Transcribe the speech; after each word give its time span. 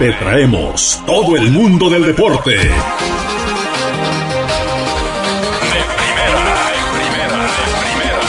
Te 0.00 0.10
traemos 0.12 1.02
todo 1.04 1.36
el 1.36 1.50
mundo 1.50 1.90
del 1.90 2.06
deporte. 2.06 2.52
De 2.52 2.56
primera, 2.56 2.80
de 6.64 6.80
primera, 6.96 7.36
de 7.44 7.64
primera. 7.84 8.24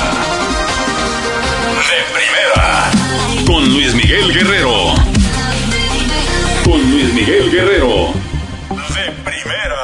De 1.87 1.99
primera. 2.11 2.91
Con 3.47 3.63
Luis 3.71 3.95
Miguel 3.95 4.33
Guerrero. 4.33 4.95
Con 6.65 6.91
Luis 6.91 7.13
Miguel 7.13 7.49
Guerrero. 7.49 8.07
De 8.67 9.11
primera. 9.23 9.81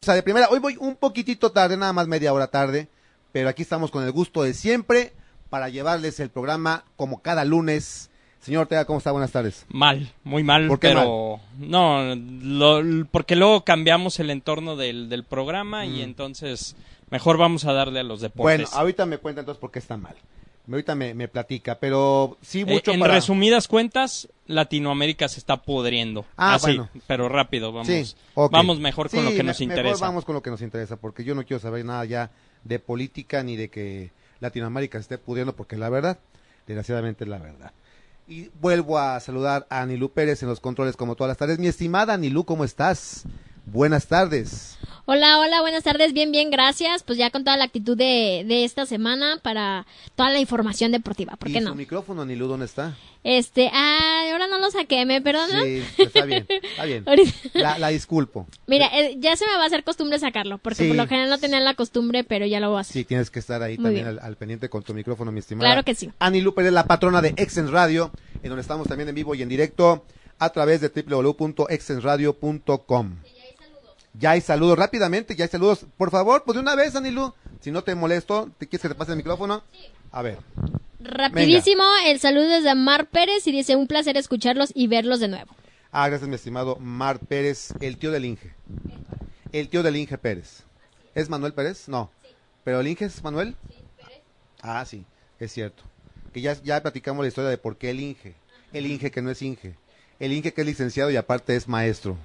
O 0.00 0.04
sea, 0.06 0.14
de 0.14 0.22
primera, 0.22 0.48
hoy 0.48 0.58
voy 0.58 0.78
un 0.80 0.96
poquitito 0.96 1.52
tarde, 1.52 1.76
nada 1.76 1.92
más 1.92 2.08
media 2.08 2.32
hora 2.32 2.46
tarde, 2.46 2.88
pero 3.30 3.50
aquí 3.50 3.60
estamos 3.60 3.90
con 3.90 4.04
el 4.04 4.12
gusto 4.12 4.42
de 4.42 4.54
siempre 4.54 5.12
para 5.50 5.68
llevarles 5.68 6.18
el 6.18 6.30
programa 6.30 6.86
como 6.96 7.20
cada 7.20 7.44
lunes. 7.44 8.08
Señor 8.40 8.62
Ortega, 8.62 8.84
¿cómo 8.84 8.98
está? 8.98 9.12
Buenas 9.12 9.32
tardes. 9.32 9.66
Mal, 9.68 10.10
muy 10.24 10.42
mal, 10.42 10.68
¿Por 10.68 10.78
qué 10.78 10.88
pero 10.88 11.40
no, 11.58 12.14
lo- 12.14 13.06
porque 13.10 13.36
luego 13.36 13.64
cambiamos 13.64 14.18
el 14.20 14.30
entorno 14.30 14.76
del, 14.76 15.08
del 15.08 15.24
programa 15.24 15.84
y 15.86 16.02
entonces 16.02 16.76
mejor 17.10 17.36
vamos 17.36 17.64
a 17.64 17.72
darle 17.72 18.00
a 18.00 18.04
los 18.04 18.20
Mm. 18.22 18.28
Bueno, 18.36 18.58
deportes. 18.62 18.78
ahorita 18.78 19.06
me 19.06 19.18
cuenta 19.18 19.40
entonces 19.40 19.60
por 19.60 19.70
qué 19.70 19.80
está 19.80 19.96
mal. 19.96 20.14
Ahorita 20.70 20.94
me, 20.94 21.14
me 21.14 21.28
platica, 21.28 21.76
pero 21.78 22.36
sí 22.42 22.60
Eh, 22.60 22.66
mucho 22.66 22.92
en 22.92 23.00
para... 23.00 23.14
resumidas 23.14 23.68
cuentas, 23.68 24.28
Latinoamérica 24.46 25.26
se 25.28 25.40
está 25.40 25.56
pudriendo. 25.62 26.26
Ah, 26.36 26.54
Así, 26.54 26.66
bueno. 26.76 26.88
pero 27.06 27.28
rápido, 27.28 27.72
vamos. 27.72 27.86
Sí. 27.88 28.14
Vamos 28.50 28.78
mejor 28.78 29.08
con 29.10 29.20
Sí, 29.20 29.24
lo 29.24 29.30
que 29.32 29.38
me- 29.38 29.44
nos 29.44 29.60
mejor 29.60 29.76
interesa. 29.78 30.04
vamos 30.06 30.24
con 30.26 30.34
lo 30.34 30.42
que 30.42 30.50
nos 30.50 30.60
interesa, 30.62 30.96
porque 30.96 31.24
yo 31.24 31.34
no 31.34 31.44
quiero 31.44 31.58
saber 31.60 31.84
nada 31.86 32.04
ya 32.04 32.30
de 32.64 32.78
política 32.78 33.42
ni 33.42 33.56
de 33.56 33.68
que 33.70 34.10
Latinoamérica 34.40 34.98
se 34.98 35.02
esté 35.02 35.18
pudiendo, 35.18 35.56
porque 35.56 35.76
la 35.76 35.88
verdad, 35.88 36.18
desgraciadamente 36.66 37.24
es 37.24 37.30
la 37.30 37.38
verdad. 37.38 37.72
Y 38.28 38.50
vuelvo 38.60 38.98
a 38.98 39.18
saludar 39.20 39.66
a 39.70 39.80
Anilú 39.80 40.12
Pérez 40.12 40.42
en 40.42 40.50
los 40.50 40.60
controles 40.60 40.98
como 40.98 41.16
todas 41.16 41.30
las 41.30 41.38
tardes. 41.38 41.58
Mi 41.58 41.66
estimada 41.66 42.12
Anilú, 42.12 42.44
¿cómo 42.44 42.62
estás? 42.62 43.24
Buenas 43.70 44.06
tardes. 44.06 44.76
Hola, 45.04 45.38
hola, 45.40 45.60
buenas 45.62 45.82
tardes, 45.84 46.12
bien, 46.12 46.30
bien, 46.32 46.50
gracias. 46.50 47.02
Pues 47.02 47.18
ya 47.18 47.30
con 47.30 47.42
toda 47.44 47.56
la 47.56 47.64
actitud 47.64 47.96
de, 47.96 48.44
de 48.46 48.64
esta 48.64 48.84
semana 48.86 49.40
para 49.42 49.86
toda 50.16 50.28
la 50.30 50.38
información 50.38 50.92
deportiva, 50.92 51.36
¿por 51.36 51.48
¿Y 51.48 51.52
qué 51.54 51.58
su 51.60 51.64
no? 51.66 51.74
micrófono, 51.74 52.22
Anilú, 52.22 52.46
dónde 52.46 52.66
está? 52.66 52.94
Este, 53.24 53.70
ah, 53.72 54.28
ahora 54.32 54.46
no 54.48 54.58
lo 54.58 54.70
saqué, 54.70 55.04
¿me 55.06 55.20
perdonan? 55.22 55.64
Sí, 55.64 55.82
está 55.98 56.24
bien, 56.26 56.46
está 56.48 56.84
bien. 56.84 57.04
La, 57.54 57.78
la 57.78 57.88
disculpo. 57.88 58.46
Mira, 58.66 58.86
eh, 58.92 59.16
ya 59.18 59.34
se 59.36 59.46
me 59.46 59.56
va 59.56 59.62
a 59.64 59.66
hacer 59.66 59.82
costumbre 59.84 60.18
sacarlo, 60.18 60.58
porque 60.58 60.82
Sí. 60.84 60.88
por 60.88 60.96
lo 60.96 61.06
general 61.06 61.30
no 61.30 61.38
tenía 61.38 61.60
la 61.60 61.74
costumbre, 61.74 62.22
pero 62.24 62.44
ya 62.46 62.60
lo 62.60 62.68
voy 62.70 62.78
a 62.78 62.80
hacer. 62.82 62.92
Sí, 62.94 63.04
tienes 63.04 63.30
que 63.30 63.38
estar 63.38 63.62
ahí 63.62 63.76
Muy 63.78 63.84
también 63.84 64.06
al, 64.08 64.18
al 64.20 64.36
pendiente 64.36 64.68
con 64.68 64.82
tu 64.82 64.92
micrófono, 64.94 65.32
mi 65.32 65.38
estimada. 65.40 65.68
Claro 65.70 65.84
que 65.84 65.94
sí. 65.94 66.10
Ani 66.18 66.40
Lu 66.42 66.54
Pérez, 66.54 66.72
la 66.72 66.84
patrona 66.86 67.22
de 67.22 67.32
Exen 67.36 67.70
Radio, 67.72 68.10
en 68.42 68.48
donde 68.50 68.60
estamos 68.62 68.86
también 68.88 69.08
en 69.08 69.14
vivo 69.14 69.34
y 69.34 69.40
en 69.42 69.48
directo 69.48 70.04
a 70.38 70.50
través 70.50 70.80
de 70.82 70.88
www.exenradio.com. 70.90 73.16
Ya 74.14 74.32
hay 74.32 74.40
saludos 74.40 74.78
rápidamente, 74.78 75.36
ya 75.36 75.44
hay 75.44 75.50
saludos. 75.50 75.86
Por 75.96 76.10
favor, 76.10 76.42
pues 76.44 76.54
de 76.56 76.62
una 76.62 76.74
vez, 76.74 76.96
Anilu, 76.96 77.34
si 77.60 77.70
no 77.70 77.82
te 77.82 77.94
molesto, 77.94 78.50
¿te 78.58 78.66
quieres 78.66 78.82
que 78.82 78.88
te 78.88 78.94
pase 78.94 79.12
el 79.12 79.18
micrófono? 79.18 79.62
A 80.10 80.22
ver. 80.22 80.38
Rapidísimo, 81.00 81.84
el 82.06 82.18
saludo 82.18 82.56
es 82.56 82.64
de 82.64 82.74
Mar 82.74 83.06
Pérez 83.06 83.46
y 83.46 83.52
dice 83.52 83.76
un 83.76 83.86
placer 83.86 84.16
escucharlos 84.16 84.72
y 84.74 84.88
verlos 84.88 85.20
de 85.20 85.28
nuevo. 85.28 85.54
Ah, 85.92 86.08
gracias, 86.08 86.28
mi 86.28 86.34
estimado 86.34 86.76
Mar 86.76 87.20
Pérez, 87.20 87.72
el 87.80 87.96
tío 87.96 88.10
del 88.10 88.24
Inge. 88.24 88.52
El 89.52 89.68
tío 89.68 89.82
del 89.82 89.96
Inge 89.96 90.18
Pérez. 90.18 90.64
¿Es 91.14 91.28
Manuel 91.30 91.54
Pérez? 91.54 91.88
No. 91.88 92.10
¿Pero 92.64 92.80
el 92.80 92.88
Inge 92.88 93.06
es 93.06 93.22
Manuel? 93.22 93.56
Ah, 94.60 94.84
sí, 94.84 95.04
es 95.38 95.52
cierto. 95.52 95.82
Que 96.32 96.40
ya, 96.40 96.60
ya 96.62 96.82
platicamos 96.82 97.22
la 97.22 97.28
historia 97.28 97.50
de 97.50 97.58
por 97.58 97.76
qué 97.76 97.90
el 97.90 98.00
Inge. 98.00 98.34
El 98.72 98.86
Inge 98.86 99.10
que 99.10 99.22
no 99.22 99.30
es 99.30 99.40
Inge. 99.40 99.76
El 100.18 100.32
Inge 100.32 100.52
que 100.52 100.62
es 100.62 100.66
licenciado 100.66 101.10
y 101.10 101.16
aparte 101.16 101.54
es 101.54 101.68
maestro. 101.68 102.18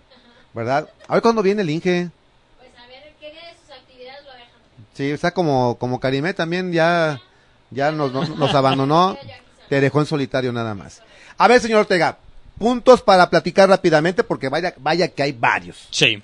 ¿Verdad? 0.53 0.89
A 1.07 1.13
ver 1.13 1.21
cuándo 1.21 1.41
viene 1.41 1.61
el 1.61 1.69
Inge. 1.69 2.09
Pues 2.57 2.69
a 2.77 2.87
ver 2.87 3.13
qué 3.19 3.27
de 3.27 3.55
sus 3.59 3.75
actividades 3.75 4.23
lo 4.25 4.31
dejan. 4.31 4.87
Sí, 4.93 5.11
o 5.11 5.17
sea, 5.17 5.31
como, 5.31 5.77
como 5.77 5.99
Karimé 5.99 6.33
también 6.33 6.71
ya, 6.71 7.19
ya 7.71 7.91
nos, 7.91 8.11
nos, 8.11 8.29
nos 8.29 8.53
abandonó. 8.53 9.17
Te 9.69 9.81
dejó 9.81 10.01
en 10.01 10.05
solitario 10.05 10.51
nada 10.51 10.75
más. 10.75 11.01
A 11.37 11.47
ver, 11.47 11.59
señor 11.59 11.79
Ortega, 11.79 12.17
puntos 12.59 13.01
para 13.01 13.29
platicar 13.29 13.69
rápidamente 13.69 14.23
porque 14.23 14.49
vaya, 14.49 14.73
vaya 14.77 15.07
que 15.07 15.23
hay 15.23 15.31
varios. 15.31 15.87
Sí. 15.89 16.21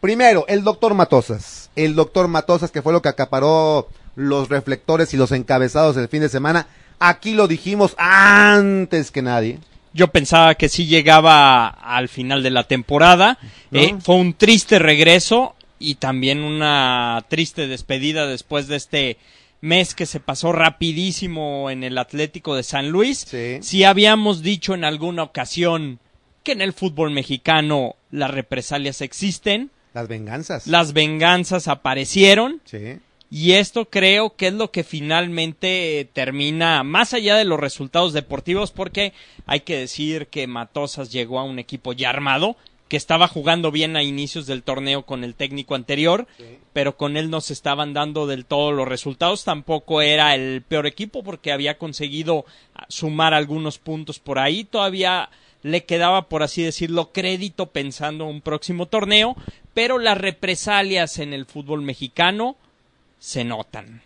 Primero, 0.00 0.44
el 0.48 0.64
doctor 0.64 0.94
Matosas. 0.94 1.70
El 1.76 1.94
doctor 1.94 2.28
Matosas, 2.28 2.70
que 2.70 2.82
fue 2.82 2.92
lo 2.92 3.00
que 3.00 3.08
acaparó 3.08 3.88
los 4.16 4.48
reflectores 4.48 5.14
y 5.14 5.16
los 5.16 5.32
encabezados 5.32 5.96
el 5.96 6.08
fin 6.08 6.20
de 6.20 6.28
semana. 6.28 6.66
Aquí 6.98 7.34
lo 7.34 7.48
dijimos 7.48 7.94
antes 7.96 9.10
que 9.10 9.22
nadie. 9.22 9.58
Yo 9.94 10.08
pensaba 10.08 10.54
que 10.54 10.68
sí 10.68 10.86
llegaba 10.86 11.66
al 11.68 12.08
final 12.08 12.42
de 12.42 12.50
la 12.50 12.64
temporada. 12.64 13.38
¿No? 13.70 13.80
Eh, 13.80 13.94
fue 14.00 14.16
un 14.16 14.34
triste 14.34 14.78
regreso 14.78 15.54
y 15.78 15.96
también 15.96 16.40
una 16.44 17.24
triste 17.28 17.66
despedida 17.66 18.26
después 18.26 18.68
de 18.68 18.76
este 18.76 19.16
mes 19.60 19.94
que 19.94 20.06
se 20.06 20.18
pasó 20.20 20.52
rapidísimo 20.52 21.70
en 21.70 21.84
el 21.84 21.98
Atlético 21.98 22.54
de 22.56 22.62
San 22.62 22.88
Luis. 22.90 23.26
Sí. 23.28 23.58
Si 23.62 23.84
habíamos 23.84 24.42
dicho 24.42 24.74
en 24.74 24.84
alguna 24.84 25.22
ocasión 25.22 25.98
que 26.42 26.52
en 26.52 26.60
el 26.62 26.72
fútbol 26.72 27.10
mexicano 27.12 27.94
las 28.10 28.30
represalias 28.30 29.00
existen, 29.00 29.70
Las 29.94 30.08
venganzas. 30.08 30.66
las 30.66 30.92
venganzas 30.92 31.68
aparecieron 31.68 32.60
Sí. 32.64 32.98
Y 33.34 33.52
esto 33.52 33.86
creo 33.86 34.36
que 34.36 34.48
es 34.48 34.52
lo 34.52 34.70
que 34.70 34.84
finalmente 34.84 36.00
eh, 36.00 36.04
termina, 36.04 36.82
más 36.82 37.14
allá 37.14 37.34
de 37.34 37.46
los 37.46 37.58
resultados 37.58 38.12
deportivos, 38.12 38.72
porque 38.72 39.14
hay 39.46 39.60
que 39.60 39.78
decir 39.78 40.26
que 40.26 40.46
Matosas 40.46 41.10
llegó 41.10 41.38
a 41.38 41.44
un 41.44 41.58
equipo 41.58 41.94
ya 41.94 42.10
armado, 42.10 42.56
que 42.88 42.98
estaba 42.98 43.28
jugando 43.28 43.70
bien 43.70 43.96
a 43.96 44.02
inicios 44.02 44.44
del 44.44 44.62
torneo 44.62 45.06
con 45.06 45.24
el 45.24 45.34
técnico 45.34 45.74
anterior, 45.74 46.26
pero 46.74 46.98
con 46.98 47.16
él 47.16 47.30
no 47.30 47.40
se 47.40 47.54
estaban 47.54 47.94
dando 47.94 48.26
del 48.26 48.44
todo 48.44 48.70
los 48.70 48.86
resultados. 48.86 49.44
Tampoco 49.44 50.02
era 50.02 50.34
el 50.34 50.60
peor 50.60 50.86
equipo 50.86 51.22
porque 51.22 51.52
había 51.52 51.78
conseguido 51.78 52.44
ah, 52.74 52.84
sumar 52.90 53.32
algunos 53.32 53.78
puntos 53.78 54.18
por 54.18 54.38
ahí. 54.38 54.64
Todavía 54.64 55.30
le 55.62 55.84
quedaba, 55.86 56.28
por 56.28 56.42
así 56.42 56.62
decirlo, 56.62 57.12
crédito 57.12 57.70
pensando 57.70 58.26
un 58.26 58.42
próximo 58.42 58.84
torneo, 58.84 59.36
pero 59.72 59.98
las 59.98 60.18
represalias 60.18 61.18
en 61.18 61.32
el 61.32 61.46
fútbol 61.46 61.80
mexicano 61.80 62.58
se 63.22 63.44
notan. 63.44 64.02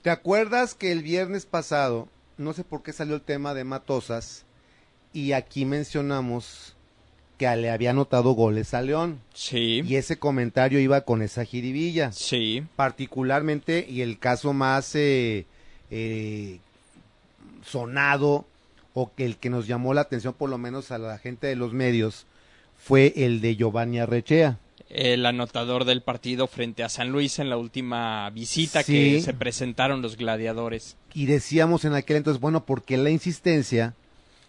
¿Te 0.00 0.10
acuerdas 0.10 0.76
que 0.76 0.92
el 0.92 1.02
viernes 1.02 1.44
pasado, 1.44 2.08
no 2.38 2.52
sé 2.52 2.62
por 2.62 2.84
qué 2.84 2.92
salió 2.92 3.16
el 3.16 3.20
tema 3.20 3.52
de 3.52 3.64
Matosas, 3.64 4.44
y 5.12 5.32
aquí 5.32 5.64
mencionamos 5.64 6.76
que 7.36 7.48
le 7.56 7.68
había 7.68 7.90
anotado 7.90 8.30
goles 8.30 8.72
a 8.72 8.80
León? 8.82 9.18
Sí, 9.34 9.82
Y 9.84 9.96
ese 9.96 10.20
comentario 10.20 10.78
iba 10.78 11.00
con 11.00 11.20
esa 11.20 11.44
jiribilla. 11.44 12.12
sí, 12.12 12.62
particularmente 12.76 13.84
y 13.88 14.02
el 14.02 14.20
caso 14.20 14.52
más 14.52 14.94
eh, 14.94 15.46
eh, 15.90 16.60
sonado 17.66 18.46
o 18.94 19.12
que 19.16 19.26
el 19.26 19.36
que 19.36 19.50
nos 19.50 19.66
llamó 19.66 19.94
la 19.94 20.02
atención 20.02 20.32
por 20.32 20.48
lo 20.48 20.58
menos 20.58 20.92
a 20.92 20.98
la 20.98 21.18
gente 21.18 21.48
de 21.48 21.56
los 21.56 21.72
medios 21.72 22.24
fue 22.78 23.12
el 23.16 23.40
de 23.40 23.56
Giovanni 23.56 23.98
Arrechea. 23.98 24.58
El 24.90 25.24
anotador 25.24 25.84
del 25.84 26.02
partido 26.02 26.46
frente 26.46 26.82
a 26.82 26.88
San 26.88 27.10
Luis 27.10 27.38
en 27.38 27.48
la 27.48 27.56
última 27.56 28.28
visita 28.30 28.82
Sí. 28.82 28.92
que 28.92 29.20
se 29.22 29.32
presentaron 29.34 30.02
los 30.02 30.16
gladiadores. 30.16 30.96
Y 31.14 31.26
decíamos 31.26 31.84
en 31.84 31.94
aquel 31.94 32.16
entonces, 32.18 32.40
bueno, 32.40 32.66
¿por 32.66 32.82
qué 32.82 32.96
la 32.96 33.10
insistencia 33.10 33.94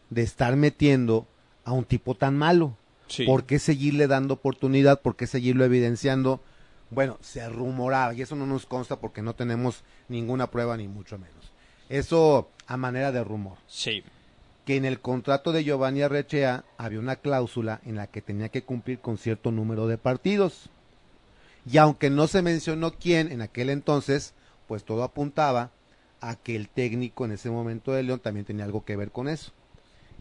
de 0.10 0.24
estar 0.24 0.56
metiendo 0.56 1.28
a 1.64 1.72
un 1.72 1.86
tipo 1.86 2.16
tan 2.16 2.38
malo? 2.38 2.76
Sí. 3.08 3.26
¿Por 3.26 3.46
qué 3.46 3.60
seguirle 3.60 4.08
dando 4.08 4.34
oportunidad? 4.36 5.02
¿Por 5.02 5.16
qué 5.16 5.28
seguirlo 5.28 5.64
evidenciando? 5.64 6.42
Bueno, 6.90 7.18
se 7.22 7.48
rumoraba, 7.48 8.14
y 8.14 8.22
eso 8.22 8.36
no 8.36 8.46
nos 8.46 8.66
consta 8.66 9.00
porque 9.00 9.22
no 9.22 9.34
tenemos 9.36 9.84
ninguna 10.10 10.50
prueba 10.52 10.76
ni 10.76 10.88
mucho 10.88 11.18
menos. 11.18 11.52
Eso 11.88 12.50
a 12.68 12.78
manera 12.78 13.12
de 13.12 13.24
rumor. 13.24 13.58
Sí, 13.68 14.04
que 14.66 14.76
en 14.76 14.86
el 14.86 15.00
contrato 15.00 15.52
de 15.52 15.64
Giovanni 15.64 16.02
Arrechea 16.02 16.64
había 16.78 17.00
una 17.00 17.16
cláusula 17.16 17.82
en 17.86 17.96
la 17.96 18.08
que 18.08 18.22
tenía 18.22 18.50
que 18.50 18.64
cumplir 18.64 19.00
con 19.00 19.18
cierto 19.18 19.52
número 19.52 19.88
de 19.88 19.98
partidos. 19.98 20.70
Y 21.70 21.78
aunque 21.78 22.10
no 22.10 22.28
se 22.28 22.42
mencionó 22.42 22.92
quién 22.94 23.32
en 23.32 23.42
aquel 23.42 23.70
entonces, 23.70 24.34
pues 24.68 24.84
todo 24.84 25.04
apuntaba 25.04 25.72
a 26.20 26.36
que 26.36 26.56
el 26.56 26.70
técnico 26.70 27.26
en 27.26 27.32
ese 27.32 27.50
momento 27.50 27.92
de 27.92 28.04
León 28.04 28.20
también 28.20 28.46
tenía 28.46 28.66
algo 28.66 28.86
que 28.86 28.96
ver 28.96 29.12
con 29.12 29.28
eso. 29.28 29.52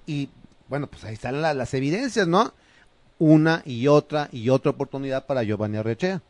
Y 0.07 0.31
bueno, 0.69 0.87
pues 0.87 1.05
ahí 1.05 1.15
están 1.15 1.43
la- 1.43 1.55
las 1.55 1.75
evidencias, 1.75 2.27
¿no? 2.27 2.55
Una 3.19 3.63
y 3.67 3.87
otra 3.89 4.29
y 4.33 4.49
otra 4.49 4.71
oportunidad 4.71 5.27
para 5.27 5.43
Giovanni 5.43 5.77
Arrechea. 5.77 6.23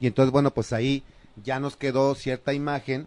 Y 0.00 0.06
entonces, 0.06 0.32
bueno, 0.32 0.52
pues 0.52 0.72
ahí 0.72 1.02
ya 1.42 1.60
nos 1.60 1.76
quedó 1.76 2.14
cierta 2.14 2.54
imagen, 2.54 3.06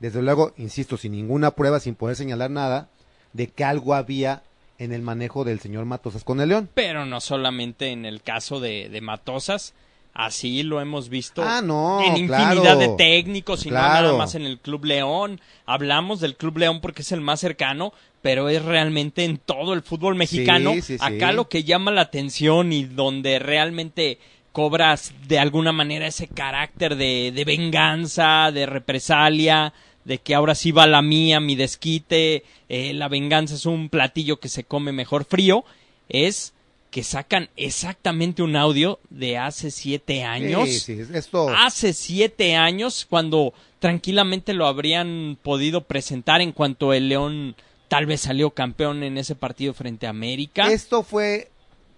desde 0.00 0.20
luego, 0.20 0.52
insisto, 0.56 0.96
sin 0.96 1.12
ninguna 1.12 1.52
prueba, 1.52 1.80
sin 1.80 1.94
poder 1.94 2.16
señalar 2.16 2.50
nada, 2.50 2.88
de 3.32 3.48
que 3.48 3.64
algo 3.64 3.94
había 3.94 4.42
en 4.78 4.92
el 4.92 5.02
manejo 5.02 5.44
del 5.44 5.60
señor 5.60 5.84
Matosas 5.84 6.24
con 6.24 6.40
el 6.40 6.48
León. 6.48 6.68
pero 6.74 7.04
no 7.06 7.20
solamente 7.20 7.90
en 7.90 8.04
el 8.04 8.22
caso 8.22 8.60
de, 8.60 8.88
de 8.88 9.00
Matosas, 9.00 9.74
Así 10.14 10.62
lo 10.62 10.82
hemos 10.82 11.08
visto 11.08 11.42
Ah, 11.42 11.62
no, 11.62 12.02
en 12.04 12.26
claro. 12.26 12.52
infinidad 12.52 12.76
de 12.78 12.88
técnicos 12.98 13.64
y 13.64 13.70
no 13.70 13.76
Claro. 13.76 14.08
nada 14.08 14.18
más 14.18 14.34
en 14.34 14.42
el 14.44 14.58
Club 14.58 14.84
León. 14.84 15.40
Hablamos 15.64 16.20
del 16.20 16.36
Club 16.36 16.58
León 16.58 16.82
porque 16.82 17.00
es 17.00 17.12
el 17.12 17.22
más 17.22 17.40
cercano, 17.40 17.94
pero 18.20 18.50
es 18.50 18.62
realmente 18.62 19.24
en 19.24 19.38
todo 19.38 19.72
el 19.72 19.80
fútbol 19.80 20.14
mexicano. 20.14 20.74
Sí, 20.74 20.82
sí, 20.82 20.98
sí. 20.98 21.02
Acá 21.02 21.32
lo 21.32 21.48
que 21.48 21.64
llama 21.64 21.90
la 21.92 22.02
atención 22.02 22.74
y 22.74 22.84
donde 22.84 23.38
realmente 23.38 24.18
cobras 24.52 25.14
de 25.28 25.38
alguna 25.38 25.72
manera 25.72 26.06
ese 26.06 26.28
carácter 26.28 26.96
de, 26.96 27.32
de 27.34 27.44
venganza, 27.46 28.50
de 28.52 28.66
represalia, 28.66 29.72
de 30.04 30.18
que 30.18 30.34
ahora 30.34 30.54
sí 30.54 30.72
va 30.72 30.86
la 30.86 31.02
mía, 31.02 31.40
mi 31.40 31.54
desquite, 31.54 32.44
eh, 32.68 32.92
la 32.94 33.08
venganza 33.08 33.54
es 33.54 33.66
un 33.66 33.88
platillo 33.88 34.40
que 34.40 34.48
se 34.48 34.64
come 34.64 34.92
mejor 34.92 35.24
frío, 35.24 35.64
es 36.08 36.52
que 36.90 37.02
sacan 37.02 37.48
exactamente 37.56 38.42
un 38.42 38.54
audio 38.54 38.98
de 39.08 39.38
hace 39.38 39.70
siete 39.70 40.24
años. 40.24 40.68
Sí, 40.68 40.78
sí, 40.78 41.00
esto. 41.14 41.48
Hace 41.48 41.94
siete 41.94 42.54
años, 42.54 43.06
cuando 43.08 43.54
tranquilamente 43.78 44.52
lo 44.52 44.66
habrían 44.66 45.38
podido 45.42 45.84
presentar 45.84 46.40
en 46.42 46.52
cuanto 46.52 46.92
el 46.92 47.08
León 47.08 47.56
tal 47.88 48.06
vez 48.06 48.22
salió 48.22 48.50
campeón 48.50 49.02
en 49.02 49.18
ese 49.18 49.34
partido 49.34 49.74
frente 49.74 50.06
a 50.06 50.10
América. 50.10 50.70
Esto 50.72 51.02
fue 51.02 51.50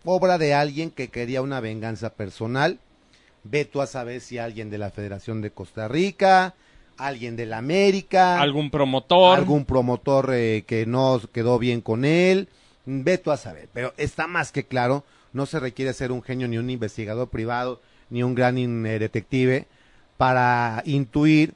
obra 0.05 0.39
de 0.39 0.55
alguien 0.55 0.91
que 0.91 1.09
quería 1.09 1.43
una 1.43 1.61
venganza 1.61 2.15
personal. 2.15 2.79
Ve 3.45 3.65
tú 3.65 3.81
a 3.81 3.87
saber 3.87 4.21
si 4.21 4.39
alguien 4.39 4.71
de 4.71 4.79
la 4.79 4.91
Federación 4.91 5.41
de 5.41 5.51
Costa 5.51 5.87
Rica, 5.87 6.55
alguien 6.97 7.37
de 7.37 7.47
la 7.47 7.59
América, 7.59 8.41
algún 8.41 8.71
promotor. 8.71 9.39
algún 9.39 9.65
promotor 9.65 10.31
eh, 10.33 10.65
que 10.67 10.87
no 10.87 11.21
quedó 11.33 11.59
bien 11.59 11.81
con 11.81 12.05
él. 12.05 12.49
Ve 12.87 13.19
tú 13.19 13.31
a 13.31 13.37
saber. 13.37 13.69
Pero 13.73 13.95
está 13.97 14.27
más 14.27 14.53
que 14.53 14.65
claro, 14.65 15.05
no 15.33 15.47
se 15.47 15.61
requiere 15.61 15.93
ser 15.93 16.13
un 16.13 16.23
genio 16.23 16.49
ni 16.49 16.59
un 16.59 16.71
investigador 16.71 17.29
privado 17.29 17.81
ni 18.11 18.23
un 18.23 18.35
gran 18.35 18.57
eh, 18.59 18.99
detective 18.99 19.67
para 20.17 20.83
intuir, 20.85 21.55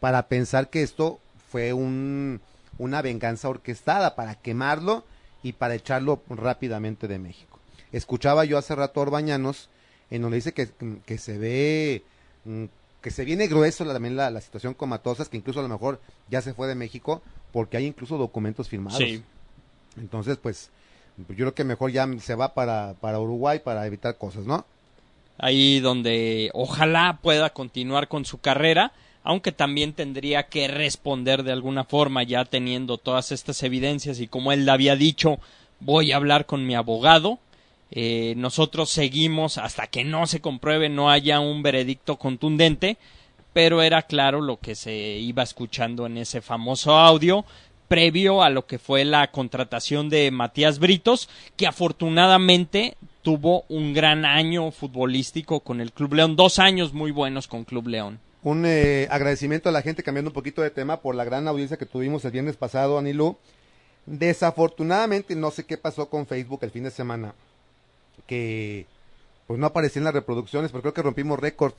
para 0.00 0.26
pensar 0.28 0.68
que 0.70 0.82
esto 0.82 1.20
fue 1.50 1.72
un, 1.72 2.40
una 2.78 3.02
venganza 3.02 3.48
orquestada 3.48 4.16
para 4.16 4.34
quemarlo 4.34 5.04
y 5.42 5.52
para 5.52 5.74
echarlo 5.74 6.22
rápidamente 6.28 7.08
de 7.08 7.18
México. 7.18 7.58
Escuchaba 7.92 8.44
yo 8.44 8.58
hace 8.58 8.74
rato 8.74 9.00
a 9.00 9.02
Orbañanos 9.04 9.68
en 10.10 10.22
donde 10.22 10.36
dice 10.36 10.52
que, 10.52 10.68
que 11.04 11.18
se 11.18 11.38
ve 11.38 12.02
mm, 12.44 12.64
que 13.02 13.10
se 13.10 13.24
viene 13.24 13.48
grueso 13.48 13.84
la- 13.84 13.92
también 13.92 14.16
la, 14.16 14.30
la 14.30 14.40
situación 14.40 14.74
con 14.74 14.88
Matosas, 14.88 15.28
que 15.28 15.36
incluso 15.36 15.60
a 15.60 15.62
lo 15.64 15.68
mejor 15.68 16.00
ya 16.30 16.40
se 16.40 16.54
fue 16.54 16.68
de 16.68 16.74
México 16.74 17.20
porque 17.52 17.76
hay 17.76 17.86
incluso 17.86 18.16
documentos 18.16 18.68
firmados. 18.68 18.98
Sí. 18.98 19.22
Entonces, 19.98 20.38
pues 20.38 20.70
yo 21.28 21.34
creo 21.36 21.54
que 21.54 21.64
mejor 21.64 21.90
ya 21.92 22.08
se 22.20 22.34
va 22.34 22.54
para, 22.54 22.94
para 23.00 23.18
Uruguay 23.20 23.60
para 23.62 23.86
evitar 23.86 24.16
cosas, 24.16 24.46
¿no? 24.46 24.64
ahí 25.38 25.80
donde 25.80 26.50
ojalá 26.54 27.18
pueda 27.20 27.50
continuar 27.50 28.06
con 28.06 28.24
su 28.24 28.38
carrera, 28.38 28.92
aunque 29.24 29.50
también 29.50 29.92
tendría 29.92 30.44
que 30.44 30.68
responder 30.68 31.42
de 31.42 31.50
alguna 31.52 31.82
forma 31.84 32.22
ya 32.22 32.44
teniendo 32.44 32.96
todas 32.96 33.32
estas 33.32 33.60
evidencias 33.64 34.20
y 34.20 34.28
como 34.28 34.52
él 34.52 34.68
había 34.68 34.94
dicho, 34.94 35.40
voy 35.80 36.12
a 36.12 36.16
hablar 36.16 36.46
con 36.46 36.64
mi 36.66 36.76
abogado. 36.76 37.40
Eh, 37.92 38.34
nosotros 38.36 38.90
seguimos 38.90 39.58
hasta 39.58 39.86
que 39.86 40.02
no 40.02 40.26
se 40.26 40.40
compruebe, 40.40 40.88
no 40.88 41.10
haya 41.10 41.40
un 41.40 41.62
veredicto 41.62 42.16
contundente, 42.16 42.96
pero 43.52 43.82
era 43.82 44.02
claro 44.02 44.40
lo 44.40 44.58
que 44.58 44.74
se 44.74 44.94
iba 44.94 45.42
escuchando 45.42 46.06
en 46.06 46.16
ese 46.16 46.40
famoso 46.40 46.94
audio 46.94 47.44
previo 47.92 48.42
a 48.42 48.48
lo 48.48 48.64
que 48.64 48.78
fue 48.78 49.04
la 49.04 49.30
contratación 49.30 50.08
de 50.08 50.30
Matías 50.30 50.78
Britos, 50.78 51.28
que 51.58 51.66
afortunadamente 51.66 52.96
tuvo 53.20 53.66
un 53.68 53.92
gran 53.92 54.24
año 54.24 54.70
futbolístico 54.70 55.60
con 55.60 55.82
el 55.82 55.92
Club 55.92 56.14
León, 56.14 56.34
dos 56.34 56.58
años 56.58 56.94
muy 56.94 57.10
buenos 57.10 57.46
con 57.48 57.64
Club 57.64 57.88
León. 57.88 58.18
Un 58.42 58.64
eh, 58.64 59.08
agradecimiento 59.10 59.68
a 59.68 59.72
la 59.72 59.82
gente, 59.82 60.02
cambiando 60.02 60.30
un 60.30 60.34
poquito 60.34 60.62
de 60.62 60.70
tema, 60.70 61.02
por 61.02 61.14
la 61.14 61.24
gran 61.24 61.46
audiencia 61.46 61.76
que 61.76 61.84
tuvimos 61.84 62.24
el 62.24 62.30
viernes 62.30 62.56
pasado, 62.56 62.96
Anilú. 62.96 63.36
Desafortunadamente, 64.06 65.36
no 65.36 65.50
sé 65.50 65.66
qué 65.66 65.76
pasó 65.76 66.08
con 66.08 66.26
Facebook 66.26 66.60
el 66.62 66.70
fin 66.70 66.84
de 66.84 66.90
semana, 66.90 67.34
que 68.26 68.86
pues 69.46 69.58
no 69.58 69.66
aparecían 69.66 70.04
las 70.04 70.14
reproducciones, 70.14 70.70
pero 70.70 70.82
creo 70.82 70.94
que 70.94 71.02
rompimos 71.02 71.38
récord. 71.38 71.74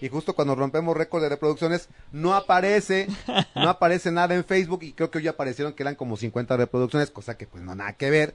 Y 0.00 0.08
justo 0.08 0.34
cuando 0.34 0.54
rompemos 0.54 0.96
récord 0.96 1.22
de 1.22 1.28
reproducciones, 1.28 1.88
no 2.10 2.34
aparece, 2.34 3.06
no 3.54 3.68
aparece 3.68 4.10
nada 4.10 4.34
en 4.34 4.44
Facebook 4.44 4.82
y 4.82 4.92
creo 4.92 5.10
que 5.10 5.18
hoy 5.18 5.28
aparecieron 5.28 5.74
que 5.74 5.82
eran 5.82 5.94
como 5.94 6.16
50 6.16 6.56
reproducciones, 6.56 7.10
cosa 7.10 7.36
que 7.36 7.46
pues 7.46 7.62
no 7.62 7.74
nada 7.74 7.92
que 7.92 8.10
ver. 8.10 8.34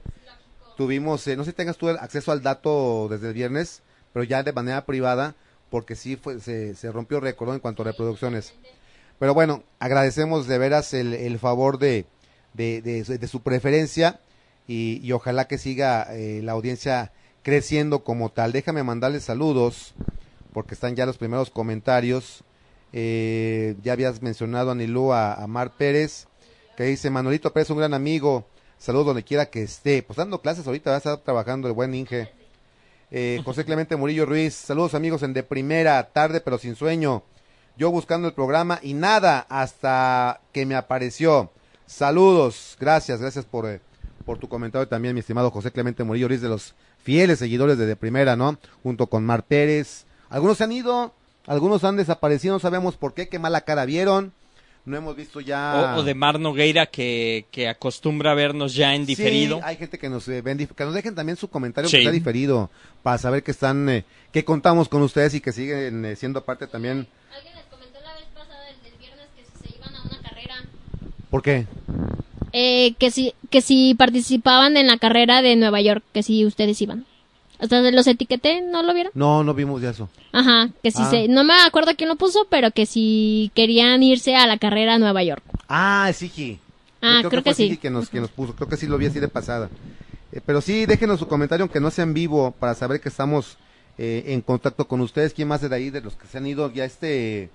Tuvimos, 0.76 1.26
eh, 1.26 1.36
no 1.36 1.44
sé 1.44 1.50
si 1.50 1.56
tengas 1.56 1.76
tú 1.76 1.88
el 1.88 1.98
acceso 1.98 2.32
al 2.32 2.42
dato 2.42 3.08
desde 3.10 3.28
el 3.28 3.34
viernes, 3.34 3.82
pero 4.12 4.24
ya 4.24 4.42
de 4.42 4.52
manera 4.52 4.86
privada, 4.86 5.34
porque 5.70 5.96
sí 5.96 6.16
fue, 6.16 6.40
se, 6.40 6.74
se 6.74 6.90
rompió 6.92 7.20
récord 7.20 7.48
¿no? 7.48 7.54
en 7.54 7.60
cuanto 7.60 7.82
a 7.82 7.86
reproducciones. 7.86 8.54
Pero 9.18 9.34
bueno, 9.34 9.64
agradecemos 9.80 10.46
de 10.46 10.58
veras 10.58 10.94
el, 10.94 11.12
el 11.12 11.38
favor 11.38 11.78
de, 11.78 12.06
de, 12.54 12.80
de 12.80 13.28
su 13.28 13.42
preferencia 13.42 14.20
y, 14.68 15.00
y 15.02 15.12
ojalá 15.12 15.48
que 15.48 15.58
siga 15.58 16.06
eh, 16.14 16.40
la 16.42 16.52
audiencia 16.52 17.12
creciendo 17.48 18.04
como 18.04 18.28
tal. 18.28 18.52
Déjame 18.52 18.82
mandarles 18.82 19.24
saludos 19.24 19.94
porque 20.52 20.74
están 20.74 20.94
ya 20.96 21.06
los 21.06 21.16
primeros 21.16 21.48
comentarios. 21.48 22.44
Eh, 22.92 23.74
ya 23.82 23.94
habías 23.94 24.20
mencionado 24.20 24.70
a 24.70 24.74
Nilú, 24.74 25.14
a, 25.14 25.32
a 25.32 25.46
Mar 25.46 25.72
Pérez, 25.78 26.26
que 26.76 26.84
dice, 26.84 27.08
Manolito 27.08 27.50
Pérez, 27.50 27.70
un 27.70 27.78
gran 27.78 27.94
amigo, 27.94 28.46
saludos 28.76 29.06
donde 29.06 29.22
quiera 29.24 29.46
que 29.46 29.62
esté. 29.62 30.02
Pues 30.02 30.18
dando 30.18 30.42
clases 30.42 30.66
ahorita, 30.66 30.90
va 30.90 30.96
a 30.96 30.98
estar 30.98 31.16
trabajando 31.20 31.68
el 31.68 31.72
buen 31.72 31.94
Inge. 31.94 32.30
Eh, 33.10 33.40
José 33.42 33.64
Clemente 33.64 33.96
Murillo 33.96 34.26
Ruiz, 34.26 34.52
saludos 34.52 34.92
amigos 34.92 35.22
en 35.22 35.32
de 35.32 35.42
primera, 35.42 36.06
tarde 36.12 36.42
pero 36.42 36.58
sin 36.58 36.76
sueño. 36.76 37.22
Yo 37.78 37.90
buscando 37.90 38.28
el 38.28 38.34
programa 38.34 38.78
y 38.82 38.92
nada 38.92 39.46
hasta 39.48 40.42
que 40.52 40.66
me 40.66 40.74
apareció. 40.74 41.50
Saludos, 41.86 42.76
gracias, 42.78 43.22
gracias 43.22 43.46
por, 43.46 43.66
eh, 43.66 43.80
por 44.26 44.36
tu 44.36 44.50
comentario 44.50 44.86
también, 44.86 45.14
mi 45.14 45.20
estimado 45.20 45.50
José 45.50 45.72
Clemente 45.72 46.04
Murillo 46.04 46.28
Ruiz, 46.28 46.42
de 46.42 46.50
los 46.50 46.74
fieles 47.02 47.38
seguidores 47.38 47.78
de 47.78 47.86
de 47.86 47.96
primera, 47.96 48.36
¿no? 48.36 48.58
Junto 48.82 49.06
con 49.06 49.24
Mar 49.24 49.44
Pérez. 49.44 50.04
Algunos 50.30 50.58
se 50.58 50.64
han 50.64 50.72
ido, 50.72 51.14
algunos 51.46 51.84
han 51.84 51.96
desaparecido, 51.96 52.54
no 52.54 52.60
sabemos 52.60 52.96
por 52.96 53.14
qué, 53.14 53.28
qué 53.28 53.38
mala 53.38 53.62
cara 53.62 53.84
vieron. 53.84 54.32
No 54.84 54.96
hemos 54.96 55.16
visto 55.16 55.40
ya. 55.40 55.94
O, 55.96 56.00
o 56.00 56.02
de 56.02 56.14
Mar 56.14 56.40
Nogueira 56.40 56.86
que, 56.86 57.44
que 57.50 57.68
acostumbra 57.68 58.32
vernos 58.34 58.74
ya 58.74 58.94
en 58.94 59.04
diferido. 59.04 59.58
Sí, 59.58 59.62
hay 59.66 59.76
gente 59.76 59.98
que 59.98 60.08
nos 60.08 60.26
eh, 60.28 60.40
ven, 60.40 60.56
que 60.66 60.84
nos 60.84 60.94
dejen 60.94 61.14
también 61.14 61.36
su 61.36 61.48
comentario 61.48 61.90
Sí. 61.90 61.96
que 61.98 62.02
está 62.04 62.12
diferido 62.12 62.70
para 63.02 63.18
saber 63.18 63.42
que 63.42 63.50
están, 63.50 63.86
eh, 63.90 64.04
que 64.32 64.44
contamos 64.46 64.88
con 64.88 65.02
ustedes 65.02 65.34
y 65.34 65.40
que 65.42 65.52
siguen 65.52 66.04
eh, 66.06 66.16
siendo 66.16 66.42
parte 66.42 66.66
también. 66.66 67.06
Alguien 67.36 67.54
les 67.56 67.64
comentó 67.66 67.98
la 68.00 68.14
vez 68.14 68.24
pasada, 68.34 68.66
el 68.70 68.82
del 68.82 68.98
viernes, 68.98 69.26
que 69.36 69.44
si 69.44 69.68
se 69.72 69.76
iban 69.76 69.94
a 69.94 70.02
una 70.04 70.22
carrera. 70.22 70.54
¿Por 71.30 71.42
qué? 71.42 71.66
Eh, 72.52 72.94
que 72.98 73.10
si, 73.10 73.34
que 73.50 73.60
si 73.60 73.94
participaban 73.94 74.76
en 74.76 74.86
la 74.86 74.96
carrera 74.98 75.42
de 75.42 75.56
Nueva 75.56 75.80
York, 75.80 76.02
que 76.12 76.22
si 76.22 76.44
ustedes 76.44 76.80
iban. 76.82 77.04
Hasta 77.60 77.80
los 77.90 78.06
etiqueté, 78.06 78.60
¿no 78.62 78.82
lo 78.84 78.94
vieron? 78.94 79.10
No, 79.14 79.42
no 79.42 79.52
vimos 79.52 79.82
ya 79.82 79.90
eso. 79.90 80.08
Ajá, 80.32 80.68
que 80.82 80.92
si 80.92 81.02
Ah. 81.02 81.10
se, 81.10 81.28
no 81.28 81.42
me 81.42 81.54
acuerdo 81.54 81.90
quién 81.96 82.08
lo 82.08 82.14
puso, 82.16 82.46
pero 82.48 82.70
que 82.70 82.86
si 82.86 83.50
querían 83.54 84.02
irse 84.02 84.36
a 84.36 84.46
la 84.46 84.58
carrera 84.58 84.94
a 84.94 84.98
Nueva 84.98 85.24
York. 85.24 85.42
Ah, 85.68 86.06
es 86.08 86.18
Sigi. 86.18 86.60
Ah, 87.02 87.18
creo 87.28 87.42
que 87.42 87.52
fue 87.52 87.54
sí. 87.54 87.76
Que 87.76 87.90
nos, 87.90 88.08
que 88.10 88.20
nos 88.20 88.30
puso, 88.30 88.54
creo 88.54 88.68
que 88.68 88.76
sí 88.76 88.86
lo 88.86 88.96
vi 88.96 89.06
así 89.06 89.18
de 89.18 89.28
pasada. 89.28 89.70
Eh, 90.30 90.40
pero 90.44 90.60
sí, 90.60 90.86
déjenos 90.86 91.18
su 91.18 91.26
comentario, 91.26 91.64
aunque 91.64 91.80
no 91.80 91.90
sea 91.90 92.04
en 92.04 92.14
vivo, 92.14 92.52
para 92.60 92.74
saber 92.74 93.00
que 93.00 93.08
estamos 93.08 93.56
eh, 93.98 94.24
en 94.28 94.40
contacto 94.40 94.86
con 94.86 95.00
ustedes. 95.00 95.34
¿Quién 95.34 95.48
más 95.48 95.60
de 95.68 95.74
ahí, 95.74 95.90
de 95.90 96.00
los 96.00 96.14
que 96.14 96.26
se 96.28 96.38
han 96.38 96.46
ido 96.46 96.72
ya 96.72 96.84
este... 96.84 97.50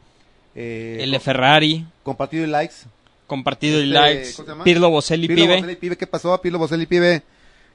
Eh, 0.55 0.97
L. 1.01 1.19
Ferrari, 1.19 1.85
compartido 2.03 2.43
y 2.43 2.47
likes? 2.47 2.75
Compartido 3.37 3.79
y 3.81 3.83
Este, 3.83 3.93
likes. 3.93 4.33
¿cómo 4.35 4.45
se 4.45 4.51
llama? 4.51 4.63
Pirlo 4.63 4.89
Boselli 4.89 5.27
Pirlo 5.27 5.43
Pibe. 5.45 5.55
Boselli 5.55 5.75
Pibe, 5.75 5.97
¿qué 5.97 6.07
pasó, 6.07 6.41
Pirlo 6.41 6.59
Boselli 6.59 6.85
Pibe? 6.85 7.23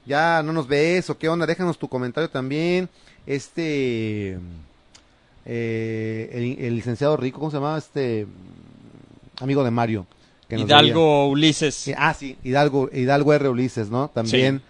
Ya 0.05 0.41
no 0.43 0.53
nos 0.53 0.67
ves 0.67 1.09
o 1.09 1.17
qué 1.17 1.27
onda, 1.29 1.45
déjanos 1.45 1.77
tu 1.77 1.87
comentario 1.87 2.29
también. 2.29 2.89
Este 3.27 4.37
eh, 5.45 6.29
el, 6.33 6.65
el 6.65 6.75
licenciado 6.75 7.17
Rico, 7.17 7.39
¿cómo 7.39 7.51
se 7.51 7.57
llamaba? 7.57 7.77
Este 7.77 8.25
amigo 9.41 9.63
de 9.63 9.71
Mario. 9.71 10.05
que 10.47 10.55
nos 10.55 10.65
Hidalgo 10.65 11.27
Ulises. 11.29 11.83
veía. 11.85 11.97
Ah, 11.99 12.13
sí, 12.13 12.37
Hidalgo, 12.43 12.89
Hidalgo 12.91 13.33
R. 13.33 13.49
Ulises, 13.49 13.89
¿no? 13.89 14.09
También, 14.09 14.61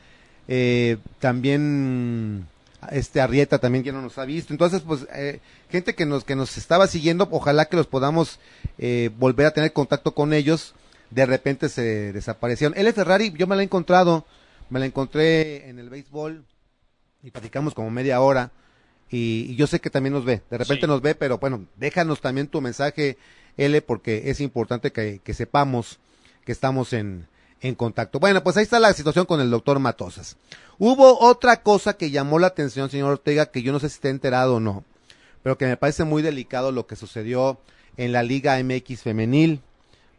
eh, 0.47 0.97
también 1.19 2.47
este 2.91 3.19
Arrieta 3.21 3.59
también 3.59 3.83
que 3.83 3.91
no 3.91 4.01
nos 4.01 4.17
ha 4.17 4.25
visto. 4.25 4.53
Entonces, 4.53 4.81
pues, 4.85 5.05
eh, 5.13 5.39
gente 5.69 5.95
que 5.95 6.05
nos, 6.05 6.23
que 6.23 6.35
nos 6.35 6.57
estaba 6.57 6.87
siguiendo, 6.87 7.27
ojalá 7.31 7.65
que 7.65 7.77
los 7.77 7.87
podamos 7.87 8.39
eh, 8.79 9.11
volver 9.17 9.45
a 9.45 9.51
tener 9.51 9.71
contacto 9.73 10.15
con 10.15 10.33
ellos. 10.33 10.73
De 11.11 11.25
repente 11.25 11.69
se 11.69 12.11
desaparecieron. 12.13 12.75
L. 12.77 12.91
Ferrari, 12.93 13.31
yo 13.37 13.45
me 13.45 13.55
la 13.55 13.61
he 13.61 13.65
encontrado, 13.65 14.25
me 14.69 14.79
la 14.79 14.85
encontré 14.87 15.69
en 15.69 15.77
el 15.79 15.89
béisbol 15.89 16.43
y 17.21 17.29
platicamos 17.31 17.73
como 17.75 17.91
media 17.91 18.19
hora. 18.21 18.51
Y, 19.11 19.47
y 19.49 19.55
yo 19.55 19.65
sé 19.67 19.79
que 19.79 19.89
también 19.89 20.13
nos 20.13 20.23
ve, 20.23 20.41
de 20.49 20.57
repente 20.57 20.85
Sí. 20.85 20.87
nos 20.87 21.01
ve, 21.01 21.15
pero 21.15 21.39
bueno, 21.39 21.65
déjanos 21.77 22.21
también 22.21 22.47
tu 22.47 22.61
mensaje, 22.61 23.17
L, 23.57 23.81
porque 23.81 24.29
es 24.29 24.39
importante 24.39 24.91
que, 24.91 25.19
que 25.23 25.33
sepamos 25.33 25.99
que 26.45 26.51
estamos 26.51 26.93
en, 26.93 27.27
en 27.61 27.73
contacto. 27.73 28.19
Bueno, 28.19 28.43
pues 28.43 28.55
ahí 28.57 28.63
está 28.63 28.79
la 28.79 28.93
situación 28.93 29.25
con 29.25 29.41
el 29.41 29.49
doctor 29.49 29.79
Matosas. 29.79 30.37
Hubo 30.77 31.19
otra 31.19 31.63
cosa 31.63 31.93
que 31.97 32.11
llamó 32.11 32.37
la 32.37 32.47
atención, 32.47 32.89
señor 32.91 33.11
Ortega, 33.13 33.47
que 33.47 33.63
yo 33.63 33.71
no 33.71 33.79
sé 33.79 33.89
si 33.89 33.95
está 33.95 34.09
enterado 34.09 34.55
o 34.55 34.59
no, 34.59 34.83
pero 35.41 35.57
que 35.57 35.65
me 35.65 35.75
parece 35.75 36.03
muy 36.03 36.21
delicado 36.21 36.71
lo 36.71 36.85
que 36.85 36.95
sucedió 36.95 37.59
en 37.97 38.11
la 38.11 38.23
Liga 38.23 38.61
MX 38.63 39.01
femenil, 39.01 39.61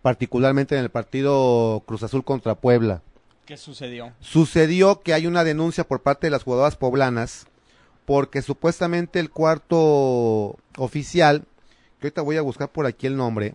particularmente 0.02 0.76
en 0.76 0.82
el 0.82 0.90
partido 0.90 1.82
Cruz 1.86 2.02
Azul 2.02 2.24
contra 2.24 2.54
Puebla. 2.54 3.02
¿Qué 3.46 3.56
sucedió? 3.56 4.12
Sucedió 4.20 5.00
que 5.00 5.12
hay 5.14 5.26
una 5.26 5.44
denuncia 5.44 5.84
por 5.84 6.02
parte 6.02 6.26
de 6.26 6.30
las 6.30 6.44
jugadoras 6.44 6.76
poblanas 6.76 7.46
porque 8.06 8.42
supuestamente 8.42 9.20
el 9.20 9.30
cuarto 9.30 10.56
oficial, 10.76 11.44
que 12.00 12.06
ahorita 12.08 12.22
voy 12.22 12.36
a 12.36 12.42
buscar 12.42 12.70
por 12.70 12.86
aquí 12.86 13.06
el 13.06 13.16
nombre, 13.16 13.54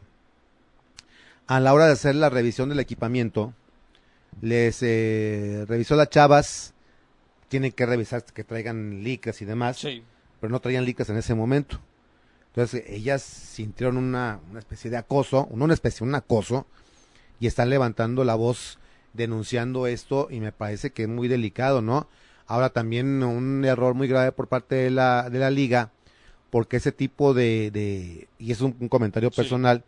a 1.48 1.60
la 1.60 1.74
hora 1.74 1.86
de 1.88 1.94
hacer 1.94 2.16
la 2.16 2.30
revisión 2.30 2.70
del 2.70 2.80
equipamiento, 2.80 3.54
les 4.42 4.80
eh, 4.82 5.66
revisó 5.68 5.96
las 5.96 6.10
chavas, 6.10 6.74
tienen 7.48 7.72
que 7.72 7.86
revisar 7.86 8.24
que 8.24 8.44
traigan 8.44 9.04
licras 9.04 9.42
y 9.42 9.46
demás, 9.46 9.78
Sí. 9.78 10.04
pero 10.42 10.52
no 10.52 10.60
traían 10.60 10.86
licras 10.86 11.10
en 11.10 11.18
ese 11.18 11.36
momento. 11.36 11.80
Entonces 12.56 12.86
ellas 12.88 13.22
sintieron 13.22 13.98
una, 13.98 14.40
una 14.50 14.60
especie 14.60 14.90
de 14.90 14.96
acoso, 14.96 15.50
no 15.54 15.66
una 15.66 15.74
especie, 15.74 16.08
un 16.08 16.16
acoso, 16.16 16.66
y 17.38 17.48
están 17.48 17.70
levantando 17.70 18.24
la 18.24 18.36
voz 18.36 18.80
denunciando 19.14 19.88
esto 19.88 20.30
y 20.32 20.40
me 20.40 20.54
parece 20.54 20.92
que 20.92 21.04
es 21.04 21.10
muy 21.10 21.28
delicado, 21.28 21.82
¿no? 21.82 22.08
Ahora 22.48 22.70
también 22.70 23.22
un 23.24 23.66
error 23.66 23.94
muy 23.94 24.08
grave 24.08 24.32
por 24.32 24.48
parte 24.48 24.76
de 24.76 24.90
la, 24.90 25.30
de 25.30 25.40
la 25.40 25.50
liga, 25.52 25.92
porque 26.50 26.78
ese 26.78 26.94
tipo 26.94 27.34
de, 27.34 27.72
de 27.72 28.30
y 28.40 28.54
es 28.54 28.62
un, 28.62 28.74
un 28.80 28.88
comentario 28.88 29.32
Sí. 29.32 29.36
personal, 29.36 29.84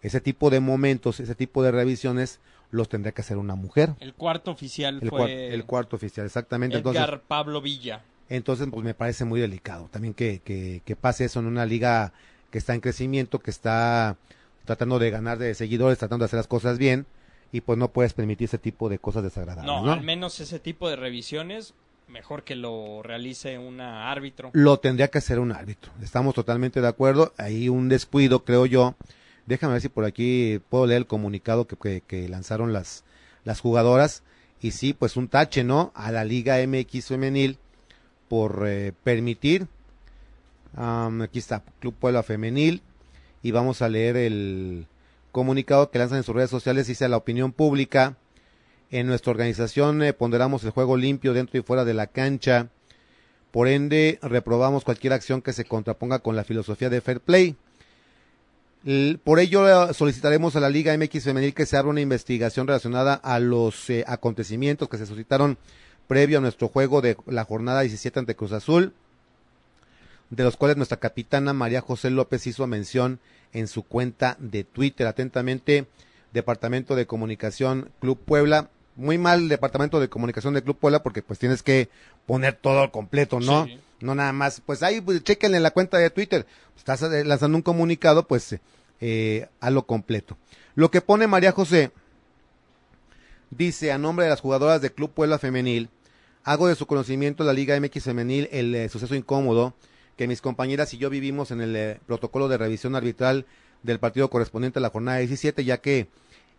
ese 0.00 0.22
tipo 0.22 0.48
de 0.48 0.60
momentos, 0.60 1.20
ese 1.20 1.34
tipo 1.34 1.62
de 1.62 1.72
revisiones 1.72 2.40
los 2.70 2.88
tendría 2.88 3.12
que 3.12 3.20
hacer 3.20 3.36
una 3.36 3.54
mujer. 3.54 3.94
El 4.00 4.14
cuarto 4.14 4.50
oficial 4.50 4.98
El, 5.02 5.10
fue 5.10 5.20
cuar- 5.20 5.28
el 5.30 5.64
cuarto 5.66 5.96
oficial, 5.96 6.24
exactamente. 6.24 6.78
Edgar 6.78 6.96
Entonces, 6.96 7.20
Pablo 7.28 7.60
Villa. 7.60 8.00
Entonces, 8.28 8.68
pues 8.70 8.84
me 8.84 8.94
parece 8.94 9.24
muy 9.24 9.40
delicado 9.40 9.88
también 9.90 10.14
que, 10.14 10.40
que, 10.44 10.82
que 10.84 10.96
pase 10.96 11.24
eso 11.24 11.40
en 11.40 11.46
una 11.46 11.64
liga 11.66 12.12
que 12.50 12.58
está 12.58 12.74
en 12.74 12.80
crecimiento, 12.80 13.38
que 13.38 13.50
está 13.50 14.16
tratando 14.64 14.98
de 14.98 15.10
ganar 15.10 15.38
de 15.38 15.54
seguidores, 15.54 15.98
tratando 15.98 16.24
de 16.24 16.26
hacer 16.26 16.38
las 16.38 16.46
cosas 16.46 16.78
bien, 16.78 17.06
y 17.52 17.62
pues 17.62 17.78
no 17.78 17.88
puedes 17.90 18.12
permitir 18.12 18.46
ese 18.46 18.58
tipo 18.58 18.88
de 18.88 18.98
cosas 18.98 19.22
desagradables. 19.22 19.66
No, 19.66 19.82
¿no? 19.82 19.92
al 19.92 20.02
menos 20.02 20.40
ese 20.40 20.58
tipo 20.58 20.90
de 20.90 20.96
revisiones, 20.96 21.72
mejor 22.06 22.44
que 22.44 22.54
lo 22.54 23.02
realice 23.02 23.58
un 23.58 23.80
árbitro. 23.80 24.50
Lo 24.52 24.78
tendría 24.78 25.08
que 25.08 25.18
hacer 25.18 25.38
un 25.38 25.52
árbitro. 25.52 25.92
Estamos 26.02 26.34
totalmente 26.34 26.80
de 26.80 26.88
acuerdo. 26.88 27.32
Hay 27.38 27.68
un 27.68 27.88
descuido, 27.88 28.44
creo 28.44 28.66
yo. 28.66 28.94
Déjame 29.46 29.74
ver 29.74 29.82
si 29.82 29.88
por 29.88 30.04
aquí 30.04 30.60
puedo 30.68 30.86
leer 30.86 30.98
el 30.98 31.06
comunicado 31.06 31.66
que, 31.66 31.76
que, 31.76 32.02
que 32.02 32.28
lanzaron 32.28 32.74
las, 32.74 33.04
las 33.44 33.60
jugadoras. 33.60 34.22
Y 34.60 34.72
sí, 34.72 34.92
pues 34.92 35.16
un 35.16 35.28
tache, 35.28 35.64
¿no? 35.64 35.92
A 35.94 36.12
la 36.12 36.24
Liga 36.24 36.56
MX 36.66 37.06
femenil 37.06 37.58
por 38.28 38.64
eh, 38.66 38.92
permitir. 39.04 39.66
aquí 40.76 41.38
está, 41.38 41.62
Club 41.80 41.94
Puebla 41.94 42.22
Femenil. 42.22 42.82
Y 43.42 43.52
vamos 43.52 43.82
a 43.82 43.88
leer 43.88 44.16
el 44.16 44.86
comunicado 45.32 45.90
que 45.90 45.98
lanzan 45.98 46.18
en 46.18 46.24
sus 46.24 46.34
redes 46.34 46.50
sociales. 46.50 46.86
Dice 46.86 47.04
a 47.04 47.08
la 47.08 47.16
opinión 47.16 47.52
pública. 47.52 48.16
En 48.90 49.06
nuestra 49.06 49.30
organización 49.30 50.02
eh, 50.02 50.14
ponderamos 50.14 50.64
el 50.64 50.70
juego 50.70 50.96
limpio 50.96 51.34
dentro 51.34 51.58
y 51.58 51.62
fuera 51.62 51.84
de 51.84 51.94
la 51.94 52.06
cancha. 52.06 52.68
Por 53.50 53.68
ende, 53.68 54.18
reprobamos 54.22 54.84
cualquier 54.84 55.12
acción 55.12 55.42
que 55.42 55.52
se 55.52 55.64
contraponga 55.64 56.20
con 56.20 56.36
la 56.36 56.44
filosofía 56.44 56.88
de 56.88 57.00
fair 57.00 57.20
play. 57.20 57.56
Por 59.24 59.40
ello, 59.40 59.90
eh, 59.90 59.92
solicitaremos 59.92 60.56
a 60.56 60.60
la 60.60 60.70
Liga 60.70 60.96
MX 60.96 61.24
Femenil 61.24 61.52
que 61.52 61.66
se 61.66 61.76
abra 61.76 61.90
una 61.90 62.00
investigación 62.00 62.66
relacionada 62.66 63.14
a 63.14 63.38
los 63.40 63.86
acontecimientos 64.06 64.88
que 64.88 64.96
se 64.96 65.06
suscitaron 65.06 65.58
previo 66.08 66.38
a 66.38 66.40
nuestro 66.40 66.68
juego 66.68 67.00
de 67.00 67.16
la 67.26 67.44
jornada 67.44 67.82
17 67.82 68.18
ante 68.18 68.34
Cruz 68.34 68.52
Azul, 68.52 68.92
de 70.30 70.42
los 70.42 70.56
cuales 70.56 70.76
nuestra 70.76 70.98
capitana 70.98 71.52
María 71.52 71.80
José 71.80 72.10
López 72.10 72.46
hizo 72.46 72.66
mención 72.66 73.20
en 73.52 73.68
su 73.68 73.84
cuenta 73.84 74.36
de 74.40 74.64
Twitter. 74.64 75.06
Atentamente, 75.06 75.86
Departamento 76.32 76.96
de 76.96 77.06
Comunicación 77.06 77.90
Club 78.00 78.18
Puebla. 78.18 78.70
Muy 78.96 79.16
mal 79.16 79.42
el 79.42 79.48
Departamento 79.48 80.00
de 80.00 80.08
Comunicación 80.08 80.54
de 80.54 80.62
Club 80.62 80.76
Puebla 80.76 81.02
porque 81.02 81.22
pues 81.22 81.38
tienes 81.38 81.62
que 81.62 81.88
poner 82.26 82.54
todo 82.54 82.80
al 82.80 82.90
completo, 82.90 83.38
¿no? 83.38 83.66
Sí. 83.66 83.78
No 84.00 84.14
nada 84.14 84.32
más, 84.32 84.60
pues 84.64 84.82
ahí 84.82 85.00
pues, 85.00 85.22
chequenle 85.22 85.56
en 85.56 85.62
la 85.62 85.70
cuenta 85.70 85.98
de 85.98 86.10
Twitter. 86.10 86.46
Estás 86.76 87.02
eh, 87.02 87.24
lanzando 87.24 87.56
un 87.56 87.62
comunicado, 87.62 88.26
pues 88.26 88.56
eh, 89.00 89.48
a 89.60 89.70
lo 89.70 89.86
completo. 89.86 90.36
Lo 90.74 90.90
que 90.90 91.00
pone 91.00 91.26
María 91.26 91.52
José 91.52 91.90
dice 93.50 93.92
a 93.92 93.98
nombre 93.98 94.24
de 94.24 94.30
las 94.30 94.40
jugadoras 94.40 94.80
de 94.80 94.92
Club 94.92 95.10
Puebla 95.12 95.38
Femenil, 95.38 95.90
hago 96.48 96.66
de 96.66 96.76
su 96.76 96.86
conocimiento 96.86 97.44
la 97.44 97.52
Liga 97.52 97.78
MX 97.78 98.04
Femenil 98.04 98.48
el 98.50 98.74
eh, 98.74 98.88
suceso 98.88 99.14
incómodo 99.14 99.74
que 100.16 100.26
mis 100.26 100.40
compañeras 100.40 100.94
y 100.94 100.96
yo 100.96 101.10
vivimos 101.10 101.50
en 101.50 101.60
el 101.60 101.76
eh, 101.76 102.00
protocolo 102.06 102.48
de 102.48 102.56
revisión 102.56 102.96
arbitral 102.96 103.44
del 103.82 103.98
partido 103.98 104.30
correspondiente 104.30 104.78
a 104.78 104.82
la 104.82 104.88
jornada 104.88 105.18
17, 105.18 105.62
ya 105.66 105.76
que 105.82 106.08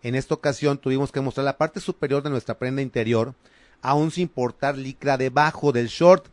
en 0.04 0.14
esta 0.14 0.36
ocasión 0.36 0.78
tuvimos 0.78 1.12
que 1.12 1.22
mostrar 1.22 1.44
la 1.44 1.58
parte 1.58 1.80
superior 1.80 2.22
de 2.22 2.30
nuestra 2.30 2.60
prenda 2.60 2.84
interior, 2.84 3.34
aún 3.82 4.12
sin 4.12 4.28
portar 4.28 4.78
licra 4.78 5.18
debajo 5.18 5.72
del 5.72 5.88
short, 5.88 6.28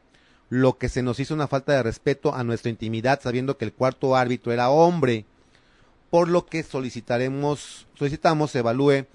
lo 0.51 0.77
que 0.77 0.91
se 0.91 1.03
nos 1.03 1.19
hizo 1.19 1.33
una 1.33 1.49
falta 1.49 1.73
de 1.73 1.83
respeto 1.83 2.35
a 2.35 2.45
nuestra 2.45 2.69
intimidad, 2.71 3.23
sabiendo 3.23 3.57
que 3.57 3.65
el 3.65 3.73
cuarto 3.73 4.17
árbitro 4.17 4.53
era 4.53 4.69
hombre, 4.69 5.25
por 6.11 6.29
lo 6.29 6.45
que 6.45 6.63
solicitaremos, 6.63 7.87
solicitamos 7.95 8.51
se 8.51 8.59
evalúe 8.59 9.07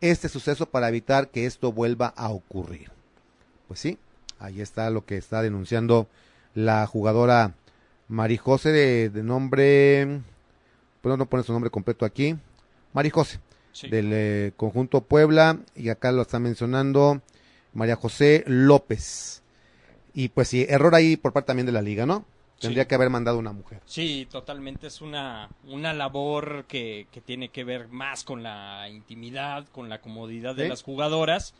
este 0.00 0.28
suceso 0.28 0.66
para 0.66 0.88
evitar 0.88 1.30
que 1.30 1.44
esto 1.44 1.72
vuelva 1.72 2.06
a 2.16 2.28
ocurrir. 2.28 2.99
Pues 3.70 3.78
sí, 3.78 3.98
ahí 4.40 4.60
está 4.60 4.90
lo 4.90 5.04
que 5.04 5.16
está 5.16 5.42
denunciando 5.42 6.08
la 6.54 6.84
jugadora 6.88 7.54
Marijose 8.08 8.70
de, 8.72 9.10
de 9.10 9.22
nombre, 9.22 10.22
pues 11.00 11.16
no 11.16 11.26
pone 11.26 11.44
su 11.44 11.52
nombre 11.52 11.70
completo 11.70 12.04
aquí, 12.04 12.34
Marijose, 12.92 13.38
Sí. 13.70 13.88
del 13.88 14.10
eh, 14.12 14.52
conjunto 14.56 15.02
Puebla, 15.02 15.60
y 15.76 15.90
acá 15.90 16.10
lo 16.10 16.22
está 16.22 16.40
mencionando 16.40 17.20
María 17.72 17.94
José 17.94 18.42
López. 18.48 19.44
Y 20.14 20.30
pues 20.30 20.48
sí, 20.48 20.66
error 20.68 20.96
ahí 20.96 21.16
por 21.16 21.32
parte 21.32 21.46
también 21.46 21.66
de 21.66 21.70
la 21.72 21.80
liga, 21.80 22.06
¿no? 22.06 22.24
Tendría 22.58 22.82
Sí. 22.82 22.88
que 22.88 22.94
haber 22.96 23.10
mandado 23.10 23.38
una 23.38 23.52
mujer. 23.52 23.80
Sí, 23.86 24.26
totalmente 24.28 24.88
es 24.88 25.00
una, 25.00 25.48
una 25.68 25.92
labor 25.92 26.64
que, 26.66 27.06
que 27.12 27.20
tiene 27.20 27.50
que 27.50 27.62
ver 27.62 27.86
más 27.86 28.24
con 28.24 28.42
la 28.42 28.88
intimidad, 28.90 29.68
con 29.68 29.88
la 29.88 30.00
comodidad 30.00 30.56
de 30.56 30.64
Sí. 30.64 30.68
las 30.70 30.82
jugadoras 30.82 31.54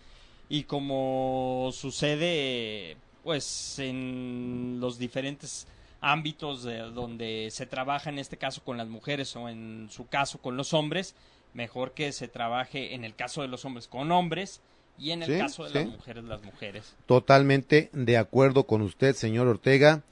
y 0.51 0.65
como 0.65 1.71
sucede 1.73 2.99
pues 3.23 3.79
en 3.79 4.79
los 4.81 4.99
diferentes 4.99 5.67
ámbitos 6.01 6.65
de 6.65 6.79
donde 6.79 7.49
se 7.51 7.67
trabaja 7.67 8.11
en 8.11 8.19
este 8.19 8.37
caso 8.37 8.63
con 8.65 8.77
las 8.77 8.89
mujeres 8.89 9.35
o 9.37 9.49
en 9.49 9.89
su 9.91 10.09
caso 10.09 10.39
con 10.39 10.57
los 10.57 10.75
hombres, 10.75 11.15
mejor 11.55 11.93
que 11.93 12.13
se 12.13 12.27
trabaje 12.29 12.95
en 12.95 13.05
el 13.05 13.15
caso 13.15 13.43
de 13.43 13.49
los 13.49 13.65
hombres 13.65 13.87
con 13.87 14.11
hombres 14.11 14.61
y 14.99 15.13
en 15.13 15.23
el 15.23 15.33
Sí, 15.33 15.39
caso 15.39 15.65
de 15.65 15.71
sí. 15.71 15.79
las 15.79 15.87
mujeres 15.87 16.25
las 16.25 16.43
mujeres. 16.43 16.97
Totalmente 17.07 17.89
de 17.93 18.17
acuerdo 18.19 18.65
con 18.65 18.83
usted, 18.83 19.15
señor 19.15 19.47
Ortega. 19.47 20.03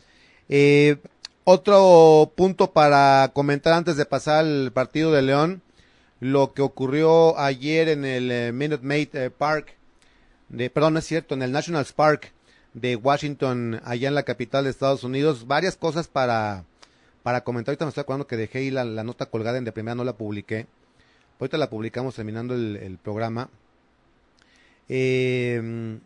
Eh, 0.48 0.96
otro 1.44 2.32
punto 2.36 2.72
para 2.72 3.30
comentar 3.34 3.72
antes 3.72 3.96
de 3.96 4.04
pasar 4.04 4.44
al 4.44 4.70
partido 4.72 5.10
de 5.12 5.22
León, 5.22 5.62
lo 6.20 6.52
que 6.52 6.62
ocurrió 6.62 7.38
ayer 7.38 7.88
en 7.88 8.04
el 8.04 8.30
eh, 8.30 8.52
Minute 8.52 8.84
Maid 8.84 9.14
eh, 9.14 9.30
Park, 9.30 9.77
de, 10.48 10.70
perdón, 10.70 10.94
no 10.94 10.98
es 10.98 11.06
cierto, 11.06 11.34
en 11.34 11.42
el 11.42 11.52
National 11.52 11.86
Park 11.94 12.32
de 12.74 12.96
Washington, 12.96 13.80
allá 13.84 14.08
en 14.08 14.14
la 14.14 14.22
capital 14.22 14.64
de 14.64 14.70
Estados 14.70 15.04
Unidos, 15.04 15.46
varias 15.46 15.76
cosas 15.76 16.08
para, 16.08 16.64
para 17.22 17.42
comentar. 17.42 17.72
Ahorita 17.72 17.84
me 17.84 17.90
estoy 17.90 18.02
acordando 18.02 18.26
que 18.26 18.36
dejé 18.36 18.58
ahí 18.58 18.70
la, 18.70 18.84
la 18.84 19.04
nota 19.04 19.26
colgada 19.26 19.58
en 19.58 19.64
de 19.64 19.72
primera, 19.72 19.94
no 19.94 20.04
la 20.04 20.16
publiqué. 20.16 20.66
Ahorita 21.40 21.58
la 21.58 21.70
publicamos 21.70 22.14
terminando 22.14 22.54
el, 22.54 22.76
el 22.76 22.98
programa. 22.98 23.48
Eh, 24.88 25.98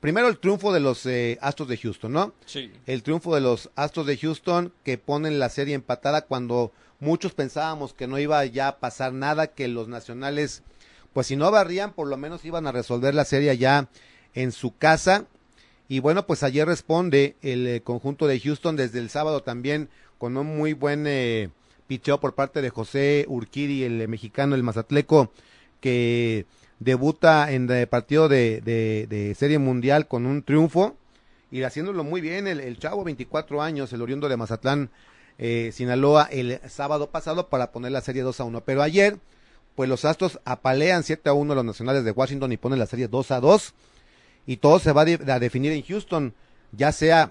primero 0.00 0.28
el 0.28 0.38
triunfo 0.38 0.72
de 0.72 0.80
los 0.80 1.04
eh, 1.06 1.38
Astros 1.40 1.68
de 1.68 1.76
Houston, 1.76 2.12
¿no? 2.12 2.32
Sí. 2.44 2.72
El 2.86 3.02
triunfo 3.02 3.34
de 3.34 3.40
los 3.40 3.70
Astros 3.74 4.06
de 4.06 4.16
Houston 4.16 4.72
que 4.84 4.98
ponen 4.98 5.38
la 5.38 5.48
serie 5.48 5.74
empatada 5.74 6.22
cuando 6.22 6.72
muchos 7.00 7.34
pensábamos 7.34 7.92
que 7.92 8.06
no 8.06 8.18
iba 8.18 8.44
ya 8.46 8.68
a 8.68 8.78
pasar 8.78 9.12
nada, 9.12 9.48
que 9.48 9.68
los 9.68 9.88
nacionales, 9.88 10.62
pues 11.16 11.28
si 11.28 11.36
no 11.36 11.50
barrían, 11.50 11.94
por 11.94 12.08
lo 12.08 12.18
menos 12.18 12.44
iban 12.44 12.66
a 12.66 12.72
resolver 12.72 13.14
la 13.14 13.24
serie 13.24 13.48
allá 13.48 13.88
en 14.34 14.52
su 14.52 14.76
casa. 14.76 15.24
Y 15.88 16.00
bueno, 16.00 16.26
pues 16.26 16.42
ayer 16.42 16.68
responde 16.68 17.36
el 17.40 17.66
eh, 17.66 17.80
conjunto 17.80 18.26
de 18.26 18.38
Houston 18.38 18.76
desde 18.76 18.98
el 18.98 19.08
sábado 19.08 19.42
también 19.42 19.88
con 20.18 20.36
un 20.36 20.58
muy 20.58 20.74
buen 20.74 21.06
eh, 21.06 21.48
picheo 21.86 22.20
por 22.20 22.34
parte 22.34 22.60
de 22.60 22.68
José 22.68 23.24
Urquidi, 23.28 23.84
el 23.84 23.98
eh, 24.02 24.08
mexicano, 24.08 24.56
el 24.56 24.62
mazatleco, 24.62 25.32
que 25.80 26.44
debuta 26.80 27.50
en 27.50 27.70
el 27.70 27.86
partido 27.86 28.28
de, 28.28 29.34
Serie 29.38 29.58
Mundial 29.58 30.08
con 30.08 30.26
un 30.26 30.42
triunfo 30.42 30.96
y 31.50 31.62
haciéndolo 31.62 32.04
muy 32.04 32.20
bien 32.20 32.46
el, 32.46 32.60
el 32.60 32.78
chavo, 32.78 33.04
24 33.04 33.62
años, 33.62 33.90
el 33.94 34.02
oriundo 34.02 34.28
de 34.28 34.36
Mazatlán, 34.36 34.90
eh, 35.38 35.70
Sinaloa, 35.72 36.28
el 36.30 36.60
sábado 36.68 37.10
pasado 37.10 37.48
para 37.48 37.72
poner 37.72 37.92
la 37.92 38.02
serie 38.02 38.20
2 38.20 38.40
a 38.40 38.44
1. 38.44 38.60
Pero 38.64 38.82
ayer, 38.82 39.18
pues 39.76 39.88
los 39.88 40.04
Astros 40.04 40.40
apalean 40.44 41.04
7 41.04 41.28
a 41.28 41.32
1 41.34 41.52
a 41.52 41.56
los 41.56 41.64
nacionales 41.64 42.04
de 42.04 42.10
Washington 42.10 42.50
y 42.52 42.56
ponen 42.56 42.78
la 42.80 42.86
serie 42.86 43.06
2 43.08 43.30
a 43.30 43.40
2 43.40 43.74
y 44.46 44.56
todo 44.56 44.78
se 44.80 44.90
va 44.92 45.02
a, 45.02 45.04
de- 45.04 45.32
a 45.32 45.38
definir 45.38 45.70
en 45.72 45.82
Houston, 45.84 46.34
ya 46.72 46.90
sea 46.92 47.30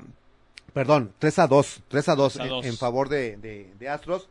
Perdón, 0.74 1.14
3 1.20 1.40
a 1.40 1.48
2, 1.48 1.84
3 1.88 2.10
a 2.10 2.16
2, 2.16 2.34
3 2.34 2.42
a 2.42 2.44
en, 2.44 2.50
2. 2.50 2.66
en 2.66 2.78
favor 2.78 3.08
de, 3.08 3.38
de- 3.38 3.74
de 3.80 3.90
Astros. 3.90 4.28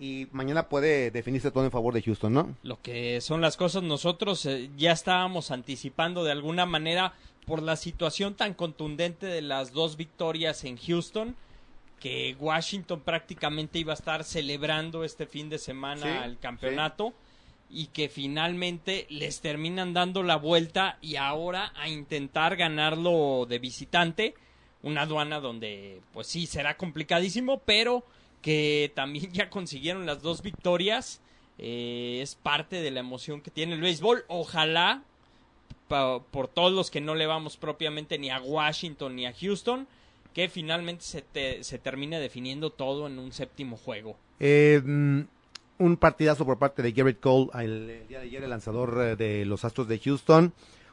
Y 0.00 0.26
mañana 0.32 0.68
puede 0.70 1.10
definirse 1.10 1.50
todo 1.50 1.64
en 1.64 1.70
favor 1.70 1.92
de 1.92 2.00
Houston, 2.02 2.32
¿no? 2.32 2.56
Lo 2.62 2.80
que 2.80 3.20
son 3.20 3.42
las 3.42 3.56
cosas, 3.58 3.82
nosotros 3.82 4.46
eh, 4.46 4.70
ya 4.76 4.92
estábamos 4.92 5.50
anticipando 5.50 6.24
de 6.24 6.32
alguna 6.32 6.64
manera 6.64 7.12
por 7.46 7.60
la 7.62 7.76
situación 7.76 8.34
tan 8.34 8.54
contundente 8.54 9.26
de 9.26 9.42
las 9.42 9.72
dos 9.72 9.96
victorias 9.98 10.64
en 10.64 10.78
Houston, 10.78 11.36
que 12.00 12.36
Washington 12.40 13.00
prácticamente 13.00 13.78
iba 13.78 13.92
a 13.92 13.96
estar 13.96 14.24
celebrando 14.24 15.04
este 15.04 15.26
fin 15.26 15.50
de 15.50 15.58
semana 15.58 16.02
Sí, 16.02 16.08
el 16.24 16.38
campeonato 16.38 17.12
y 17.72 17.86
que 17.86 18.08
finalmente 18.10 19.06
les 19.08 19.40
terminan 19.40 19.94
dando 19.94 20.22
la 20.22 20.36
vuelta 20.36 20.98
y 21.00 21.16
ahora 21.16 21.72
a 21.74 21.88
intentar 21.88 22.56
ganarlo 22.56 23.46
de 23.48 23.58
visitante, 23.58 24.34
una 24.82 25.02
aduana 25.02 25.40
donde 25.40 26.00
pues 26.12 26.26
sí 26.26 26.46
será 26.46 26.76
complicadísimo, 26.76 27.60
pero 27.64 28.04
que 28.42 28.92
también 28.94 29.30
ya 29.32 29.48
consiguieron 29.50 30.04
las 30.06 30.22
dos 30.22 30.42
victorias. 30.42 31.20
eh, 31.58 32.20
es 32.22 32.34
parte 32.34 32.82
de 32.82 32.90
la 32.90 33.00
emoción 33.00 33.40
que 33.40 33.50
tiene 33.50 33.74
el 33.74 33.80
béisbol. 33.80 34.24
Ojalá, 34.28 35.02
pa- 35.88 36.20
por 36.30 36.48
todos 36.48 36.72
los 36.72 36.90
que 36.90 37.00
no 37.00 37.14
le 37.14 37.26
vamos 37.26 37.56
propiamente 37.56 38.18
ni 38.18 38.30
a 38.30 38.40
Washington 38.40 39.16
ni 39.16 39.26
a 39.26 39.32
Houston, 39.32 39.86
que 40.34 40.48
finalmente 40.48 41.04
se, 41.04 41.22
te- 41.22 41.62
se 41.64 41.78
termine 41.78 42.18
definiendo 42.20 42.70
todo 42.70 43.06
en 43.06 43.18
un 43.18 43.32
séptimo 43.32 43.76
juego. 43.76 44.16
Eh, 44.40 44.80
mm, 44.84 45.20
un 45.82 45.96
partidazo 45.96 46.46
por 46.46 46.58
parte 46.58 46.82
de 46.82 46.92
Garrett 46.92 47.20
Cole 47.20 47.50
el, 47.60 48.06
día 48.08 48.20
de 48.20 48.26
ayer, 48.26 48.44
el 48.44 48.50
lanzador 48.50 48.98
eh, 49.00 49.16
de 49.16 49.44
los 49.44 49.64
Astros 49.64 49.88
de 49.88 49.98
Houston. 49.98 50.52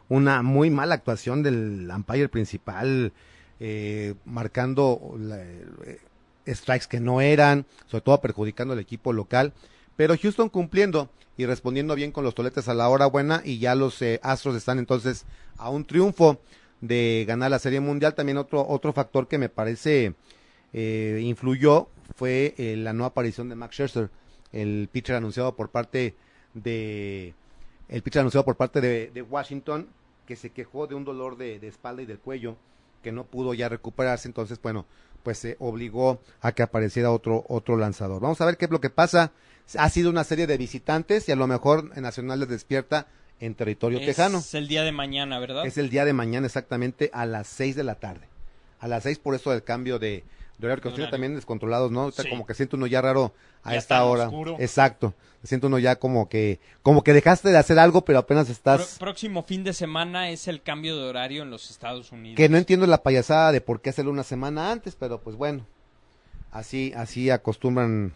Una 0.10 0.42
muy 0.42 0.72
mala 0.72 0.96
actuación 0.96 1.44
del 1.44 1.88
umpire 1.96 2.30
principal, 2.30 3.14
eh, 3.60 4.16
marcando 4.26 5.16
eh, 5.86 6.00
strikes 6.48 6.88
que 6.90 7.00
no 7.00 7.22
eran, 7.22 7.66
sobre 7.86 8.02
todo 8.02 8.20
perjudicando 8.20 8.74
al 8.74 8.80
equipo 8.80 9.14
local. 9.14 9.54
Pero 9.96 10.16
Houston 10.18 10.50
cumpliendo 10.50 11.10
y 11.38 11.46
respondiendo 11.46 11.94
bien 11.94 12.12
con 12.12 12.24
los 12.24 12.34
toletes 12.34 12.68
a 12.68 12.74
la 12.74 12.90
hora 12.90 13.06
buena 13.06 13.42
y 13.46 13.60
ya 13.60 13.76
los 13.76 14.02
eh, 14.02 14.20
Astros 14.24 14.56
están 14.56 14.80
entonces 14.80 15.26
a 15.58 15.70
un 15.70 15.86
triunfo 15.86 16.42
de 16.82 17.26
ganar 17.28 17.52
la 17.52 17.60
Serie 17.60 17.80
Mundial. 17.80 18.16
También 18.16 18.38
otro, 18.38 18.68
otro 18.68 18.92
factor 18.94 19.28
que 19.28 19.38
me 19.38 19.50
parece 19.50 20.16
eh, 20.74 21.20
influyó 21.22 21.90
fue 22.16 22.56
la 22.78 22.94
no 22.94 23.06
aparición 23.06 23.48
de 23.48 23.56
Max 23.56 23.76
Scherzer, 23.76 24.10
el 24.52 24.90
pitcher 24.92 25.16
anunciado 25.16 25.56
por 25.56 25.70
parte 25.70 26.16
de 26.54 27.34
el 27.88 28.02
pitcher 28.02 28.22
anunciado 28.22 28.46
por 28.46 28.56
parte 28.56 28.82
de, 28.82 29.12
de 29.14 29.22
Washington 29.22 29.88
que 30.26 30.36
se 30.36 30.52
quejó 30.52 30.88
de 30.88 30.96
un 30.96 31.06
dolor 31.06 31.38
de, 31.38 31.60
de 31.60 31.68
espalda 31.68 32.02
y 32.02 32.06
del 32.06 32.20
cuello 32.20 32.56
que 33.04 33.12
no 33.12 33.24
pudo 33.24 33.54
ya 33.54 33.70
recuperarse, 33.70 34.28
entonces 34.28 34.62
bueno, 34.62 34.86
pues 35.24 35.38
se 35.38 35.56
obligó 35.60 36.20
a 36.42 36.52
que 36.52 36.64
apareciera 36.64 37.12
otro 37.12 37.46
otro 37.48 37.78
lanzador. 37.78 38.22
Vamos 38.22 38.40
a 38.42 38.46
ver 38.46 38.58
qué 38.58 38.66
es 38.66 38.72
lo 38.72 38.82
que 38.82 38.90
pasa. 38.90 39.32
Ha 39.78 39.90
sido 39.90 40.10
una 40.10 40.24
serie 40.24 40.48
de 40.48 40.58
visitantes 40.58 41.30
y 41.30 41.32
a 41.32 41.36
lo 41.36 41.48
mejor 41.48 41.96
Nacional 41.98 42.40
les 42.40 42.50
despierta 42.50 43.08
en 43.40 43.56
territorio 43.56 44.00
tejano. 44.00 44.40
Es 44.40 44.54
el 44.54 44.68
día 44.68 44.84
de 44.84 44.92
mañana, 44.92 45.40
¿verdad? 45.40 45.66
Es 45.66 45.78
el 45.78 45.90
día 45.90 46.06
de 46.06 46.14
mañana 46.14 46.48
exactamente 46.48 47.10
a 47.14 47.26
las 47.26 47.48
6 47.48 47.76
de 47.76 47.84
la 47.84 47.96
tarde. 47.96 48.28
A 48.80 48.88
las 48.88 49.04
6 49.04 49.20
por 49.20 49.36
eso 49.36 49.52
del 49.52 49.64
cambio 49.64 50.00
de, 50.00 50.24
de 50.60 50.68
horario, 50.68 50.82
que 50.84 50.88
Horario. 50.90 51.10
también 51.10 51.36
descontrolados, 51.36 51.90
¿no? 51.92 52.02
Ahorita 52.02 52.24
Sí. 52.24 52.30
Como 52.30 52.46
que 52.46 52.54
siente 52.54 52.76
uno 52.76 52.86
ya 52.86 53.02
raro 53.02 53.34
a 53.64 53.72
Ya 53.72 53.78
esta 53.78 54.04
hora. 54.04 54.26
oscuro. 54.26 54.58
Exacto. 54.60 55.14
Siente 55.44 55.68
uno 55.68 55.80
ya 55.80 55.96
como 55.96 56.28
que 56.30 56.60
como 56.84 57.02
que 57.04 57.14
dejaste 57.14 57.50
de 57.50 57.58
hacer 57.58 57.80
algo, 57.80 58.04
pero 58.04 58.20
apenas 58.20 58.50
estás 58.50 58.98
próximo 59.00 59.42
fin 59.44 59.64
de 59.64 59.72
semana 59.74 60.30
es 60.30 60.48
el 60.50 60.62
cambio 60.62 60.98
de 60.98 61.04
horario 61.08 61.44
en 61.44 61.50
los 61.50 61.70
Estados 61.72 62.12
Unidos. 62.12 62.36
que 62.38 62.50
no 62.50 62.58
entiendo 62.58 62.86
la 62.88 63.02
payasada 63.04 63.52
de 63.54 63.62
por 63.62 63.82
qué 63.82 63.90
hacerlo 63.92 64.12
una 64.12 64.24
semana 64.24 64.72
antes, 64.72 64.96
pero 64.96 65.22
pues 65.22 65.36
bueno. 65.38 65.66
Así 66.52 66.92
así 66.96 67.30
acostumbran 67.30 68.14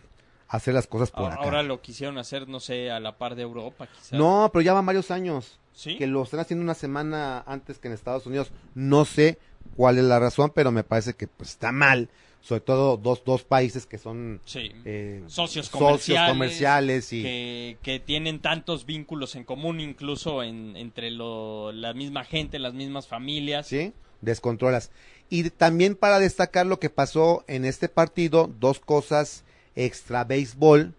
hacer 0.48 0.74
las 0.74 0.88
cosas 0.88 1.12
por 1.12 1.22
ahora, 1.24 1.36
acá. 1.36 1.44
ahora 1.44 1.64
lo 1.64 1.82
quisieron 1.82 2.18
hacer, 2.18 2.48
no 2.48 2.60
sé, 2.60 2.92
a 2.92 3.00
la 3.00 3.18
par 3.18 3.36
de 3.36 3.42
Europa, 3.44 3.88
quizás. 3.88 4.14
No, 4.14 4.50
pero 4.52 4.62
ya 4.62 4.74
van 4.74 4.86
varios 4.86 5.10
años. 5.12 5.60
¿Sí? 5.76 5.98
que 5.98 6.06
lo 6.06 6.22
están 6.22 6.40
haciendo 6.40 6.64
una 6.64 6.76
semana 6.76 7.44
antes 7.48 7.80
que 7.80 7.88
en 7.88 7.96
Estados 7.96 8.28
Unidos. 8.28 8.52
No 8.76 9.06
sé 9.06 9.40
cuál 9.76 9.98
es 9.98 10.04
la 10.04 10.20
razón, 10.20 10.52
pero 10.54 10.72
me 10.72 10.84
parece 10.84 11.16
que 11.16 11.26
pues, 11.28 11.50
está 11.50 11.72
mal. 11.72 12.10
Sobre 12.44 12.60
todo 12.60 12.98
dos, 12.98 13.24
dos 13.24 13.44
países 13.44 13.86
que 13.86 13.98
son 13.98 14.42
Sí. 14.44 14.70
eh, 14.84 15.24
Socios 15.28 15.70
comerciales, 15.70 16.30
comerciales 16.34 17.14
y 17.14 17.22
que, 17.24 17.78
que 17.82 18.00
tienen 18.02 18.40
tantos 18.42 18.86
vínculos 18.86 19.36
en 19.36 19.46
común, 19.46 19.80
incluso 19.80 20.44
en, 20.44 20.76
entre 20.76 21.10
lo- 21.10 21.72
la 21.72 21.94
misma 21.94 22.26
gente, 22.26 22.60
las 22.60 22.74
mismas 22.74 23.08
familias. 23.08 23.68
¿sí? 23.68 23.94
descontrolas. 24.20 24.92
Y 25.30 25.50
también 25.50 25.96
para 25.96 26.20
destacar 26.20 26.66
lo 26.66 26.80
que 26.80 26.90
pasó 26.90 27.44
en 27.48 27.66
este 27.66 27.90
partido, 27.90 28.50
dos 28.60 28.80
cosas 28.80 29.44
extra 29.76 30.24
béisbol. 30.24 30.94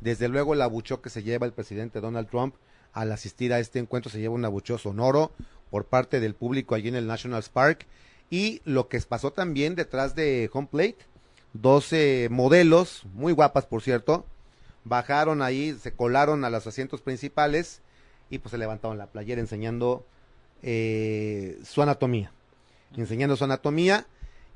Desde 0.00 0.28
luego 0.28 0.54
el 0.54 0.62
abucheo 0.62 1.00
que 1.02 1.10
se 1.10 1.22
lleva 1.22 1.46
el 1.46 1.52
presidente 1.52 2.00
Donald 2.00 2.28
Trump 2.28 2.54
al 2.92 3.10
asistir 3.12 3.52
a 3.52 3.58
este 3.58 3.78
encuentro, 3.78 4.10
se 4.10 4.20
lleva 4.20 4.34
un 4.34 4.44
abucheo 4.44 4.78
sonoro 4.78 5.32
por 5.70 5.84
parte 5.86 6.20
del 6.20 6.34
público 6.34 6.74
allí 6.74 6.88
en 6.88 6.94
el 6.96 7.06
National 7.06 7.44
Park. 7.52 7.86
Y 8.30 8.60
lo 8.64 8.88
que 8.88 9.00
pasó 9.00 9.32
también 9.32 9.74
detrás 9.74 10.14
de 10.14 10.50
Home 10.52 10.68
Plate, 10.70 10.98
12 11.54 12.28
modelos, 12.30 13.04
muy 13.14 13.32
guapas 13.32 13.66
por 13.66 13.82
cierto, 13.82 14.26
bajaron 14.84 15.42
ahí, 15.42 15.76
se 15.80 15.92
colaron 15.92 16.44
a 16.44 16.50
los 16.50 16.66
asientos 16.66 17.00
principales 17.00 17.80
y 18.30 18.38
pues 18.38 18.50
se 18.50 18.58
levantaron 18.58 18.98
la 18.98 19.06
playera 19.06 19.40
enseñando 19.40 20.06
eh, 20.62 21.58
su 21.64 21.82
anatomía, 21.82 22.32
enseñando 22.96 23.36
su 23.36 23.44
anatomía 23.44 24.06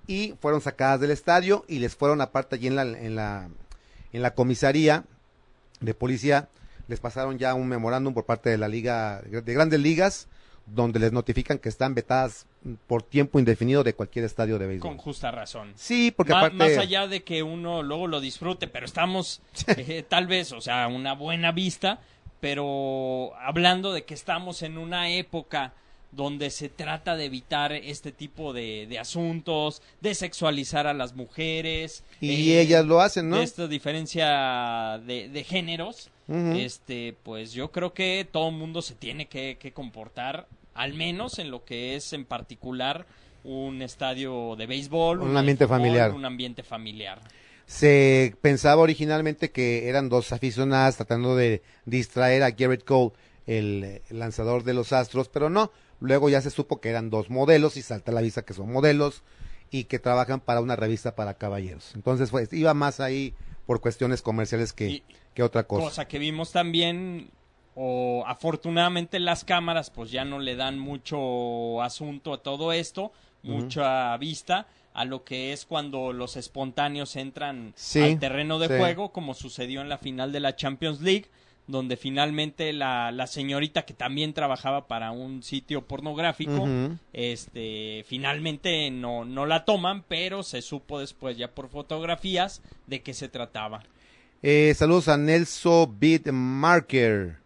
y 0.06 0.34
fueron 0.40 0.60
sacadas 0.60 1.00
del 1.00 1.10
estadio 1.10 1.64
y 1.68 1.78
les 1.78 1.96
fueron 1.96 2.20
aparte 2.20 2.56
allí 2.56 2.66
en 2.66 2.76
la, 2.76 2.82
en 2.82 3.14
la, 3.14 3.48
en 4.12 4.22
la 4.22 4.34
comisaría 4.34 5.04
de 5.80 5.94
policía, 5.94 6.48
les 6.88 7.00
pasaron 7.00 7.38
ya 7.38 7.54
un 7.54 7.68
memorándum 7.68 8.12
por 8.12 8.26
parte 8.26 8.50
de 8.50 8.58
la 8.58 8.68
liga 8.68 9.22
de 9.22 9.54
grandes 9.54 9.80
ligas 9.80 10.28
donde 10.66 10.98
les 10.98 11.12
notifican 11.12 11.58
que 11.58 11.68
están 11.68 11.94
vetadas 11.94 12.46
por 12.86 13.02
tiempo 13.02 13.38
indefinido 13.38 13.82
de 13.82 13.94
cualquier 13.94 14.24
estadio 14.24 14.58
de 14.58 14.66
béisbol. 14.66 14.90
Con 14.90 14.98
justa 14.98 15.30
razón. 15.30 15.72
Sí, 15.76 16.12
porque 16.16 16.32
aparte 16.32 16.56
Más 16.56 16.78
allá 16.78 17.06
de 17.06 17.22
que 17.22 17.42
uno 17.42 17.82
luego 17.82 18.06
lo 18.06 18.20
disfrute, 18.20 18.68
pero 18.68 18.86
estamos 18.86 19.42
eh, 19.76 20.04
tal 20.08 20.26
vez, 20.26 20.52
o 20.52 20.60
sea, 20.60 20.86
una 20.88 21.14
buena 21.14 21.52
vista, 21.52 22.00
pero 22.40 23.32
hablando 23.40 23.92
de 23.92 24.04
que 24.04 24.14
estamos 24.14 24.62
en 24.62 24.78
una 24.78 25.10
época 25.10 25.74
donde 26.12 26.50
se 26.50 26.68
trata 26.68 27.16
de 27.16 27.24
evitar 27.24 27.72
este 27.72 28.12
tipo 28.12 28.52
de, 28.52 28.86
de 28.88 28.98
asuntos, 28.98 29.82
de 30.00 30.14
sexualizar 30.14 30.86
a 30.86 30.92
las 30.92 31.14
mujeres. 31.14 32.04
y 32.20 32.52
eh, 32.52 32.60
ellas 32.60 32.84
lo 32.84 33.00
hacen, 33.00 33.30
¿no? 33.30 33.40
esta 33.40 33.66
diferencia 33.66 35.00
de, 35.06 35.28
de 35.30 35.44
géneros, 35.44 36.10
Este, 36.56 37.14
pues 37.22 37.52
yo 37.52 37.70
creo 37.72 37.92
que 37.92 38.26
todo 38.30 38.48
el 38.48 38.56
mundo 38.56 38.82
se 38.82 38.94
tiene 38.94 39.26
que, 39.26 39.56
que 39.58 39.72
comportar, 39.72 40.46
al 40.74 40.94
menos 40.94 41.38
en 41.38 41.50
lo 41.50 41.64
que 41.64 41.94
es 41.96 42.12
en 42.12 42.24
particular 42.24 43.06
un 43.44 43.82
estadio 43.82 44.54
de 44.56 44.66
béisbol, 44.66 45.20
Un 45.20 45.36
ambiente 45.36 45.66
fútbol, 45.66 45.78
familiar. 45.80 46.12
un 46.12 46.24
ambiente 46.24 46.62
familiar. 46.62 47.20
Se 47.66 48.34
pensaba 48.40 48.82
originalmente 48.82 49.50
que 49.50 49.88
eran 49.88 50.08
dos 50.08 50.32
aficionadas 50.32 50.96
tratando 50.96 51.36
de 51.36 51.62
distraer 51.86 52.42
a 52.42 52.50
Garrett 52.50 52.84
Cole, 52.84 53.12
el, 53.46 54.02
lanzador 54.10 54.62
de 54.64 54.74
los 54.74 54.92
Astros, 54.92 55.28
pero 55.28 55.48
no. 55.50 55.70
Luego 56.00 56.28
ya 56.28 56.40
se 56.40 56.50
supo 56.50 56.80
que 56.80 56.88
eran 56.90 57.10
dos 57.10 57.30
modelos 57.30 57.76
y 57.76 57.82
salta 57.82 58.10
a 58.10 58.14
la 58.14 58.20
vista 58.20 58.42
que 58.42 58.54
son 58.54 58.70
modelos 58.72 59.22
y 59.70 59.84
que 59.84 59.98
trabajan 59.98 60.40
para 60.40 60.60
una 60.60 60.76
revista 60.76 61.14
para 61.14 61.34
caballeros. 61.34 61.92
Entonces 61.94 62.30
fue, 62.30 62.46
iba 62.52 62.74
más 62.74 63.00
ahí 63.00 63.34
por 63.66 63.80
cuestiones 63.80 64.20
comerciales 64.22 64.72
que, 64.72 64.88
Y- 64.90 65.02
que 65.34 65.42
otra 65.42 65.64
cosa. 65.64 65.84
Cosa 65.84 66.08
que 66.08 66.18
vimos 66.18 66.52
también, 66.52 67.30
o 67.74 68.24
afortunadamente 68.26 69.18
las 69.18 69.44
cámaras 69.44 69.90
pues 69.90 70.10
ya 70.10 70.24
no 70.24 70.38
le 70.38 70.56
dan 70.56 70.78
mucho 70.78 71.80
asunto 71.82 72.32
a 72.34 72.42
todo 72.42 72.72
esto, 72.72 73.12
mucha 73.42 74.16
vista 74.18 74.66
a 74.94 75.04
lo 75.06 75.24
que 75.24 75.52
es 75.52 75.64
cuando 75.64 76.12
los 76.12 76.36
espontáneos 76.36 77.16
entran 77.16 77.72
Sí, 77.76 78.02
al 78.02 78.18
terreno 78.18 78.58
de 78.58 78.68
sí. 78.68 78.74
juego, 78.78 79.10
como 79.10 79.32
sucedió 79.34 79.80
en 79.80 79.88
la 79.88 79.96
final 79.98 80.32
de 80.32 80.40
la 80.40 80.54
Champions 80.54 81.00
League, 81.00 81.26
donde 81.66 81.96
finalmente 81.96 82.72
la, 82.74 83.10
la 83.10 83.26
señorita 83.26 83.82
que 83.86 83.94
también 83.94 84.34
trabajaba 84.34 84.86
para 84.88 85.12
un 85.12 85.42
sitio 85.42 85.86
pornográfico, 85.86 86.68
este 87.12 88.04
finalmente 88.06 88.90
no, 88.90 89.24
no 89.24 89.46
la 89.46 89.64
toman, 89.64 90.02
pero 90.02 90.42
se 90.42 90.60
supo 90.60 90.98
después 90.98 91.36
ya 91.38 91.48
por 91.52 91.68
fotografías 91.68 92.60
de 92.86 93.00
qué 93.02 93.14
se 93.14 93.28
trataba. 93.28 93.84
Eh, 94.44 94.74
saludos 94.76 95.06
a 95.06 95.16
Nelson 95.16 96.00
Bitmarker. 96.00 97.36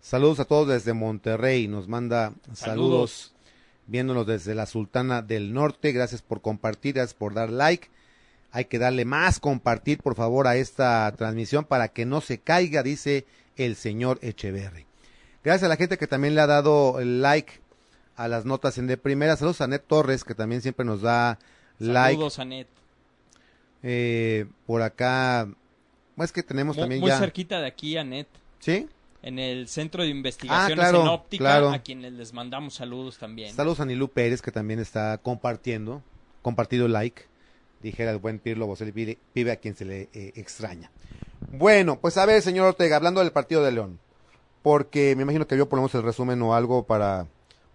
Saludos 0.00 0.40
a 0.40 0.46
todos 0.46 0.68
desde 0.68 0.94
Monterrey. 0.94 1.68
Nos 1.68 1.86
manda 1.86 2.32
saludos. 2.54 2.56
Saludos. 2.56 3.34
viéndonos 3.86 4.26
desde 4.26 4.54
la 4.54 4.64
Sultana 4.64 5.20
del 5.20 5.52
Norte. 5.52 5.92
Gracias 5.92 6.22
por 6.22 6.40
compartir, 6.40 6.94
gracias 6.94 7.12
por 7.12 7.34
dar 7.34 7.50
like. 7.50 7.88
Hay 8.52 8.64
que 8.66 8.78
darle 8.78 9.04
más 9.04 9.38
compartir, 9.38 9.98
por 9.98 10.14
favor, 10.14 10.46
a 10.46 10.56
esta 10.56 11.12
transmisión 11.14 11.66
para 11.66 11.88
que 11.88 12.06
no 12.06 12.22
se 12.22 12.38
caiga, 12.38 12.82
dice 12.82 13.26
el 13.56 13.76
señor 13.76 14.18
Echeverry. 14.22 14.86
Gracias 15.42 15.64
a 15.64 15.68
la 15.68 15.76
gente 15.76 15.98
que 15.98 16.06
también 16.06 16.34
le 16.34 16.40
ha 16.40 16.46
dado 16.46 17.00
el 17.00 17.20
like 17.20 17.60
a 18.16 18.28
las 18.28 18.46
notas 18.46 18.78
en 18.78 18.86
de 18.86 18.96
primera. 18.96 19.36
Saludos 19.36 19.60
a 19.60 19.66
Net 19.66 19.82
Torres, 19.86 20.24
que 20.24 20.34
también 20.34 20.62
siempre 20.62 20.86
nos 20.86 21.02
da 21.02 21.38
like. 21.78 22.14
Saludos, 22.14 22.38
Anet. 22.38 22.68
Eh, 23.82 24.46
por 24.66 24.80
acá, 24.80 25.48
es 26.18 26.32
que 26.32 26.42
tenemos 26.42 26.76
Muy, 26.76 26.82
también 26.82 27.00
muy 27.00 27.10
ya. 27.10 27.18
cerquita 27.18 27.60
de 27.60 27.66
aquí, 27.66 27.96
Anet. 27.96 28.28
¿Sí? 28.60 28.88
En 29.22 29.38
el 29.38 29.68
Centro 29.68 30.02
de 30.02 30.10
Investigaciones 30.10 30.76
claro, 30.78 31.02
en 31.02 31.08
Óptica, 31.08 31.44
claro. 31.44 31.70
a 31.70 31.78
quienes 31.78 32.12
les 32.12 32.32
mandamos 32.32 32.74
saludos 32.74 33.18
también. 33.18 33.54
Saludos 33.54 33.80
a 33.80 33.86
Nilú 33.86 34.08
Pérez, 34.08 34.42
que 34.42 34.52
también 34.52 34.80
está 34.80 35.18
compartiendo, 35.18 36.02
compartido 36.42 36.88
like. 36.88 37.22
Dijera 37.82 38.10
el 38.10 38.18
buen 38.18 38.38
Pirlo 38.38 38.72
pibe, 38.94 39.18
pibe 39.32 39.52
a 39.52 39.56
quien 39.56 39.76
se 39.76 39.84
le 39.84 40.08
eh, 40.12 40.32
extraña. 40.36 40.90
Bueno, 41.52 41.98
pues 42.00 42.16
a 42.16 42.26
ver, 42.26 42.42
señor 42.42 42.68
Ortega, 42.68 42.96
hablando 42.96 43.20
del 43.20 43.32
partido 43.32 43.62
de 43.62 43.72
León, 43.72 43.98
porque 44.62 45.14
me 45.16 45.22
imagino 45.22 45.46
que 45.46 45.54
vio 45.54 45.68
por 45.68 45.78
lo 45.78 45.82
menos 45.82 45.94
el 45.94 46.02
resumen 46.02 46.40
o 46.42 46.54
algo 46.54 46.84
para, 46.86 47.26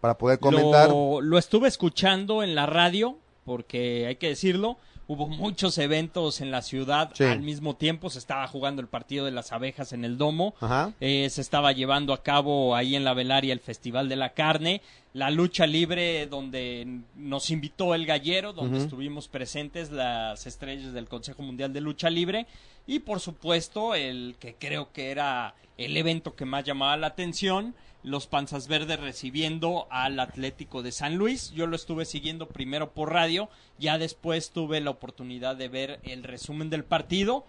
para 0.02 0.18
poder 0.18 0.40
comentar. 0.40 0.90
Lo, 0.90 1.22
lo 1.22 1.38
estuve 1.38 1.68
escuchando 1.68 2.42
en 2.44 2.56
la 2.56 2.66
radio, 2.66 3.18
porque 3.46 4.08
hay 4.08 4.16
que 4.16 4.30
decirlo, 4.30 4.78
hubo 5.10 5.28
muchos 5.28 5.78
eventos 5.80 6.40
en 6.40 6.52
la 6.52 6.62
ciudad 6.62 7.10
Sí. 7.16 7.24
al 7.24 7.42
mismo 7.42 7.76
tiempo. 7.76 8.10
Se 8.12 8.20
estaba 8.20 8.48
jugando 8.48 8.80
el 8.82 8.88
partido 8.88 9.26
de 9.26 9.32
las 9.32 9.52
abejas 9.52 9.92
en 9.92 10.06
el 10.06 10.18
domo. 10.20 10.54
Ajá. 10.62 10.94
Eh, 11.02 11.28
se 11.32 11.42
estaba 11.42 11.72
llevando 11.72 12.14
a 12.14 12.22
cabo 12.24 12.76
ahí 12.76 12.96
en 12.96 13.04
la 13.04 13.16
Velaria 13.16 13.52
el 13.52 13.60
Festival 13.60 14.08
de 14.08 14.16
la 14.16 14.30
Carne, 14.34 14.82
la 15.14 15.32
lucha 15.32 15.66
libre 15.66 16.28
donde 16.28 17.00
nos 17.16 17.50
invitó 17.50 17.96
el 17.96 18.06
gallero, 18.06 18.54
donde 18.54 18.78
estuvimos 18.78 19.28
presentes 19.28 19.90
las 19.92 20.46
estrellas 20.46 20.94
del 20.94 21.08
Consejo 21.08 21.42
Mundial 21.42 21.74
de 21.74 21.82
Lucha 21.82 22.12
Libre 22.12 22.46
y 22.86 23.00
por 23.00 23.20
supuesto 23.20 23.96
el 23.96 24.36
que 24.40 24.54
creo 24.60 24.92
que 24.94 25.10
era 25.10 25.56
el 25.78 25.98
evento 25.98 26.36
que 26.36 26.46
más 26.46 26.64
llamaba 26.64 26.96
la 26.98 27.08
atención, 27.08 27.74
los 28.04 28.28
Panzas 28.28 28.68
Verdes 28.68 29.00
recibiendo 29.00 29.88
al 29.90 30.20
Atlético 30.20 30.82
de 30.82 30.92
San 30.92 31.16
Luis. 31.16 31.52
Yo 31.52 31.68
lo 31.68 31.76
estuve 31.76 32.06
siguiendo 32.06 32.48
primero 32.48 32.92
por 32.92 33.12
radio, 33.12 33.50
ya 33.78 33.98
después 33.98 34.52
tuve 34.52 34.80
la 34.82 34.92
oportunidad 34.92 35.56
de 35.56 35.68
ver 35.68 36.00
el 36.04 36.24
resumen 36.24 36.70
del 36.70 36.84
partido 36.84 37.46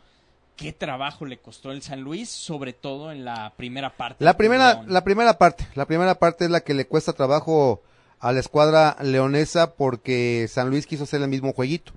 qué 0.61 0.75
trabajo 0.75 1.25
le 1.25 1.39
costó 1.39 1.73
el 1.73 1.81
San 1.81 2.03
Luis, 2.03 2.29
sobre 2.29 2.75
todo 2.75 3.13
en 3.13 3.25
la 3.25 3.55
primera 3.57 3.97
parte. 3.97 4.23
La 4.23 4.37
primera, 4.37 4.75
León. 4.75 4.87
la 4.89 5.05
primera 5.05 5.39
parte, 5.39 5.67
la 5.75 5.87
primera 5.87 6.17
parte 6.17 6.45
es 6.45 6.51
la 6.51 6.61
que 6.61 6.75
le 6.75 6.87
cuesta 6.87 7.15
trabajo 7.15 7.81
a 8.19 8.31
la 8.33 8.41
escuadra 8.41 8.99
leonesa 9.01 9.73
porque 9.75 10.47
San 10.51 10.69
Luis 10.69 10.87
quiso 10.87 11.05
hacer 11.05 11.23
el 11.23 11.29
mismo 11.29 11.55
jueguito 11.55 11.93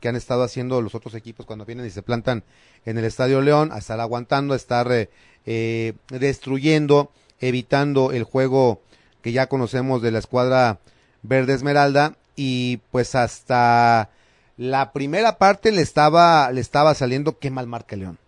que 0.00 0.08
han 0.08 0.16
estado 0.16 0.42
haciendo 0.42 0.82
los 0.82 0.96
otros 0.96 1.14
equipos 1.14 1.46
cuando 1.46 1.64
vienen 1.64 1.86
y 1.86 1.90
se 1.90 2.02
plantan 2.02 2.42
en 2.84 2.98
el 2.98 3.04
Estadio 3.04 3.40
León, 3.40 3.70
a 3.72 3.78
estar 3.78 4.00
aguantando, 4.00 4.54
a 4.54 4.56
estar 4.56 4.90
eh, 4.90 5.10
eh, 5.46 5.94
destruyendo, 6.08 7.12
evitando 7.40 8.12
el 8.12 8.24
juego 8.24 8.80
que 9.22 9.32
ya 9.32 9.48
conocemos 9.48 10.02
de 10.02 10.10
la 10.10 10.18
escuadra 10.18 10.78
verde 11.22 11.54
esmeralda 11.54 12.16
y 12.36 12.78
pues 12.90 13.14
hasta 13.14 14.10
la 14.56 14.92
primera 14.92 15.38
parte 15.38 15.72
le 15.72 15.82
estaba 15.82 16.50
le 16.52 16.60
estaba 16.60 16.94
saliendo 16.94 17.38
qué 17.38 17.50
mal 17.50 17.66
marca 17.66 17.94
el 17.94 18.00
León. 18.00 18.18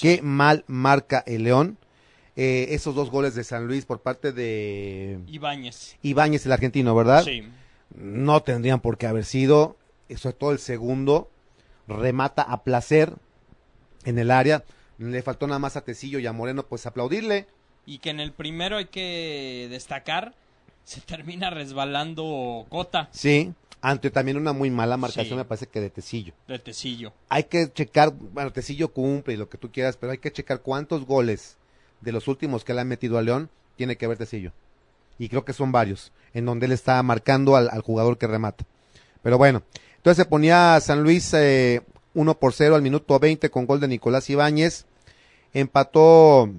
Qué 0.00 0.20
mal 0.22 0.64
marca 0.66 1.22
el 1.26 1.44
León. 1.44 1.78
Eh, 2.36 2.68
esos 2.74 2.94
dos 2.94 3.10
goles 3.10 3.34
de 3.34 3.44
San 3.44 3.66
Luis 3.66 3.86
por 3.86 4.00
parte 4.00 4.32
de 4.32 5.18
Ibáñez. 5.26 5.96
Ibáñez, 6.02 6.44
el 6.44 6.52
argentino, 6.52 6.94
¿verdad? 6.94 7.24
Sí. 7.24 7.48
No 7.94 8.42
tendrían 8.42 8.80
por 8.80 8.98
qué 8.98 9.06
haber 9.06 9.24
sido. 9.24 9.76
Sobre 10.14 10.34
todo 10.34 10.52
el 10.52 10.58
segundo. 10.58 11.30
Remata 11.88 12.42
a 12.42 12.62
placer 12.62 13.14
en 14.04 14.18
el 14.18 14.30
área. 14.30 14.64
Le 14.98 15.22
faltó 15.22 15.46
nada 15.46 15.58
más 15.58 15.76
a 15.76 15.82
Tecillo 15.82 16.18
y 16.18 16.26
a 16.26 16.32
Moreno, 16.32 16.64
pues 16.64 16.84
aplaudirle. 16.84 17.46
Y 17.86 17.98
que 17.98 18.10
en 18.10 18.20
el 18.20 18.32
primero 18.32 18.76
hay 18.76 18.86
que 18.86 19.68
destacar, 19.70 20.34
se 20.84 21.00
termina 21.00 21.50
resbalando 21.50 22.66
Cota 22.68 23.08
Sí. 23.12 23.52
Ante 23.82 24.10
también 24.10 24.36
una 24.36 24.52
muy 24.52 24.70
mala 24.70 24.96
marcación, 24.96 25.28
Sí. 25.28 25.34
me 25.36 25.44
parece 25.44 25.66
que 25.68 25.80
de 25.80 25.90
Tecillo. 25.90 26.32
de 26.48 26.58
Tecillo. 26.58 27.12
Hay 27.28 27.44
que 27.44 27.70
checar, 27.72 28.12
bueno, 28.12 28.52
Tecillo 28.52 28.88
cumple 28.92 29.34
y 29.34 29.36
lo 29.36 29.48
que 29.48 29.58
tú 29.58 29.70
quieras, 29.70 29.96
pero 29.96 30.10
hay 30.12 30.18
que 30.18 30.32
checar 30.32 30.60
cuántos 30.62 31.04
goles 31.06 31.56
de 32.00 32.10
los 32.12 32.26
últimos 32.26 32.64
que 32.64 32.74
le 32.74 32.80
han 32.80 32.88
metido 32.88 33.16
a 33.18 33.22
León 33.22 33.48
tiene 33.76 33.96
que 33.96 34.06
ver 34.06 34.16
Tecillo. 34.18 34.52
Y 35.18 35.28
creo 35.28 35.44
que 35.44 35.52
son 35.52 35.70
varios, 35.72 36.10
en 36.34 36.46
donde 36.46 36.66
él 36.66 36.72
está 36.72 37.00
marcando 37.02 37.54
al, 37.54 37.68
al 37.70 37.82
jugador 37.82 38.18
que 38.18 38.26
remata. 38.26 38.64
Pero 39.22 39.38
bueno, 39.38 39.62
entonces 39.96 40.24
se 40.24 40.28
ponía 40.28 40.80
San 40.80 41.02
Luis 41.02 41.32
eh, 41.34 41.82
1 42.14 42.38
por 42.38 42.52
0 42.54 42.74
al 42.74 42.82
minuto 42.82 43.18
20 43.20 43.50
con 43.50 43.66
gol 43.66 43.78
de 43.80 43.88
Nicolás 43.88 44.28
Ibáñez. 44.30 44.86
Empató 45.52 46.50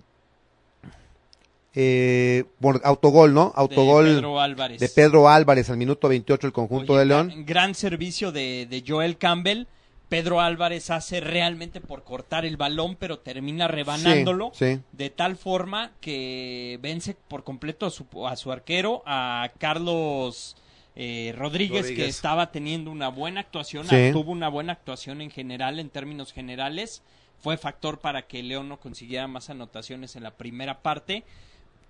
eh, 1.79 2.45
por 2.59 2.81
autogol, 2.83 3.35
¿no? 3.35 3.53
Autogol 3.55 4.05
de 4.07 4.13
Pedro 4.15 4.39
Álvarez. 4.39 4.79
de 4.79 4.89
Pedro 4.89 5.29
Álvarez 5.29 5.69
al 5.69 5.77
minuto 5.77 6.07
28 6.09 6.47
el 6.47 6.53
conjunto 6.53 6.93
Oye, 6.93 7.01
de 7.01 7.05
León. 7.05 7.27
Gran, 7.27 7.45
gran 7.45 7.75
servicio 7.75 8.31
de, 8.31 8.65
de 8.67 8.83
Joel 8.87 9.17
Campbell. 9.17 9.65
Pedro 10.09 10.39
Álvarez 10.41 10.89
hace 10.89 11.19
realmente 11.19 11.79
por 11.81 12.03
cortar 12.03 12.45
el 12.45 12.57
balón, 12.57 12.95
pero 12.95 13.19
termina 13.19 13.67
rebanándolo 13.67 14.51
Sí, 14.53 14.75
sí. 14.75 14.81
de 14.93 15.09
tal 15.11 15.35
forma 15.35 15.91
que 16.01 16.79
vence 16.81 17.15
por 17.27 17.43
completo 17.43 17.85
a 17.85 17.91
su, 17.91 18.05
a 18.25 18.35
su 18.37 18.51
arquero, 18.51 19.03
a 19.05 19.51
Carlos 19.59 20.55
eh, 20.95 21.35
Rodríguez, 21.37 21.87
que 21.91 22.07
estaba 22.07 22.51
teniendo 22.51 22.89
una 22.89 23.09
buena 23.09 23.41
actuación, 23.41 23.85
Sí. 23.87 24.09
tuvo 24.13 24.31
una 24.31 24.47
buena 24.49 24.73
actuación 24.73 25.21
en 25.21 25.29
general, 25.29 25.77
en 25.77 25.89
términos 25.89 26.33
generales. 26.33 27.03
Fue 27.39 27.55
factor 27.57 27.99
para 27.99 28.23
que 28.27 28.41
León 28.41 28.67
no 28.69 28.79
consiguiera 28.79 29.27
más 29.27 29.49
anotaciones 29.51 30.15
en 30.15 30.23
la 30.23 30.31
primera 30.31 30.81
parte, 30.81 31.23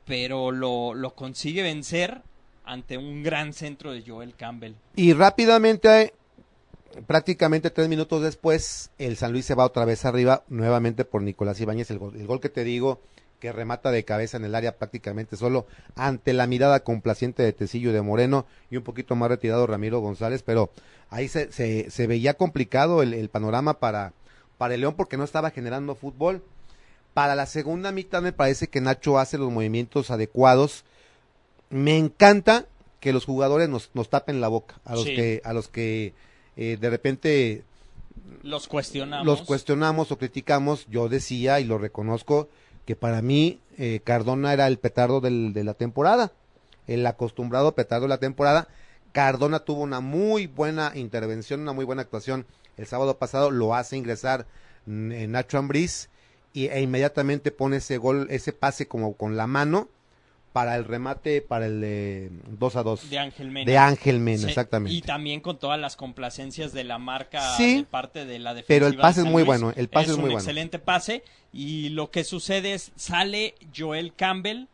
pero 0.07 0.51
lo, 0.51 1.13
consigue 1.15 1.61
vencer 1.61 2.21
ante 2.63 2.97
un 2.97 3.23
gran 3.23 3.53
centro 3.53 3.91
de 3.91 4.03
Joel 4.05 4.35
Campbell. 4.35 4.75
Y 4.95 5.13
rápidamente, 5.13 6.13
prácticamente 7.05 7.69
tres 7.69 7.89
minutos 7.89 8.21
después, 8.21 8.91
el 8.97 9.17
San 9.17 9.33
Luis 9.33 9.45
se 9.45 9.55
va 9.55 9.65
otra 9.65 9.85
vez 9.85 10.05
arriba, 10.05 10.43
nuevamente 10.47 11.05
por 11.05 11.21
Nicolás 11.21 11.59
Ibáñez, 11.61 11.91
el 11.91 11.99
el 12.15 12.27
gol 12.27 12.39
que 12.39 12.49
te 12.49 12.63
digo, 12.63 13.01
que 13.39 13.51
remata 13.51 13.91
de 13.91 14.03
cabeza 14.03 14.37
en 14.37 14.45
el 14.45 14.55
área 14.55 14.77
prácticamente 14.77 15.37
solo, 15.37 15.67
ante 15.95 16.33
la 16.33 16.47
mirada 16.47 16.79
complaciente 16.79 17.43
de 17.43 17.53
Tecillo 17.53 17.93
de 17.93 18.01
Moreno, 18.01 18.45
y 18.71 18.77
un 18.77 18.83
poquito 18.83 19.15
más 19.15 19.29
retirado 19.29 19.67
Ramiro 19.67 19.99
González, 19.99 20.41
pero 20.43 20.71
ahí 21.09 21.27
se, 21.27 21.51
se, 21.51 21.91
se 21.91 22.07
veía 22.07 22.33
complicado 22.33 23.03
el, 23.03 23.13
el 23.13 23.29
panorama 23.29 23.79
para, 23.79 24.13
para 24.57 24.73
el 24.73 24.81
León 24.81 24.95
porque 24.95 25.17
no 25.17 25.23
estaba 25.23 25.51
generando 25.51 25.95
fútbol. 25.95 26.43
Para 27.17 27.33
la 27.33 27.47
segunda 27.47 27.91
mitad 27.91 28.21
me 28.21 28.31
parece 28.31 28.67
que 28.67 28.79
Nacho 28.79 29.17
hace 29.17 29.39
los 29.39 29.51
movimientos 29.51 30.11
adecuados. 30.11 30.85
Me 31.71 31.97
encanta 31.97 32.67
que 32.99 33.11
los 33.11 33.25
jugadores 33.25 33.69
nos, 33.69 33.89
nos 33.95 34.07
tapen 34.11 34.39
la 34.39 34.49
boca 34.49 34.75
a 34.85 34.93
los 34.93 35.05
Sí. 35.05 35.15
que 35.15 35.41
a 35.43 35.51
los 35.51 35.67
que 35.67 36.13
eh, 36.57 36.77
de 36.79 36.89
repente 36.91 37.63
Los 38.43 38.67
cuestionamos. 38.67 39.25
los 39.25 39.41
cuestionamos 39.41 40.11
o 40.11 40.19
criticamos. 40.19 40.85
Yo 40.91 41.09
decía 41.09 41.59
y 41.59 41.63
lo 41.63 41.79
reconozco 41.79 42.49
que 42.85 42.95
para 42.95 43.23
mí 43.23 43.61
eh, 43.79 43.99
Cardona 44.03 44.53
era 44.53 44.67
el 44.67 44.77
petardo 44.77 45.19
del- 45.19 45.53
de 45.53 45.63
la 45.63 45.73
temporada, 45.73 46.33
el 46.85 47.03
acostumbrado 47.07 47.73
petardo 47.73 48.03
de 48.03 48.09
la 48.09 48.19
temporada. 48.19 48.67
Cardona 49.11 49.57
tuvo 49.61 49.81
una 49.81 50.01
muy 50.01 50.45
buena 50.45 50.91
intervención, 50.93 51.61
una 51.61 51.73
muy 51.73 51.83
buena 51.83 52.03
actuación 52.03 52.45
el 52.77 52.85
sábado 52.85 53.17
pasado, 53.17 53.49
lo 53.49 53.73
hace 53.73 53.97
ingresar 53.97 54.45
mm, 54.85 55.11
eh, 55.13 55.27
Nacho 55.27 55.57
Ambriz 55.57 56.09
y, 56.57 56.67
e 56.67 56.81
inmediatamente 56.81 57.51
pone 57.51 57.77
ese 57.77 57.97
gol, 57.97 58.27
ese 58.29 58.53
pase 58.53 58.87
como 58.87 59.13
con 59.15 59.37
la 59.37 59.47
mano 59.47 59.89
para 60.53 60.75
el 60.75 60.85
remate, 60.85 61.41
para 61.41 61.67
el 61.67 61.81
de 61.81 62.31
2 62.57 62.75
a 62.77 62.83
2 62.83 63.09
de 63.11 63.19
Ángel 63.19 63.51
Mena. 63.51 63.69
de 63.71 63.77
Ángel 63.77 64.19
Mena, 64.19 64.39
Sí, 64.43 64.47
exactamente. 64.49 64.95
Y 64.97 65.01
también 65.01 65.39
con 65.39 65.59
todas 65.59 65.79
las 65.79 65.95
complacencias 65.95 66.73
de 66.73 66.83
la 66.83 66.97
marca 66.97 67.55
Sí, 67.57 67.77
de 67.77 67.83
parte 67.83 68.25
de 68.25 68.39
la 68.39 68.55
defensa. 68.55 68.67
pero 68.67 68.87
el 68.87 68.95
pase 68.97 69.19
es 69.21 69.27
muy 69.27 69.43
bueno, 69.43 69.71
el 69.75 69.87
pase 69.87 70.07
es 70.11 70.15
un 70.15 70.21
muy 70.21 70.29
bueno. 70.31 70.39
excelente 70.39 70.79
pase 70.79 71.23
y 71.53 71.89
lo 71.89 72.09
que 72.09 72.23
sucede 72.23 72.73
es 72.73 72.91
sale 72.95 73.53
Joel 73.75 74.13
Campbell 74.15 74.65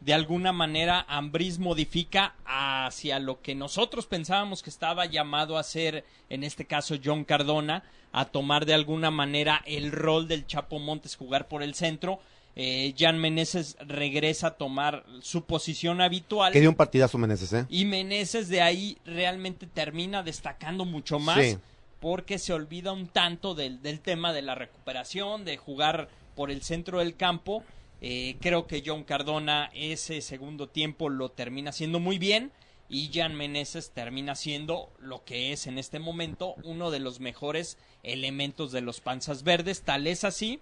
de 0.00 0.14
alguna 0.14 0.52
manera 0.52 1.04
Ambriz 1.08 1.58
modifica 1.58 2.34
hacia 2.44 3.18
lo 3.18 3.40
que 3.40 3.54
nosotros 3.54 4.06
pensábamos 4.06 4.62
que 4.62 4.70
estaba 4.70 5.06
llamado 5.06 5.58
a 5.58 5.62
ser 5.62 6.04
en 6.28 6.44
este 6.44 6.64
caso 6.66 6.96
John 7.02 7.24
Cardona 7.24 7.82
a 8.12 8.26
tomar 8.26 8.66
de 8.66 8.74
alguna 8.74 9.10
manera 9.10 9.62
el 9.66 9.92
rol 9.92 10.28
del 10.28 10.46
Chapo 10.46 10.78
Montes 10.78 11.16
jugar 11.16 11.48
por 11.48 11.62
el 11.62 11.74
centro 11.74 12.20
eh, 12.54 12.94
Jan 12.98 13.18
Meneses 13.18 13.78
regresa 13.80 14.48
a 14.48 14.50
tomar 14.56 15.04
su 15.22 15.44
posición 15.44 16.02
habitual 16.02 16.52
Que 16.52 16.60
dio 16.60 16.68
un 16.68 16.76
partidazo 16.76 17.16
Meneses, 17.16 17.52
¿eh? 17.54 17.66
y 17.70 17.86
Meneses 17.86 18.48
de 18.50 18.60
ahí 18.60 18.98
realmente 19.06 19.66
termina 19.66 20.22
destacando 20.22 20.84
mucho 20.84 21.18
más 21.18 21.38
Sí. 21.38 21.58
porque 22.00 22.38
se 22.38 22.52
olvida 22.52 22.92
un 22.92 23.06
tanto 23.08 23.54
del, 23.54 23.80
del 23.80 24.00
tema 24.00 24.32
de 24.34 24.42
la 24.42 24.54
recuperación, 24.54 25.44
de 25.46 25.56
jugar 25.56 26.08
por 26.34 26.50
el 26.50 26.62
centro 26.62 26.98
del 26.98 27.16
campo. 27.16 27.62
Eh, 28.04 28.36
creo 28.40 28.66
que 28.66 28.82
John 28.84 29.04
Cardona 29.04 29.70
ese 29.74 30.20
segundo 30.22 30.68
tiempo 30.68 31.08
lo 31.08 31.30
termina 31.30 31.70
haciendo 31.70 32.00
muy 32.00 32.18
bien 32.18 32.50
y 32.88 33.10
Jan 33.14 33.36
Meneses 33.36 33.92
termina 33.92 34.34
siendo 34.34 34.90
lo 34.98 35.24
que 35.24 35.52
es 35.52 35.68
en 35.68 35.78
este 35.78 36.00
momento 36.00 36.56
uno 36.64 36.90
de 36.90 36.98
los 36.98 37.20
mejores 37.20 37.78
elementos 38.02 38.72
de 38.72 38.80
los 38.80 39.00
Panzas 39.00 39.44
Verdes. 39.44 39.82
Tal 39.82 40.08
es 40.08 40.24
así 40.24 40.58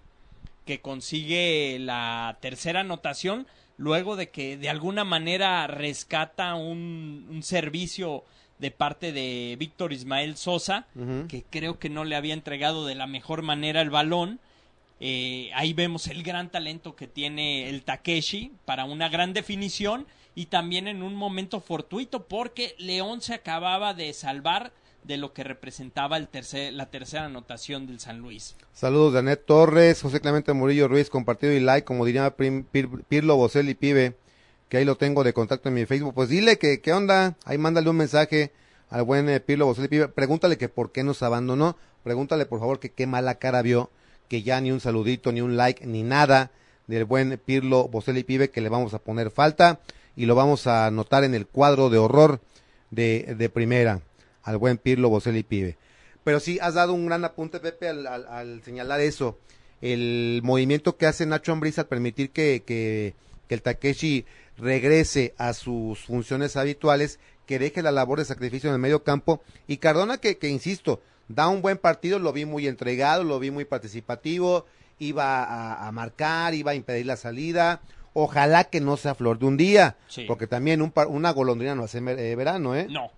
que 0.65 0.81
consigue 0.81 1.77
la 1.79 2.37
tercera 2.41 2.81
anotación 2.81 3.47
luego 3.75 4.15
de 4.15 4.29
que 4.29 4.55
de 4.55 4.69
alguna 4.69 5.03
manera 5.03 5.65
rescata 5.65 6.53
un, 6.53 7.25
un 7.27 7.41
servicio 7.41 8.23
de 8.59 8.69
parte 8.69 9.11
de 9.11 9.55
Víctor 9.57 9.91
Ismael 9.91 10.37
Sosa, 10.37 10.85
que 11.27 11.43
creo 11.49 11.79
que 11.79 11.89
no 11.89 12.05
le 12.05 12.15
había 12.15 12.35
entregado 12.35 12.85
de 12.85 12.93
la 12.93 13.07
mejor 13.07 13.41
manera 13.41 13.81
el 13.81 13.89
balón. 13.89 14.39
Eh, 15.03 15.49
ahí 15.55 15.73
vemos 15.73 16.05
el 16.07 16.21
gran 16.21 16.51
talento 16.51 16.95
que 16.95 17.07
tiene 17.07 17.67
el 17.69 17.81
Takeshi 17.83 18.51
para 18.65 18.85
una 18.85 19.09
gran 19.09 19.33
definición 19.33 20.05
y 20.35 20.45
también 20.45 20.87
en 20.87 21.01
un 21.01 21.15
momento 21.15 21.59
fortuito 21.59 22.27
porque 22.27 22.75
León 22.77 23.19
se 23.21 23.33
acababa 23.33 23.95
de 23.95 24.13
salvar 24.13 24.71
de 25.03 25.17
lo 25.17 25.33
que 25.33 25.43
representaba 25.43 26.17
el 26.17 26.29
la 26.77 26.85
tercera 26.91 27.25
anotación 27.25 27.87
del 27.87 27.99
San 27.99 28.19
Luis. 28.19 28.55
Saludos 28.73 29.13
de 29.13 29.19
Anet 29.19 29.43
Torres, 29.43 29.99
José 29.99 30.21
Clemente 30.21 30.53
Murillo 30.53 30.87
Ruiz, 30.87 31.09
compartido 31.09 31.51
y 31.51 31.59
like, 31.59 31.83
como 31.83 32.05
diría 32.05 32.35
Prim- 32.37 32.65
Pir- 32.71 33.03
Pirlo 33.09 33.35
Bocelli 33.37 33.73
Pibe, 33.73 34.15
que 34.69 34.77
ahí 34.77 34.85
lo 34.85 34.97
tengo 34.97 35.23
de 35.23 35.33
contacto 35.33 35.69
en 35.69 35.75
mi 35.75 35.87
Facebook. 35.87 36.13
Pues 36.13 36.29
dile 36.29 36.59
que, 36.59 36.79
¿qué 36.81 36.93
onda? 36.93 37.35
Ahí 37.45 37.57
mándale 37.57 37.89
un 37.89 37.97
mensaje 37.97 38.51
al 38.91 39.01
buen 39.01 39.27
eh, 39.29 39.39
Pirlo 39.39 39.65
Bocelli 39.65 39.87
Pibe. 39.87 40.07
Pregúntale 40.09 40.59
que 40.59 40.69
por 40.69 40.91
qué 40.91 41.03
nos 41.03 41.23
abandonó. 41.23 41.75
Pregúntale, 42.03 42.45
por 42.45 42.59
favor, 42.59 42.79
que 42.79 42.91
qué 42.91 43.07
mala 43.07 43.35
cara 43.35 43.63
vio, 43.63 43.89
que 44.31 44.43
ya 44.43 44.61
ni 44.61 44.71
un 44.71 44.79
saludito, 44.79 45.33
ni 45.33 45.41
un 45.41 45.57
like, 45.57 45.85
ni 45.85 46.03
nada 46.03 46.51
del 46.87 47.03
buen 47.03 47.37
Pirlo 47.37 47.89
Bocelli 47.89 48.23
Pibe, 48.23 48.49
que 48.49 48.61
le 48.61 48.69
vamos 48.69 48.93
a 48.93 48.99
poner 48.99 49.29
falta 49.29 49.81
y 50.15 50.25
lo 50.25 50.35
vamos 50.35 50.67
a 50.67 50.85
anotar 50.85 51.25
en 51.25 51.35
el 51.35 51.47
cuadro 51.47 51.89
de 51.89 51.97
horror 51.97 52.39
de, 52.91 53.35
de 53.37 53.49
primera 53.49 53.99
al 54.43 54.55
buen 54.55 54.77
Pirlo 54.77 55.09
Bocelli 55.09 55.43
Pibe. 55.43 55.75
Pero 56.23 56.39
sí, 56.39 56.59
has 56.61 56.75
dado 56.75 56.93
un 56.93 57.07
gran 57.07 57.25
apunte, 57.25 57.59
Pepe, 57.59 57.89
al, 57.89 58.07
al- 58.07 58.25
al 58.29 58.63
señalar 58.63 59.01
eso. 59.01 59.37
El 59.81 60.39
movimiento 60.45 60.95
que 60.95 61.07
hace 61.07 61.25
Nacho 61.25 61.51
Ambriz 61.51 61.77
al 61.77 61.87
permitir 61.87 62.29
que, 62.29 62.63
que, 62.65 63.15
que 63.49 63.55
el 63.55 63.61
Takeshi 63.61 64.23
regrese 64.57 65.33
a 65.37 65.51
sus 65.53 66.05
funciones 66.05 66.55
habituales, 66.55 67.19
que 67.45 67.59
deje 67.59 67.81
la 67.81 67.91
labor 67.91 68.19
de 68.19 68.25
sacrificio 68.25 68.69
en 68.69 68.75
el 68.75 68.81
medio 68.81 69.03
campo. 69.03 69.41
Y 69.67 69.75
Cardona, 69.77 70.19
que, 70.19 70.37
que 70.37 70.47
insisto, 70.47 71.01
da 71.35 71.47
un 71.47 71.61
buen 71.61 71.77
partido, 71.77 72.19
lo 72.19 72.31
vi 72.33 72.45
muy 72.45 72.67
entregado, 72.67 73.23
lo 73.23 73.39
vi 73.39 73.51
muy 73.51 73.65
participativo, 73.65 74.65
iba 74.99 75.43
a, 75.43 75.87
a 75.87 75.91
marcar, 75.91 76.53
iba 76.53 76.71
a 76.71 76.75
impedir 76.75 77.05
la 77.05 77.15
salida. 77.17 77.81
Ojalá 78.13 78.65
que 78.65 78.81
no 78.81 78.97
sea 78.97 79.15
flor 79.15 79.39
de 79.39 79.45
un 79.45 79.57
día, 79.57 79.95
Sí. 80.07 80.25
porque 80.27 80.45
también 80.47 80.81
un 80.81 80.91
par- 80.91 81.07
una 81.07 81.31
golondrina 81.31 81.75
no 81.75 81.83
hace 81.83 81.99
eh, 81.99 82.35
verano, 82.35 82.75
¿eh? 82.75 82.87
No, 82.89 83.09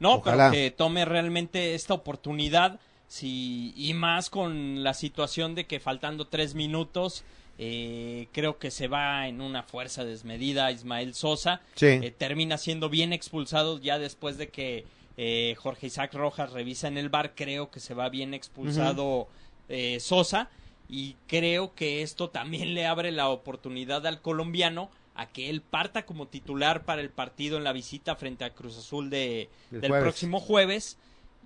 no, 0.00 0.14
Ojalá. 0.16 0.50
pero 0.50 0.52
que 0.64 0.70
tome 0.72 1.04
realmente 1.04 1.74
esta 1.74 1.94
oportunidad 1.94 2.80
sí, 3.06 3.72
y 3.76 3.94
más 3.94 4.28
con 4.30 4.82
la 4.82 4.94
situación 4.94 5.54
de 5.54 5.66
que 5.66 5.78
faltando 5.80 6.26
tres 6.26 6.54
minutos 6.54 7.22
eh, 7.58 8.28
creo 8.32 8.58
que 8.58 8.70
se 8.70 8.88
va 8.88 9.28
en 9.28 9.40
una 9.42 9.62
fuerza 9.62 10.04
desmedida 10.04 10.70
Ismael 10.72 11.14
Sosa. 11.14 11.60
Sí. 11.74 11.86
Eh, 11.86 12.14
termina 12.16 12.56
siendo 12.56 12.88
bien 12.88 13.12
expulsado 13.12 13.78
ya 13.78 13.98
después 13.98 14.38
de 14.38 14.48
que 14.48 14.86
eh, 15.16 15.54
Jorge 15.58 15.88
Isaac 15.88 16.14
Rojas 16.14 16.52
revisa 16.52 16.88
en 16.88 16.98
el 16.98 17.08
bar. 17.08 17.34
Creo 17.34 17.70
que 17.70 17.80
se 17.80 17.94
va 17.94 18.08
bien 18.08 18.34
expulsado 18.34 19.28
eh, 19.68 19.98
Sosa 20.00 20.48
y 20.88 21.16
creo 21.26 21.74
que 21.74 22.02
esto 22.02 22.30
también 22.30 22.74
le 22.74 22.86
abre 22.86 23.12
la 23.12 23.28
oportunidad 23.28 24.06
al 24.06 24.20
colombiano 24.20 24.90
a 25.14 25.26
que 25.26 25.50
él 25.50 25.60
parta 25.60 26.06
como 26.06 26.26
titular 26.28 26.84
para 26.84 27.00
el 27.02 27.10
partido 27.10 27.58
en 27.58 27.64
la 27.64 27.72
visita 27.72 28.16
frente 28.16 28.44
a 28.44 28.50
Cruz 28.54 28.78
Azul 28.78 29.10
de, 29.10 29.48
El 29.70 29.80
del 29.82 29.90
jueves. 29.90 30.04
próximo 30.04 30.40
jueves 30.40 30.96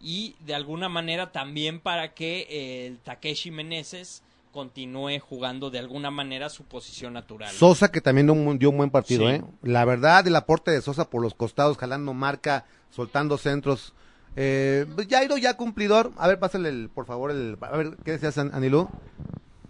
y 0.01 0.37
de 0.41 0.55
alguna 0.55 0.89
manera 0.89 1.33
también 1.33 1.81
para 1.81 2.15
que 2.15 2.47
eh, 2.51 2.87
el 2.87 2.99
Takeshi 2.99 3.51
Meneses 3.51 4.23
continúe 4.53 5.19
jugando 5.19 5.71
de 5.71 5.81
alguna 5.81 6.11
manera 6.13 6.49
su 6.49 6.63
posición 6.65 7.15
natural. 7.15 7.53
Sosa 7.53 7.91
que 7.91 8.01
también 8.01 8.29
dio 8.29 8.35
un, 8.35 8.59
dio 8.59 8.71
un 8.71 8.77
buen 8.77 8.91
partido, 8.91 9.29
Sí. 9.29 9.35
¿eh? 9.37 9.43
La 9.63 9.85
verdad, 9.85 10.25
el 10.29 10.37
aporte 10.37 10.71
de 10.71 10.81
Sosa 10.81 11.11
por 11.11 11.21
los 11.23 11.35
costados, 11.35 11.77
jalando 11.77 12.15
marca, 12.15 12.65
soltando 12.95 13.37
centros. 13.39 13.93
Eh, 14.37 14.87
pues 14.95 15.07
Jairo 15.09 15.37
ya 15.37 15.57
cumplidor. 15.57 16.13
A 16.17 16.29
ver, 16.29 16.39
pásale 16.39 16.69
el, 16.69 16.89
por 16.89 17.07
favor 17.07 17.31
el... 17.31 17.57
A 17.61 17.77
ver, 17.77 17.97
¿qué 18.05 18.13
decías, 18.13 18.39
An- 18.39 18.51
Anilú? 18.55 18.89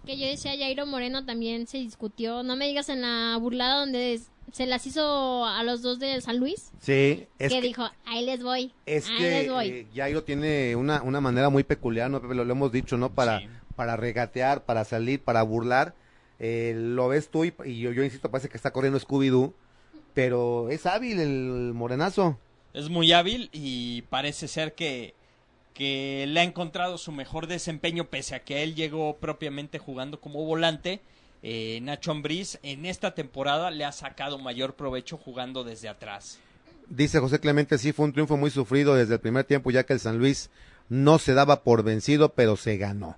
Que 0.05 0.17
yo 0.17 0.27
decía, 0.27 0.51
Jairo 0.57 0.85
Moreno 0.85 1.25
también 1.25 1.65
se 1.67 1.77
discutió. 1.77 2.43
No 2.43 2.55
me 2.55 2.67
digas 2.67 2.89
en 2.89 3.01
la 3.01 3.37
burlada 3.37 3.79
donde 3.79 4.19
se 4.51 4.65
las 4.67 4.85
hizo 4.85 5.45
a 5.45 5.63
los 5.63 5.81
dos 5.81 5.97
de 5.99 6.21
San 6.21 6.37
Luis. 6.39 6.71
Sí, 6.79 7.25
es 7.39 7.51
que, 7.51 7.59
que, 7.59 7.67
dijo, 7.67 7.83
ahí 8.05 8.25
les 8.25 8.43
voy. 8.43 8.71
es 8.85 9.09
ahí 9.09 9.17
que 9.17 9.29
les 9.31 9.51
voy. 9.51 9.67
eh, 9.69 9.87
Jairo 9.95 10.23
tiene 10.23 10.75
una, 10.75 11.01
una 11.01 11.21
manera 11.21 11.49
muy 11.49 11.63
peculiar, 11.63 12.09
¿no? 12.11 12.21
Pepe? 12.21 12.35
Lo, 12.35 12.45
lo 12.45 12.51
hemos 12.51 12.71
dicho, 12.71 12.97
¿no? 12.97 13.11
Para, 13.13 13.39
Sí. 13.39 13.47
para 13.75 13.95
regatear, 13.97 14.63
para 14.65 14.83
salir, 14.85 15.23
para 15.23 15.41
burlar. 15.41 15.95
Eh, 16.37 16.73
lo 16.75 17.07
ves 17.07 17.29
tú 17.29 17.43
y, 17.45 17.53
y 17.65 17.79
yo, 17.79 17.91
yo 17.91 18.03
insisto, 18.03 18.29
parece 18.29 18.49
que 18.49 18.57
está 18.57 18.71
corriendo 18.71 18.99
Scooby-Doo. 18.99 19.53
Pero 20.13 20.69
es 20.69 20.85
hábil 20.85 21.19
el 21.19 21.71
morenazo. 21.73 22.37
Es 22.75 22.89
muy 22.89 23.13
hábil 23.13 23.49
y 23.53 24.01
parece 24.03 24.49
ser 24.49 24.75
que, 24.75 25.13
que 25.73 26.25
le 26.27 26.41
ha 26.41 26.43
encontrado 26.43 26.97
su 26.97 27.13
mejor 27.13 27.47
desempeño 27.47 28.09
pese 28.09 28.35
a 28.35 28.43
que 28.43 28.63
él 28.63 28.75
llegó 28.75 29.15
propiamente 29.17 29.79
jugando 29.79 30.19
como 30.19 30.43
volante. 30.43 30.99
Eh, 31.41 31.79
Nacho 31.81 32.11
Ambriz 32.11 32.59
en 32.63 32.85
esta 32.85 33.15
temporada 33.15 33.71
le 33.71 33.85
ha 33.85 33.93
sacado 33.93 34.37
mayor 34.39 34.75
provecho 34.75 35.17
jugando 35.17 35.63
desde 35.63 35.87
atrás. 35.87 36.39
Dice 36.89 37.19
José 37.19 37.39
Clemente, 37.39 37.77
sí, 37.77 37.93
fue 37.93 38.05
un 38.05 38.11
triunfo 38.11 38.35
muy 38.35 38.49
sufrido 38.49 38.93
desde 38.93 39.15
el 39.15 39.19
primer 39.21 39.45
tiempo, 39.45 39.71
ya 39.71 39.85
que 39.85 39.93
el 39.93 39.99
San 39.99 40.19
Luis 40.19 40.49
no 40.89 41.17
se 41.17 41.33
daba 41.33 41.63
por 41.63 41.83
vencido, 41.83 42.33
pero 42.33 42.57
se 42.57 42.77
ganó. 42.77 43.17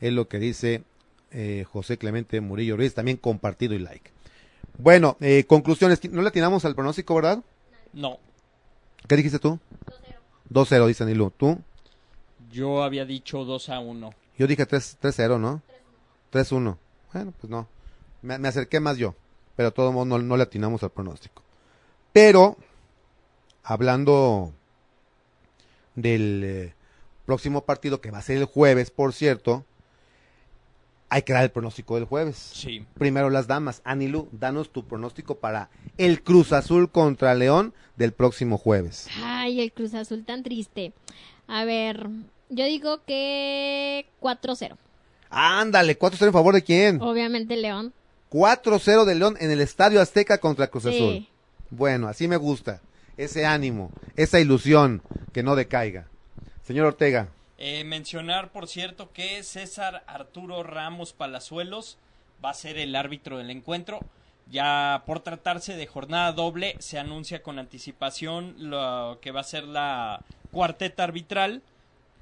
Es 0.00 0.12
lo 0.12 0.28
que 0.28 0.38
dice 0.38 0.82
eh, 1.30 1.64
José 1.66 1.96
Clemente 1.96 2.40
Murillo 2.42 2.76
Ruiz, 2.76 2.94
también 2.94 3.16
compartido 3.16 3.74
y 3.74 3.78
like. 3.78 4.10
Bueno, 4.76 5.16
eh, 5.20 5.44
conclusiones, 5.48 6.04
no 6.10 6.22
le 6.22 6.28
atinamos 6.28 6.64
al 6.64 6.74
pronóstico, 6.74 7.14
¿verdad? 7.14 7.42
No, 7.92 8.20
¿Qué 9.06 9.16
dijiste 9.16 9.38
tú? 9.38 9.58
2-0, 10.50 10.86
dice 10.86 11.04
Anilú. 11.04 11.30
¿Tú? 11.30 11.58
yo 12.50 12.82
había 12.82 13.04
dicho 13.04 13.44
2 13.44 13.68
a 13.68 13.80
1. 13.80 14.14
Yo 14.38 14.46
dije 14.46 14.66
3 14.66 14.98
3-0, 15.00 15.40
¿no? 15.40 15.62
3-1. 16.32 16.76
Bueno, 17.12 17.32
pues 17.40 17.50
no. 17.50 17.68
Me, 18.22 18.38
me 18.38 18.48
acerqué 18.48 18.80
más 18.80 18.96
yo, 18.96 19.14
pero 19.56 19.72
todo 19.72 19.92
modo 19.92 20.04
no, 20.04 20.18
no 20.18 20.36
le 20.36 20.42
atinamos 20.42 20.82
al 20.82 20.90
pronóstico. 20.90 21.42
Pero, 22.12 22.56
hablando 23.62 24.52
del 25.94 26.42
eh, 26.44 26.74
próximo 27.26 27.64
partido, 27.64 28.00
que 28.00 28.10
va 28.10 28.18
a 28.18 28.22
ser 28.22 28.38
el 28.38 28.44
jueves, 28.44 28.90
por 28.90 29.12
cierto, 29.12 29.64
hay 31.10 31.22
que 31.22 31.32
dar 31.32 31.42
el 31.44 31.50
pronóstico 31.50 31.94
del 31.96 32.04
jueves. 32.04 32.36
Sí. 32.36 32.84
Primero 32.94 33.30
las 33.30 33.46
damas. 33.46 33.80
Anilu, 33.84 34.28
danos 34.32 34.70
tu 34.72 34.84
pronóstico 34.86 35.36
para 35.38 35.70
el 35.96 36.22
Cruz 36.22 36.52
Azul 36.52 36.90
contra 36.90 37.34
León 37.34 37.72
del 37.96 38.12
próximo 38.12 38.58
jueves. 38.58 39.08
Ay, 39.22 39.60
el 39.60 39.72
Cruz 39.72 39.94
Azul 39.94 40.24
tan 40.24 40.42
triste. 40.42 40.92
A 41.46 41.64
ver, 41.64 42.08
yo 42.50 42.64
digo 42.64 43.02
que 43.06 44.06
4-0. 44.20 44.76
Ándale, 45.30 45.98
4-0 45.98 46.26
en 46.26 46.32
favor 46.32 46.54
de 46.54 46.62
quién? 46.62 47.00
Obviamente 47.02 47.56
León. 47.56 47.92
4-0 48.30 49.04
de 49.04 49.14
León 49.14 49.36
en 49.40 49.50
el 49.50 49.60
Estadio 49.60 50.00
Azteca 50.00 50.38
contra 50.38 50.68
Cruz 50.68 50.84
Sí. 50.84 50.88
Azul. 50.90 51.28
Bueno, 51.70 52.08
así 52.08 52.28
me 52.28 52.36
gusta. 52.36 52.80
Ese 53.16 53.44
ánimo, 53.46 53.90
esa 54.16 54.38
ilusión 54.40 55.02
que 55.32 55.42
no 55.42 55.56
decaiga. 55.56 56.06
Señor 56.62 56.86
Ortega, 56.86 57.28
Eh, 57.58 57.82
mencionar, 57.82 58.52
por 58.52 58.68
cierto, 58.68 59.12
que 59.12 59.42
César 59.42 60.04
Arturo 60.06 60.62
Ramos 60.62 61.12
Palazuelos 61.12 61.98
va 62.44 62.50
a 62.50 62.54
ser 62.54 62.78
el 62.78 62.94
árbitro 62.94 63.38
del 63.38 63.50
encuentro. 63.50 63.98
Ya 64.50 65.02
por 65.06 65.20
tratarse 65.20 65.76
de 65.76 65.86
jornada 65.86 66.32
doble, 66.32 66.76
se 66.78 66.98
anuncia 66.98 67.42
con 67.42 67.58
anticipación 67.58 68.54
lo 68.58 69.18
que 69.20 69.32
va 69.32 69.40
a 69.40 69.44
ser 69.44 69.64
la 69.64 70.24
cuarteta 70.52 71.04
arbitral. 71.04 71.62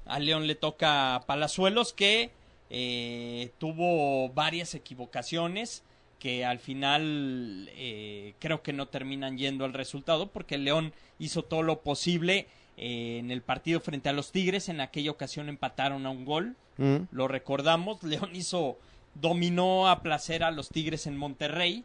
A 0.07 0.19
León 0.19 0.47
le 0.47 0.55
toca 0.55 1.21
Palazuelos, 1.27 1.93
que 1.93 2.31
eh, 2.69 3.51
tuvo 3.59 4.29
varias 4.29 4.73
equivocaciones 4.73 5.83
que 6.19 6.45
al 6.45 6.59
final 6.59 7.69
eh, 7.73 8.33
creo 8.39 8.63
que 8.63 8.73
no 8.73 8.87
terminan 8.87 9.37
yendo 9.37 9.65
al 9.65 9.73
resultado 9.73 10.27
porque 10.27 10.57
León 10.57 10.93
hizo 11.19 11.43
todo 11.43 11.61
lo 11.61 11.81
posible 11.81 12.47
eh, 12.77 13.17
en 13.19 13.31
el 13.31 13.41
partido 13.41 13.79
frente 13.79 14.09
a 14.09 14.13
los 14.13 14.31
Tigres. 14.31 14.69
En 14.69 14.81
aquella 14.81 15.11
ocasión 15.11 15.49
empataron 15.49 16.05
a 16.05 16.09
un 16.09 16.25
gol, 16.25 16.55
¿mm? 16.77 16.97
lo 17.11 17.27
recordamos. 17.27 18.01
León 18.03 18.29
hizo, 18.33 18.77
dominó 19.15 19.89
a 19.89 20.01
placer 20.01 20.43
a 20.43 20.51
los 20.51 20.69
Tigres 20.69 21.07
en 21.07 21.17
Monterrey, 21.17 21.83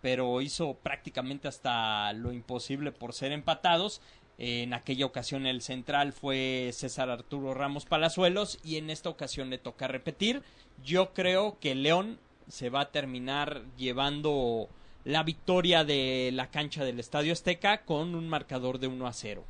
pero 0.00 0.40
hizo 0.40 0.74
prácticamente 0.74 1.48
hasta 1.48 2.12
lo 2.12 2.32
imposible 2.32 2.92
por 2.92 3.12
ser 3.12 3.32
empatados. 3.32 4.00
En 4.38 4.72
aquella 4.72 5.04
ocasión 5.04 5.46
el 5.46 5.60
central 5.60 6.14
fue 6.14 6.70
César 6.72 7.10
Arturo 7.10 7.52
Ramos 7.52 7.84
Palazuelos 7.84 8.58
y 8.64 8.76
en 8.76 8.88
esta 8.88 9.10
ocasión 9.10 9.50
le 9.50 9.58
toca 9.58 9.86
repetir. 9.86 10.42
Yo 10.82 11.12
creo 11.12 11.58
que 11.60 11.74
León 11.74 12.18
se 12.48 12.70
va 12.70 12.80
a 12.80 12.90
terminar 12.90 13.62
llevando 13.76 14.70
la 15.04 15.22
victoria 15.22 15.84
de 15.84 16.30
la 16.32 16.50
cancha 16.50 16.84
del 16.84 17.00
Estadio 17.00 17.34
Azteca 17.34 17.84
con 17.84 18.14
un 18.14 18.28
marcador 18.30 18.78
de 18.78 18.86
1 18.86 19.06
a 19.06 19.12
0. 19.12 19.44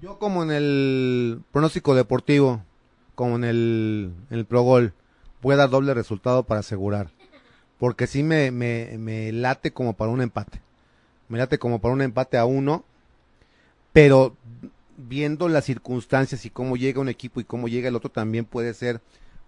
Yo 0.00 0.18
como 0.18 0.42
en 0.42 0.50
el 0.50 1.42
pronóstico 1.52 1.94
deportivo, 1.94 2.62
como 3.14 3.36
en 3.36 3.44
el, 3.44 4.14
el 4.30 4.44
Pro 4.46 4.62
Gol, 4.62 4.94
voy 5.42 5.54
a 5.54 5.58
dar 5.58 5.70
doble 5.70 5.94
resultado 5.94 6.44
para 6.44 6.60
asegurar. 6.60 7.10
Porque 7.78 8.06
sí 8.06 8.22
me, 8.22 8.50
me, 8.50 8.96
me 8.98 9.32
late 9.32 9.72
como 9.72 9.94
para 9.94 10.10
un 10.10 10.20
empate. 10.20 10.60
Me 11.28 11.38
late 11.38 11.58
como 11.58 11.80
para 11.80 11.94
un 11.94 12.02
empate 12.02 12.36
a 12.36 12.44
uno. 12.44 12.84
Pero 13.92 14.36
viendo 14.96 15.48
las 15.48 15.64
circunstancias 15.64 16.44
y 16.44 16.50
cómo 16.50 16.76
llega 16.76 17.00
un 17.00 17.08
equipo 17.08 17.40
y 17.40 17.44
cómo 17.44 17.68
llega 17.68 17.88
el 17.88 17.96
otro, 17.96 18.10
también 18.10 18.44
puede 18.44 18.74
ser 18.74 19.00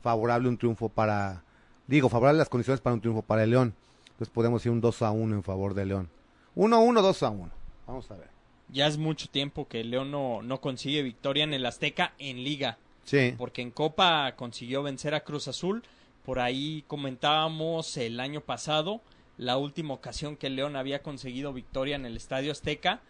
favorable 0.02 0.48
un 0.48 0.58
triunfo 0.58 0.88
para, 0.88 1.44
digo, 1.86 2.08
favorable 2.08 2.38
las 2.38 2.48
condiciones 2.48 2.80
para 2.80 2.94
un 2.94 3.00
triunfo 3.00 3.22
para 3.22 3.44
el 3.44 3.50
León. 3.50 3.74
Entonces 4.06 4.30
podemos 4.30 4.64
ir 4.66 4.72
un 4.72 4.80
2 4.80 5.02
a 5.02 5.10
1 5.10 5.36
en 5.36 5.42
favor 5.42 5.74
de 5.74 5.86
León. 5.86 6.08
1 6.54 6.76
a 6.76 6.78
1, 6.78 7.02
2 7.02 7.22
a 7.22 7.30
1. 7.30 7.50
Vamos 7.86 8.10
a 8.10 8.16
ver. 8.16 8.28
Ya 8.72 8.86
es 8.86 8.96
mucho 8.98 9.28
tiempo 9.28 9.68
que 9.68 9.84
León 9.84 10.10
no, 10.10 10.42
no 10.42 10.60
consigue 10.60 11.02
victoria 11.02 11.44
en 11.44 11.54
el 11.54 11.66
Azteca 11.66 12.14
en 12.18 12.42
liga. 12.42 12.78
Sí. 13.04 13.34
porque 13.36 13.62
en 13.62 13.70
Copa 13.70 14.32
consiguió 14.36 14.82
vencer 14.82 15.14
a 15.14 15.24
Cruz 15.24 15.48
Azul. 15.48 15.82
Por 16.24 16.38
ahí 16.38 16.84
comentábamos 16.86 17.96
el 17.96 18.20
año 18.20 18.40
pasado, 18.40 19.00
la 19.38 19.56
última 19.56 19.94
ocasión 19.94 20.36
que 20.36 20.50
León 20.50 20.76
había 20.76 21.02
conseguido 21.02 21.52
victoria 21.52 21.96
en 21.96 22.06
el 22.06 22.16
Estadio 22.16 22.52
Azteca. 22.52 23.00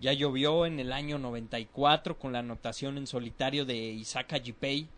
Ya 0.00 0.12
llovió 0.12 0.66
en 0.66 0.78
el 0.78 0.92
año 0.92 1.18
94 1.18 2.18
con 2.18 2.32
la 2.32 2.40
anotación 2.40 2.98
en 2.98 3.06
solitario 3.06 3.64
de 3.64 3.76
Isaac 3.76 4.34
Ajipei, 4.34 4.88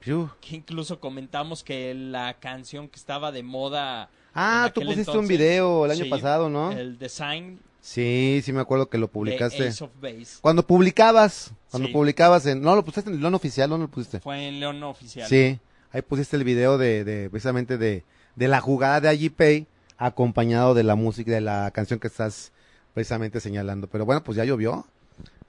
que 0.00 0.56
incluso 0.56 0.98
comentamos 0.98 1.62
que 1.62 1.94
la 1.94 2.34
canción 2.40 2.88
que 2.88 2.96
estaba 2.96 3.30
de 3.30 3.44
moda. 3.44 4.08
Ah, 4.34 4.72
tú 4.74 4.80
pusiste 4.80 5.16
un 5.16 5.28
video 5.28 5.84
el 5.84 5.92
año 5.92 6.04
sí, 6.04 6.10
pasado, 6.10 6.48
¿no? 6.48 6.72
El 6.72 6.98
design 6.98 7.60
Sí, 7.84 8.40
sí 8.44 8.52
me 8.52 8.60
acuerdo 8.60 8.88
que 8.88 8.96
lo 8.96 9.08
publicaste. 9.08 9.66
Ace 9.66 9.82
of 9.82 9.90
Base. 10.00 10.38
Cuando 10.40 10.64
publicabas, 10.64 11.50
cuando 11.70 11.88
Sí. 11.88 11.92
publicabas 11.92 12.46
en, 12.46 12.62
no 12.62 12.76
lo 12.76 12.84
pusiste 12.84 13.10
en 13.10 13.20
León 13.20 13.34
oficial, 13.34 13.68
no 13.68 13.76
lo 13.76 13.88
pusiste. 13.88 14.20
Fue 14.20 14.46
en 14.48 14.60
León 14.60 14.80
Oficial. 14.84 15.28
Sí, 15.28 15.58
ahí 15.90 16.00
pusiste 16.02 16.36
el 16.36 16.44
video 16.44 16.78
de, 16.78 17.02
de 17.02 17.28
precisamente 17.28 17.78
de, 17.78 18.04
de 18.36 18.48
la 18.48 18.60
jugada 18.60 19.00
de 19.00 19.08
Ajipei 19.08 19.66
acompañado 19.98 20.74
de 20.74 20.84
la 20.84 20.94
música 20.94 21.32
de 21.32 21.40
la 21.40 21.70
canción 21.72 21.98
que 21.98 22.06
estás 22.06 22.52
precisamente 22.94 23.40
señalando. 23.40 23.88
Pero 23.88 24.04
bueno, 24.06 24.22
pues 24.22 24.36
ya 24.36 24.44
llovió, 24.44 24.86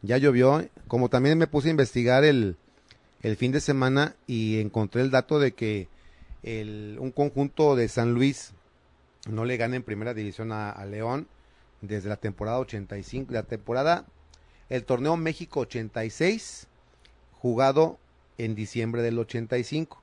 ya 0.01 0.17
llovió. 0.17 0.67
Como 0.87 1.09
también 1.09 1.37
me 1.37 1.45
puse 1.45 1.67
a 1.67 1.71
investigar 1.71 2.23
el, 2.23 2.55
el 3.21 3.37
fin 3.37 3.51
de 3.51 3.59
semana 3.61 4.15
y 4.25 4.59
encontré 4.59 5.01
el 5.03 5.11
dato 5.11 5.37
de 5.37 5.51
que 5.51 5.87
el, 6.41 6.97
un 6.99 7.11
conjunto 7.11 7.75
de 7.75 7.87
San 7.89 8.13
Luis 8.15 8.53
no 9.29 9.45
le 9.45 9.55
gana 9.57 9.75
en 9.75 9.83
primera 9.83 10.15
división 10.15 10.51
a, 10.51 10.71
a 10.71 10.85
León 10.87 11.27
desde 11.83 12.09
la 12.09 12.15
temporada 12.15 12.59
85, 12.59 13.33
la 13.33 13.43
temporada, 13.43 14.05
el 14.69 14.85
torneo 14.85 15.17
México 15.17 15.59
86, 15.59 16.67
jugado 17.33 17.99
en 18.37 18.55
diciembre 18.55 19.01
del 19.01 19.19
85. 19.19 20.01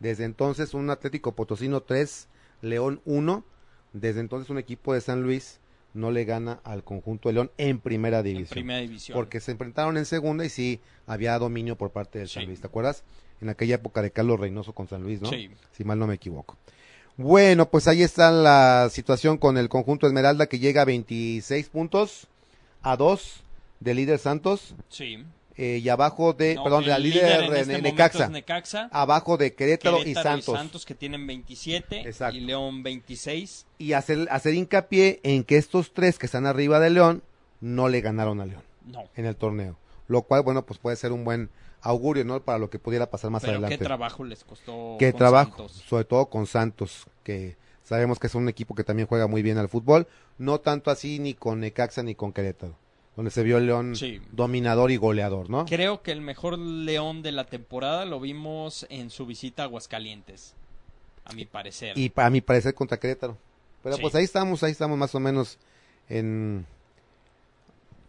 Desde 0.00 0.24
entonces 0.24 0.74
un 0.74 0.90
Atlético 0.90 1.32
Potosino 1.32 1.82
3, 1.82 2.28
León 2.60 3.00
1. 3.04 3.44
Desde 3.92 4.20
entonces 4.20 4.50
un 4.50 4.58
equipo 4.58 4.94
de 4.94 5.00
San 5.00 5.22
Luis 5.22 5.60
no 5.94 6.10
le 6.10 6.24
gana 6.24 6.60
al 6.64 6.82
conjunto 6.82 7.28
de 7.28 7.34
León 7.34 7.50
en 7.56 7.78
primera 7.78 8.18
En 8.18 8.24
división. 8.24 8.54
primera 8.54 8.80
división. 8.80 9.14
Porque 9.14 9.38
se 9.38 9.52
enfrentaron 9.52 9.96
en 9.96 10.06
segunda 10.06 10.44
y 10.44 10.48
sí 10.48 10.80
había 11.06 11.38
dominio 11.38 11.76
por 11.76 11.90
parte 11.92 12.18
del 12.18 12.28
San. 12.28 12.46
Luis. 12.46 12.60
¿Te 12.60 12.66
acuerdas? 12.66 13.04
En 13.40 13.48
aquella 13.48 13.76
época 13.76 14.02
de 14.02 14.10
Carlos 14.10 14.40
Reynoso 14.40 14.72
con 14.72 14.88
San 14.88 15.02
Luis, 15.02 15.20
¿no? 15.22 15.28
Sí. 15.28 15.50
Si 15.72 15.84
mal 15.84 15.98
no 16.00 16.06
me 16.08 16.14
equivoco. 16.14 16.56
Bueno, 17.16 17.68
pues 17.70 17.88
ahí 17.88 18.02
está 18.02 18.30
la 18.30 18.88
situación 18.90 19.36
con 19.38 19.58
el 19.58 19.68
conjunto 19.68 20.06
Esmeralda 20.06 20.46
que 20.46 20.58
llega 20.58 20.82
a 20.82 20.86
26 20.86 21.68
puntos 21.68 22.26
a 22.82 22.96
2 22.96 23.42
de 23.80 23.94
líder 23.94 24.18
Santos 24.18 24.74
Sí. 24.88 25.22
eh, 25.56 25.80
y 25.82 25.88
abajo 25.90 26.32
de, 26.32 26.54
No, 26.54 26.64
perdón, 26.64 26.84
de 26.84 26.90
la 26.90 26.96
el 26.96 27.02
líder, 27.02 27.42
en 27.44 27.54
este 27.54 27.82
Necaxa, 27.82 28.88
abajo 28.90 29.36
de 29.36 29.54
Querétaro, 29.54 29.98
y 30.00 30.04
Querétaro 30.14 30.40
Santos. 30.42 30.86
que 30.86 30.94
tienen 30.94 31.26
27 31.26 32.00
Exacto. 32.00 32.36
y 32.36 32.40
León 32.40 32.82
26. 32.82 33.66
Y 33.78 33.92
hacer, 33.92 34.26
hacer 34.30 34.54
hincapié 34.54 35.20
en 35.22 35.44
que 35.44 35.58
estos 35.58 35.92
tres 35.92 36.18
que 36.18 36.26
están 36.26 36.46
arriba 36.46 36.80
de 36.80 36.90
León 36.90 37.22
no 37.60 37.88
le 37.88 38.00
ganaron 38.00 38.40
a 38.40 38.46
León 38.46 38.62
No. 38.86 39.04
en 39.16 39.26
el 39.26 39.36
torneo. 39.36 39.76
Lo 40.08 40.22
cual, 40.22 40.42
bueno, 40.42 40.64
pues 40.64 40.78
puede 40.80 40.96
ser 40.96 41.12
un 41.12 41.24
buen 41.24 41.50
augurio, 41.82 42.24
¿no? 42.24 42.40
Para 42.40 42.58
lo 42.58 42.70
que 42.70 42.78
pudiera 42.78 43.10
pasar 43.10 43.30
más 43.30 43.42
Pero 43.42 43.52
adelante. 43.54 43.78
qué 43.78 43.84
trabajo 43.84 44.24
les 44.24 44.44
costó. 44.44 44.96
Qué 44.98 45.10
con 45.12 45.18
trabajo, 45.18 45.50
Santos. 45.68 45.72
sobre 45.88 46.04
todo 46.04 46.26
con 46.26 46.46
Santos, 46.46 47.06
que 47.24 47.56
sabemos 47.84 48.18
que 48.18 48.28
es 48.28 48.34
un 48.34 48.48
equipo 48.48 48.74
que 48.74 48.84
también 48.84 49.08
juega 49.08 49.26
muy 49.26 49.42
bien 49.42 49.58
al 49.58 49.68
fútbol, 49.68 50.06
no 50.38 50.60
tanto 50.60 50.90
así 50.90 51.18
ni 51.18 51.34
con 51.34 51.60
Necaxa 51.60 52.02
ni 52.02 52.14
con 52.14 52.32
Querétaro, 52.32 52.74
donde 53.16 53.30
se 53.30 53.42
vio 53.42 53.58
el 53.58 53.66
León 53.66 53.96
Sí. 53.96 54.20
dominador 54.30 54.90
y 54.90 54.96
goleador, 54.96 55.50
¿no? 55.50 55.66
Creo 55.66 56.02
que 56.02 56.12
el 56.12 56.20
mejor 56.20 56.58
León 56.58 57.22
de 57.22 57.32
la 57.32 57.44
temporada 57.44 58.04
lo 58.04 58.20
vimos 58.20 58.86
en 58.88 59.10
su 59.10 59.26
visita 59.26 59.62
a 59.62 59.66
Aguascalientes. 59.66 60.54
A 61.24 61.32
mi 61.34 61.44
parecer. 61.44 61.96
Y 61.98 62.08
para 62.08 62.30
mi 62.30 62.40
parecer 62.40 62.74
contra 62.74 62.98
Querétaro. 62.98 63.36
Pero 63.82 63.96
Sí. 63.96 64.02
pues 64.02 64.14
ahí 64.14 64.24
estamos, 64.24 64.62
ahí 64.62 64.72
estamos 64.72 64.96
más 64.98 65.14
o 65.14 65.20
menos 65.20 65.58
en... 66.08 66.64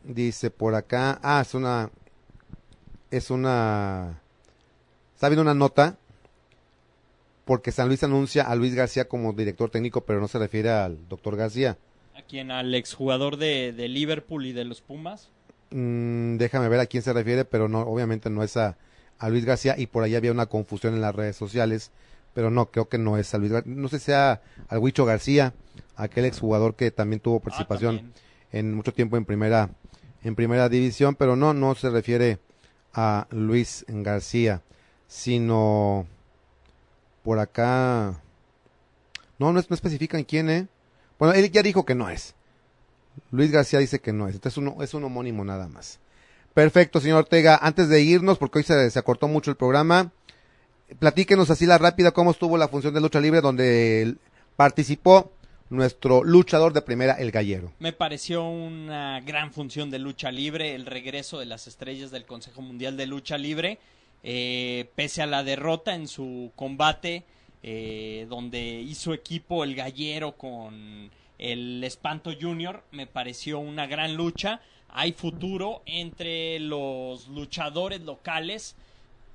Dice 0.04 0.52
por 0.52 0.76
acá, 0.76 1.20
ah, 1.24 1.42
es 1.42 1.54
una... 1.54 1.90
Es 3.13 3.30
una... 3.30 4.19
Está 5.13 5.30
viendo 5.30 5.43
una 5.43 5.54
nota 5.54 5.97
porque 7.45 7.71
San 7.71 7.88
Luis 7.89 8.02
anuncia 8.04 8.43
a 8.43 8.56
Luis 8.56 8.73
García 8.73 9.08
como 9.08 9.34
director 9.34 9.69
técnico, 9.69 10.02
pero 10.02 10.19
no 10.19 10.28
se 10.28 10.39
refiere 10.39 10.71
al 10.71 11.08
doctor 11.10 11.36
García. 11.36 11.78
¿A 12.15 12.21
quién? 12.23 12.49
¿Al 12.49 12.73
exjugador 12.73 13.38
de, 13.38 13.71
de 13.73 13.88
Liverpool 13.88 14.45
y 14.47 14.54
de 14.54 14.65
los 14.65 14.82
Pumas? 14.82 15.30
Mm, 15.69 16.38
déjame 16.38 16.69
ver 16.69 16.80
a 16.80 16.86
quién 16.88 17.04
se 17.04 17.13
refiere, 17.13 17.45
pero 17.45 17.67
no, 17.67 17.82
obviamente 17.82 18.30
no 18.32 18.41
es 18.43 18.58
a, 18.58 18.78
a 19.19 19.30
Luis 19.30 19.45
García 19.45 19.76
y 19.78 19.86
por 19.88 20.04
ahí 20.04 20.15
había 20.15 20.32
una 20.32 20.47
confusión 20.47 20.95
en 20.95 21.02
las 21.02 21.13
redes 21.13 21.36
sociales, 21.36 21.91
pero 22.34 22.49
no, 22.49 22.71
creo 22.71 22.89
que 22.89 22.97
no 22.97 23.17
es 23.17 23.32
a 23.34 23.38
Luis 23.38 23.52
García, 23.52 23.73
no 23.76 23.89
sé 23.89 23.99
si 23.99 24.06
sea 24.06 24.41
al 24.69 24.80
Huicho 24.80 25.06
García, 25.06 25.54
aquel 25.95 26.26
exjugador 26.26 26.76
que 26.76 26.89
también 26.89 27.19
tuvo 27.19 27.39
participación 27.41 27.95
Ah, 27.95 27.97
también. 27.99 28.13
en 28.52 28.73
mucho 28.73 28.93
tiempo 28.93 29.17
en 29.17 29.26
primera, 29.26 29.69
en 30.23 30.36
primera 30.36 30.67
división, 30.69 31.13
pero 31.15 31.36
no, 31.36 31.54
no 31.54 31.76
se 31.76 31.89
refiere 31.91 32.39
a 32.94 33.28
Luis 33.32 33.86
García, 33.88 34.62
sino 35.08 36.06
por 37.24 37.40
acá, 37.40 38.20
no, 39.40 39.52
no, 39.54 39.60
es- 39.60 39.70
no 39.70 39.74
especifican 39.76 40.24
quién, 40.24 40.50
eh. 40.50 40.68
Bueno, 41.20 41.34
él 41.34 41.50
ya 41.52 41.62
dijo 41.64 41.86
que 41.86 41.96
no 41.96 42.10
es. 42.10 42.36
Luis 43.32 43.52
García 43.52 43.80
dice 43.80 44.00
que 44.00 44.12
no 44.14 44.28
es. 44.28 44.36
Entonces 44.36 44.58
uno, 44.58 44.78
es 44.82 44.94
un 44.94 45.04
homónimo 45.04 45.44
nada 45.46 45.68
más. 45.68 46.00
Perfecto, 46.54 47.00
señor 47.00 47.20
Ortega. 47.20 47.58
Antes 47.62 47.90
de 47.90 48.02
irnos, 48.02 48.38
porque 48.38 48.60
hoy 48.60 48.64
se, 48.64 48.90
se 48.92 49.00
acortó 49.00 49.28
mucho 49.28 49.52
el 49.52 49.58
programa, 49.58 50.12
platíquenos 51.00 51.50
así 51.50 51.66
la 51.66 51.78
rápida 51.78 52.12
cómo 52.12 52.32
estuvo 52.32 52.58
la 52.58 52.68
función 52.68 52.94
de 52.94 53.02
lucha 53.02 53.20
libre 53.20 53.42
donde 53.42 54.16
participó 54.56 55.32
nuestro 55.74 56.24
luchador 56.24 56.72
de 56.74 56.82
primera, 56.82 57.14
el 57.14 57.32
gallero. 57.32 57.72
Me 57.80 57.92
pareció 57.92 58.48
una 58.48 59.20
gran 59.22 59.52
función 59.52 59.90
de 59.90 60.00
lucha 60.00 60.32
libre, 60.32 60.76
el 60.76 60.86
regreso 60.86 61.40
de 61.40 61.46
las 61.46 61.68
estrellas 61.68 62.12
del 62.12 62.26
Consejo 62.26 62.62
Mundial 62.62 62.96
de 62.96 63.08
Lucha 63.08 63.38
Libre, 63.38 63.80
eh, 64.24 64.90
pese 64.96 65.22
a 65.22 65.26
la 65.26 65.44
derrota 65.44 65.96
en 65.96 66.08
su 66.08 66.52
combate, 66.56 67.24
eh, 67.64 68.26
donde 68.30 68.60
hizo 68.60 69.14
equipo 69.14 69.64
el 69.64 69.76
gallero 69.76 70.34
con 70.34 71.12
el 71.40 71.84
Espanto 71.84 72.32
Junior, 72.40 72.84
me 72.92 73.08
pareció 73.08 73.60
una 73.60 73.88
gran 73.88 74.16
lucha. 74.16 74.62
Hay 74.90 75.12
futuro 75.12 75.82
entre 75.86 76.60
los 76.60 77.28
luchadores 77.28 78.02
locales 78.02 78.76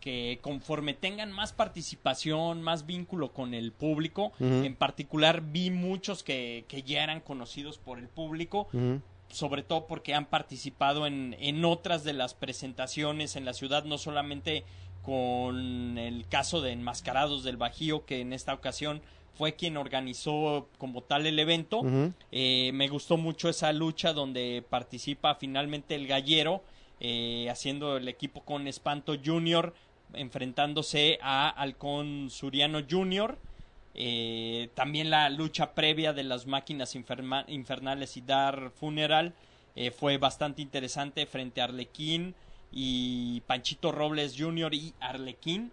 que 0.00 0.38
conforme 0.42 0.94
tengan 0.94 1.32
más 1.32 1.52
participación, 1.52 2.62
más 2.62 2.87
vínculo 2.87 3.32
con 3.32 3.54
el 3.54 3.72
público, 3.72 4.32
en 4.40 4.74
particular 4.76 5.42
vi 5.42 5.70
muchos 5.70 6.22
que, 6.22 6.64
que 6.68 6.82
ya 6.82 7.02
eran 7.02 7.20
conocidos 7.20 7.78
por 7.78 7.98
el 7.98 8.08
público, 8.08 8.68
sobre 9.28 9.62
todo 9.62 9.87
porque 9.87 10.14
han 10.14 10.26
participado 10.26 11.06
en, 11.06 11.37
en 11.38 11.64
otras 11.64 12.04
de 12.04 12.12
las 12.12 12.34
presentaciones 12.34 13.37
en 13.37 13.44
la 13.44 13.52
ciudad, 13.52 13.84
no 13.84 13.98
solamente 13.98 14.64
con 15.02 15.98
el 15.98 16.26
caso 16.28 16.61
de 16.61 16.72
Enmascarados 16.72 17.42
del 17.42 17.56
Bajío, 17.56 18.04
que 18.04 18.20
en 18.20 18.32
esta 18.32 18.52
ocasión 18.54 19.00
fue 19.38 19.54
quien 19.54 19.76
organizó 19.76 20.68
como 20.78 21.02
tal 21.02 21.26
el 21.26 21.38
evento. 21.38 21.82
Eh, 22.32 22.72
me 22.74 22.88
gustó 22.88 23.16
mucho 23.16 23.48
esa 23.48 23.72
lucha 23.72 24.12
donde 24.12 24.64
participa 24.68 25.37
finalmente 25.37 25.94
el 25.94 26.08
gallero, 26.08 26.64
eh, 27.00 27.48
haciendo 27.48 27.96
el 27.96 28.08
equipo 28.08 28.42
con 28.42 28.66
Espanto 28.66 29.14
Junior, 29.24 29.74
enfrentándose 30.14 31.18
a 31.23 31.49
Halcón 31.49 32.31
Suriano 32.31 32.81
Junior. 32.88 33.38
Eh, 33.94 34.71
también 34.75 35.11
la 35.11 35.29
lucha 35.29 35.75
previa 35.75 36.12
de 36.12 36.23
las 36.23 36.47
máquinas 36.47 36.94
infernales 36.94 38.17
y 38.17 38.21
Dar 38.21 38.71
Funeral 38.71 39.35
eh, 39.75 39.90
fue 39.90 40.19
bastante 40.19 40.63
interesante 40.63 41.27
frente 41.27 41.61
a 41.61 41.65
Arlequín 41.65 42.35
y 42.71 43.40
Panchito 43.42 43.92
Robles 43.92 44.35
Jr. 44.38 44.75
y 44.75 44.94
Arlequín 45.00 45.73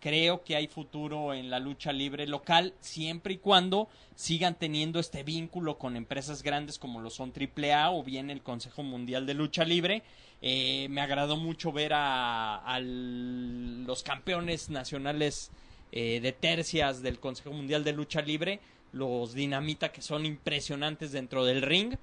Creo 0.00 0.42
que 0.42 0.56
hay 0.56 0.66
futuro 0.66 1.34
en 1.34 1.48
la 1.48 1.60
lucha 1.60 1.92
libre 1.92 2.26
local 2.26 2.74
siempre 2.80 3.34
y 3.34 3.38
cuando 3.38 3.88
sigan 4.16 4.56
teniendo 4.56 4.98
este 4.98 5.22
vínculo 5.22 5.78
con 5.78 5.96
empresas 5.96 6.42
grandes 6.42 6.80
como 6.80 7.00
lo 7.00 7.10
son 7.10 7.32
AAA 7.32 7.92
o 7.92 8.02
bien 8.02 8.30
el 8.30 8.42
Consejo 8.42 8.82
Mundial 8.82 9.24
de 9.24 9.34
Lucha 9.34 9.64
Libre. 9.64 10.02
Eh, 10.40 10.88
me 10.90 11.00
agradó 11.00 11.36
mucho 11.36 11.70
ver 11.70 11.92
a, 11.94 12.80
los 12.82 14.02
campeones 14.02 14.68
nacionales 14.68 15.52
eh, 15.92 16.18
de 16.20 16.32
tercias 16.32 17.02
del 17.02 17.20
Consejo 17.20 17.52
Mundial 17.52 17.84
de 17.84 17.92
Lucha 17.92 18.20
Libre, 18.20 18.58
los 18.92 19.32
Dinamita 19.32 19.92
que 19.92 20.02
son 20.02 20.26
impresionantes 20.26 21.12
dentro 21.12 21.44
del 21.44 21.62
ring 21.62 21.94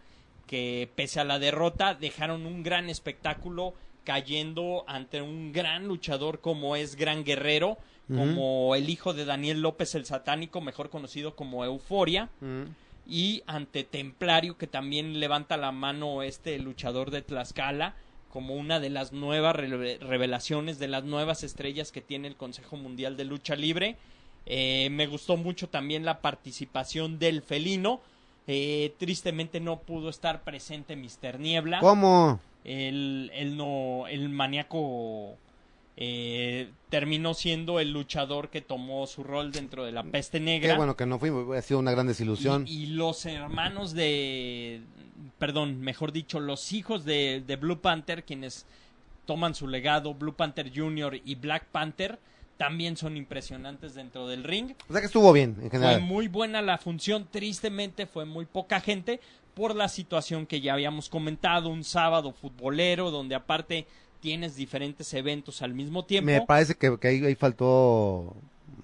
que 0.50 0.90
pese 0.96 1.20
a 1.20 1.26
la 1.26 1.38
derrota 1.38 1.94
dejaron 1.94 2.48
un 2.48 2.64
gran 2.64 2.90
espectáculo 2.90 3.76
cayendo 4.04 4.84
ante 4.88 5.22
un 5.22 5.52
gran 5.52 5.88
luchador 5.88 6.40
como 6.42 6.76
es 6.76 6.96
Gran 6.96 7.24
Guerrero, 7.24 7.78
como 8.08 8.74
el 8.74 8.90
hijo 8.90 9.14
de 9.14 9.24
Daniel 9.24 9.62
López 9.62 9.94
el 9.94 10.06
Satánico, 10.06 10.62
mejor 10.62 10.90
conocido 10.90 11.36
como 11.36 11.64
Euforia, 11.64 12.30
y 13.08 13.44
ante 13.46 13.84
Templario, 13.84 14.58
que 14.58 14.68
también 14.68 15.20
levanta 15.20 15.58
la 15.58 15.72
mano 15.72 16.24
este 16.24 16.58
luchador 16.60 17.12
de 17.12 17.22
Tlaxcala, 17.22 17.96
como 18.32 18.56
una 18.56 18.80
de 18.80 18.90
las 18.90 19.12
nuevas 19.12 19.56
revelaciones, 19.56 20.80
de 20.80 20.88
las 20.88 21.04
nuevas 21.04 21.44
estrellas 21.44 21.92
que 21.92 22.02
tiene 22.02 22.28
el 22.28 22.36
Consejo 22.36 22.78
Mundial 22.78 23.18
de 23.18 23.26
Lucha 23.26 23.56
Libre. 23.56 23.98
Eh, 24.46 24.90
me 24.92 25.08
gustó 25.08 25.38
mucho 25.38 25.70
también 25.70 26.06
la 26.06 26.22
participación 26.22 27.20
del 27.20 27.42
felino. 27.42 28.02
Eh, 28.48 28.94
tristemente 28.98 29.60
no 29.60 29.80
pudo 29.80 30.10
estar 30.10 30.44
presente 30.44 30.96
Mr. 30.96 31.40
Niebla. 31.40 31.80
¿Cómo? 31.80 32.40
El, 32.64 33.32
el 33.34 33.56
no, 33.56 34.06
el 34.08 34.30
maníaco 34.30 35.38
eh, 35.98 36.70
terminó 36.90 37.34
siendo 37.34 37.80
el 37.80 37.92
luchador 37.92 38.50
que 38.50 38.62
tomó 38.62 39.08
su 39.08 39.24
rol 39.24 39.52
dentro 39.52 39.86
de 39.86 39.92
la 39.92 40.04
peste 40.04 40.40
negra. 40.40 40.74
Qué 40.74 40.78
bueno 40.78 40.96
que 40.96 41.06
no 41.06 41.20
fui, 41.20 41.30
ha 41.58 41.62
sido 41.62 41.80
una 41.80 41.92
gran 41.92 42.08
desilusión. 42.08 42.66
Y, 42.68 42.84
y 42.84 42.86
los 42.88 43.26
hermanos 43.26 43.94
de, 43.94 44.82
perdón, 45.38 45.80
mejor 45.82 46.12
dicho, 46.12 46.40
los 46.40 46.72
hijos 46.74 47.06
de, 47.06 47.44
de 47.46 47.56
Blue 47.56 47.80
Panther, 47.80 48.24
quienes 48.24 48.66
toman 49.26 49.56
su 49.56 49.68
legado, 49.68 50.14
Blue 50.14 50.34
Panther 50.34 50.72
Jr. 50.74 51.22
y 51.24 51.36
Black 51.36 51.66
Panther, 51.66 52.20
también 52.58 52.98
son 52.98 53.16
impresionantes 53.16 53.96
dentro 53.96 54.28
del 54.28 54.44
ring. 54.44 54.72
O 54.90 54.92
sea 54.92 55.00
que 55.02 55.08
estuvo 55.08 55.32
bien, 55.32 55.52
en 55.62 55.70
Fue 55.70 55.80
general. 55.80 56.02
muy 56.02 56.28
buena 56.28 56.62
la 56.62 56.78
función, 56.78 57.28
tristemente 57.32 58.06
fue 58.06 58.26
muy 58.26 58.46
poca 58.46 58.82
gente 58.82 59.22
por 59.60 59.76
la 59.76 59.90
situación 59.90 60.46
que 60.46 60.62
ya 60.62 60.72
habíamos 60.72 61.10
comentado, 61.10 61.68
un 61.68 61.84
sábado 61.84 62.32
futbolero 62.32 63.12
donde 63.12 63.36
aparte 63.36 63.86
tienes 64.22 64.56
diferentes 64.56 65.14
eventos 65.14 65.62
al 65.62 65.74
mismo 65.74 66.06
tiempo. 66.06 66.28
Me 66.32 66.40
parece 66.40 66.76
que, 66.76 66.98
que 66.98 67.08
ahí, 67.10 67.26
ahí 67.26 67.36
faltó 67.36 68.38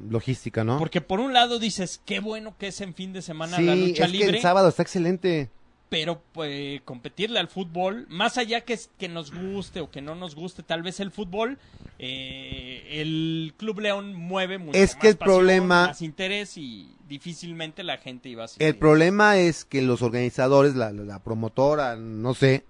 logística, 0.10 0.66
¿no? 0.66 0.78
Porque 0.78 1.00
por 1.00 1.22
un 1.22 1.32
lado 1.32 1.60
dices, 1.60 2.02
qué 2.06 2.20
bueno 2.20 2.58
que 2.58 2.68
es 2.68 2.82
en 2.82 2.94
fin 2.94 3.14
de 3.14 3.22
semana 3.22 3.56
sí, 3.56 3.64
la 3.64 3.74
lucha 3.74 4.04
es 4.04 4.12
que 4.12 4.18
libre. 4.18 4.36
el 4.36 4.42
sábado 4.42 4.68
está 4.68 4.82
excelente. 4.82 5.50
Pero 5.90 6.22
pues 6.34 6.82
competirle 6.82 7.40
al 7.40 7.48
fútbol, 7.48 8.06
más 8.10 8.38
allá 8.38 8.62
que, 8.62 8.74
es- 8.74 8.90
que 8.98 9.08
nos 9.08 9.32
guste 9.34 9.80
o 9.82 9.90
que 9.92 10.02
no 10.02 10.16
nos 10.16 10.36
guste 10.36 10.64
tal 10.64 10.82
vez 10.84 11.00
el 11.00 11.12
fútbol, 11.12 11.58
eh, 12.00 13.02
el 13.02 13.54
Club 13.58 13.80
León 13.82 14.14
mueve 14.16 14.58
mucho 14.58 14.78
Es 14.78 14.94
más 14.96 15.02
que 15.02 15.08
el 15.10 15.18
pasión, 15.18 15.36
problema- 15.38 15.88
más 15.88 16.02
interés 16.02 16.58
y 16.58 16.90
difícilmente 17.08 17.84
la 17.84 17.98
gente 17.98 18.30
iba 18.30 18.44
a 18.44 18.46
El 18.46 18.50
asistir. 18.50 18.80
problema 18.80 19.38
es 19.38 19.64
que 19.66 19.82
los 19.82 20.02
organizadores, 20.02 20.76
la, 20.76 20.92
la 20.92 21.20
promotora, 21.24 21.96
no 21.96 22.34
sé, 22.34 22.64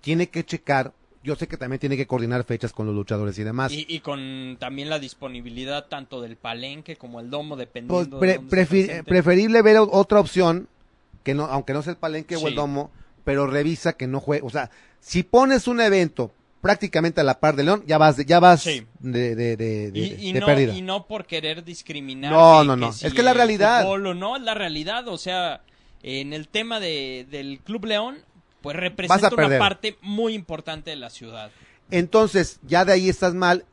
tiene 0.00 0.28
que 0.28 0.44
checar. 0.44 0.92
Yo 1.22 1.34
sé 1.34 1.48
que 1.48 1.56
también 1.56 1.80
tiene 1.80 1.96
que 1.96 2.06
coordinar 2.06 2.44
fechas 2.44 2.72
con 2.72 2.86
los 2.86 2.94
luchadores 2.94 3.36
y 3.38 3.42
demás. 3.44 3.72
Y, 3.72 3.84
y 3.88 3.98
con 4.00 4.56
también 4.60 4.88
la 4.88 4.98
disponibilidad 5.00 5.86
tanto 5.88 6.20
del 6.20 6.36
palenque 6.36 6.96
como 6.96 7.18
el 7.20 7.30
domo, 7.30 7.56
Pues, 7.56 7.66
dependiendo 7.66 8.18
pre- 8.20 8.28
de 8.28 8.36
dónde 8.36 9.02
preferible 9.04 9.62
ver 9.62 9.76
otra 9.78 10.20
opción, 10.20 10.68
que 11.26 11.34
no, 11.34 11.46
aunque 11.46 11.72
no 11.72 11.82
sea 11.82 11.90
el 11.90 11.96
palenque 11.98 12.36
o 12.36 12.46
el 12.46 12.54
domo, 12.54 12.92
pero 13.24 13.48
revisa 13.48 13.94
que 13.94 14.06
no 14.06 14.20
juegue. 14.20 14.46
O 14.46 14.50
sea, 14.50 14.70
si 15.00 15.24
pones 15.24 15.66
un 15.66 15.80
evento 15.80 16.30
prácticamente 16.60 17.20
a 17.20 17.24
la 17.24 17.40
par 17.40 17.56
de 17.56 17.64
León, 17.64 17.82
ya 17.84 17.98
vas, 17.98 18.16
ya 18.24 18.38
vas 18.38 18.62
Sí. 18.62 18.86
de, 19.00 19.34
de, 19.34 19.56
de, 19.56 19.90
de- 19.90 19.98
Y, 19.98 20.28
y 20.28 20.32
de 20.32 20.38
no, 20.38 20.46
pérdida. 20.46 20.72
y 20.72 20.82
no 20.82 21.08
por 21.08 21.26
querer 21.26 21.64
discriminar. 21.64 22.30
No, 22.30 22.62
no, 22.62 22.76
no. 22.76 22.92
si 22.92 23.04
Es 23.08 23.12
que 23.12 23.24
la 23.24 23.34
realidad. 23.34 23.82
fútbol 23.82 24.06
o 24.06 24.14
no, 24.14 24.36
es 24.36 24.42
la 24.42 24.54
realidad. 24.54 25.08
O 25.08 25.18
sea, 25.18 25.62
en 26.04 26.32
el 26.32 26.46
tema 26.46 26.78
de, 26.78 27.26
del 27.28 27.58
Club 27.64 27.86
León, 27.86 28.18
pues 28.60 28.76
representa 28.76 29.30
una 29.34 29.58
parte 29.58 29.98
muy 30.00 30.34
importante 30.34 30.90
de 30.90 30.96
la 30.96 31.10
ciudad. 31.10 31.50
Entonces, 31.90 32.60
ya 32.62 32.84
de 32.84 32.92
ahí 32.92 33.08
estás 33.08 33.34
mal. 33.34 33.64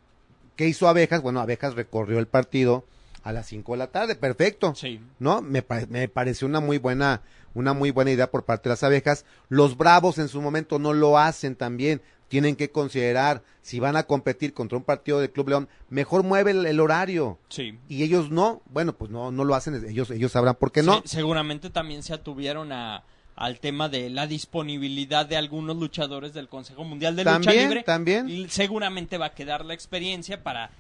¿Qué 0.56 0.68
hizo 0.68 0.88
Abejas? 0.88 1.22
Bueno, 1.22 1.40
Abejas 1.40 1.76
recorrió 1.76 2.18
el 2.18 2.28
partido 2.28 2.86
a 3.24 3.32
las 3.32 3.48
5 3.48 3.72
de 3.72 3.78
la 3.78 3.88
tarde, 3.88 4.16
perfecto. 4.16 4.74
Sí. 4.76 5.00
¿No? 5.20 5.42
Me, 5.42 5.64
me 5.90 6.08
pareció 6.10 6.48
una 6.48 6.60
muy 6.60 6.78
buena, 6.78 7.22
una 7.54 7.74
muy 7.74 7.92
buena 7.92 8.12
idea 8.12 8.30
por 8.30 8.44
parte 8.46 8.70
de 8.70 8.74
las 8.74 8.84
abejas. 8.84 9.26
Los 9.50 9.78
bravos 9.78 10.18
en 10.18 10.28
su 10.28 10.42
momento 10.42 10.78
no 10.80 10.94
lo 10.94 11.18
hacen 11.18 11.56
también. 11.56 12.02
Tienen 12.28 12.56
que 12.56 12.70
considerar 12.72 13.44
si 13.62 13.80
van 13.80 13.96
a 13.96 14.04
competir 14.04 14.54
contra 14.54 14.78
un 14.78 14.84
partido 14.84 15.20
de 15.20 15.32
Club 15.32 15.50
León, 15.50 15.70
mejor 15.90 16.24
mueve 16.24 16.52
el, 16.52 16.66
el 16.66 16.80
horario. 16.80 17.38
Sí. 17.50 17.78
Y 17.88 18.04
ellos 18.04 18.32
no, 18.32 18.62
bueno, 18.72 18.94
pues 18.94 19.12
no, 19.12 19.32
no 19.32 19.44
lo 19.46 19.54
hacen, 19.56 19.86
ellos, 19.88 20.10
ellos 20.10 20.32
sabrán 20.32 20.56
por 20.56 20.72
qué 20.72 20.82
no. 20.84 21.02
Se- 21.04 21.10
seguramente 21.10 21.70
también 21.70 22.02
se 22.02 22.14
atuvieron 22.14 22.72
a, 22.72 23.04
al 23.36 23.60
tema 23.60 23.88
de 23.88 24.10
la 24.10 24.26
disponibilidad 24.28 25.26
de 25.28 25.38
algunos 25.38 25.78
luchadores 25.78 26.34
del 26.34 26.50
Consejo 26.50 26.84
Mundial 26.84 27.16
de 27.16 27.24
Lucha 27.24 27.34
También, 27.36 27.68
Libre. 27.70 27.84
también. 27.84 28.50
Seguramente 28.50 29.18
va 29.18 29.28
a 29.28 29.34
quedar 29.36 29.64
la 29.64 29.74
experiencia 29.76 30.42
para 30.44 30.72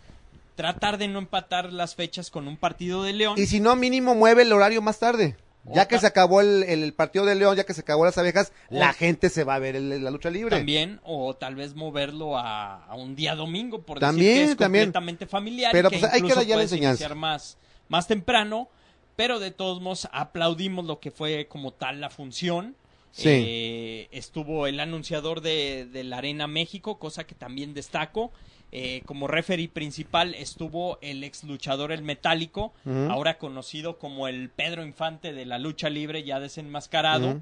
tratar 0.56 0.98
de 0.98 1.08
no 1.08 1.20
empatar 1.20 1.74
las 1.74 1.96
fechas 1.96 2.30
con 2.30 2.48
un 2.48 2.58
partido 2.58 3.04
de 3.04 3.14
León. 3.14 3.36
Y 3.38 3.46
si 3.48 3.60
no, 3.60 3.76
mínimo 3.76 4.16
mueve 4.16 4.44
el 4.44 4.54
horario 4.54 4.82
más 4.82 5.00
tarde. 5.00 5.36
Ya 5.66 5.88
que 5.88 5.98
se 5.98 6.06
acabó 6.08 6.42
el, 6.42 6.64
el 6.64 6.94
partido 6.94 7.24
de 7.26 7.36
León, 7.36 7.56
ya 7.56 7.64
que 7.64 7.74
se 7.74 7.80
acabó 7.82 8.04
las 8.04 8.18
abejas, 8.18 8.52
O- 8.70 8.76
la 8.78 8.92
gente 8.92 9.30
se 9.30 9.46
va 9.46 9.56
a 9.56 9.60
ver 9.60 9.78
el- 9.78 10.04
la 10.04 10.12
lucha 10.12 10.30
libre. 10.30 10.58
También, 10.58 11.00
o 11.06 11.34
tal 11.36 11.56
vez 11.56 11.74
moverlo 11.74 12.38
a, 12.38 12.84
a 12.84 12.96
un 12.96 13.16
día 13.16 13.34
domingo, 13.34 13.82
por 13.82 13.98
También, 14.00 14.34
decir 14.34 14.46
que 14.48 14.52
es 14.52 14.58
también. 14.58 14.84
completamente 14.88 15.26
familiar. 15.26 15.72
Pero, 15.72 15.90
que 15.90 16.00
pues, 16.00 16.12
hay 16.12 16.22
que 16.22 16.36
dar 16.36 16.46
ya 16.46 16.58
la 16.58 16.64
enseñanza. 16.64 17.16
más, 17.16 17.58
más 17.88 18.08
temprano, 18.08 18.68
pero 19.16 19.40
de 19.40 19.52
todos 19.52 19.82
modos 19.82 20.10
aplaudimos 20.12 20.84
lo 20.86 21.00
que 21.00 21.12
fue 21.12 21.48
como 21.48 21.72
tal 21.72 22.02
la 22.02 22.10
función. 22.10 22.76
Sí. 23.12 23.30
Eh, 23.30 24.08
estuvo 24.12 24.68
el 24.68 24.82
anunciador 24.82 25.40
de, 25.40 25.86
de 25.86 26.04
la 26.04 26.18
Arena 26.18 26.46
México, 26.48 27.00
cosa 27.00 27.24
que 27.26 27.36
también 27.36 27.74
destaco. 27.74 28.34
Eh, 28.76 29.04
como 29.06 29.28
referee 29.28 29.68
principal 29.68 30.34
estuvo 30.34 30.98
el 31.02 31.24
ex 31.24 31.44
luchador 31.44 31.92
El 31.92 32.02
Metálico, 32.02 32.74
ahora 33.08 33.38
conocido 33.38 34.00
como 34.00 34.28
el 34.28 34.50
Pedro 34.50 34.84
Infante 34.84 35.32
de 35.32 35.46
la 35.46 35.60
lucha 35.60 35.92
libre, 35.92 36.24
ya 36.24 36.40
desenmascarado. 36.40 37.40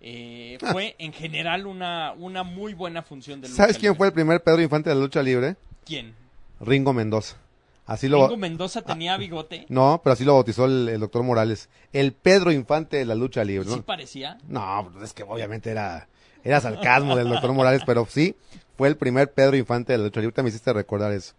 Eh, 0.00 0.56
fue 0.72 0.96
en 0.98 1.12
general 1.12 1.66
una, 1.66 2.14
una 2.16 2.44
muy 2.44 2.72
buena 2.72 3.02
función 3.02 3.42
de 3.42 3.48
lucha 3.48 3.62
¿Sabes 3.62 3.76
quién 3.76 3.90
libre. 3.90 3.98
fue 3.98 4.06
el 4.06 4.12
primer 4.14 4.42
Pedro 4.42 4.62
Infante 4.62 4.88
de 4.88 4.96
la 4.96 5.02
lucha 5.02 5.22
libre? 5.22 5.56
¿Quién? 5.84 6.14
Ringo 6.60 6.94
Mendoza. 6.94 7.36
Así 7.84 8.08
lo 8.08 8.22
Ringo 8.22 8.38
Mendoza 8.38 8.80
tenía 8.80 9.18
bigote. 9.18 9.66
No, 9.68 10.00
pero 10.02 10.14
así 10.14 10.24
lo 10.24 10.32
bautizó 10.32 10.64
el, 10.64 10.88
el 10.88 11.00
doctor 11.00 11.22
Morales. 11.22 11.68
El 11.92 12.12
Pedro 12.14 12.52
Infante 12.52 12.96
de 12.96 13.04
la 13.04 13.14
lucha 13.14 13.44
libre, 13.44 13.68
Sí 13.68 13.76
¿no? 13.76 13.82
parecía. 13.82 14.38
No, 14.48 14.88
pues 14.90 15.04
es 15.04 15.12
que 15.12 15.24
obviamente 15.24 15.70
era, 15.70 16.08
era 16.42 16.58
sarcasmo 16.62 17.16
del 17.16 17.28
doctor 17.28 17.52
Morales, 17.52 17.82
pero 17.84 18.06
sí, 18.08 18.34
fue 18.80 18.88
el 18.88 18.96
primer 18.96 19.30
Pedro 19.30 19.58
Infante 19.58 19.92
de 19.92 19.98
la 19.98 20.04
lucha 20.04 20.20
libre. 20.20 20.28
Ahorita 20.28 20.42
me 20.42 20.48
hiciste 20.48 20.72
recordar 20.72 21.12
eso. 21.12 21.34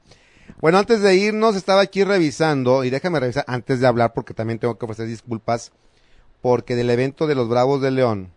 Bueno, 0.59 0.77
antes 0.77 1.01
de 1.01 1.15
irnos, 1.15 1.55
estaba 1.55 1.81
aquí 1.81 2.03
revisando, 2.03 2.83
y 2.83 2.91
déjame 2.91 3.19
revisar 3.19 3.43
antes 3.47 3.79
de 3.79 3.87
hablar, 3.87 4.13
porque 4.13 4.35
también 4.35 4.59
tengo 4.59 4.77
que 4.77 4.85
ofrecer 4.85 5.07
disculpas, 5.07 5.71
porque 6.43 6.75
del 6.75 6.91
evento 6.91 7.25
de 7.25 7.33
los 7.33 7.49
Bravos 7.49 7.81
de 7.81 7.89
León, 7.89 8.29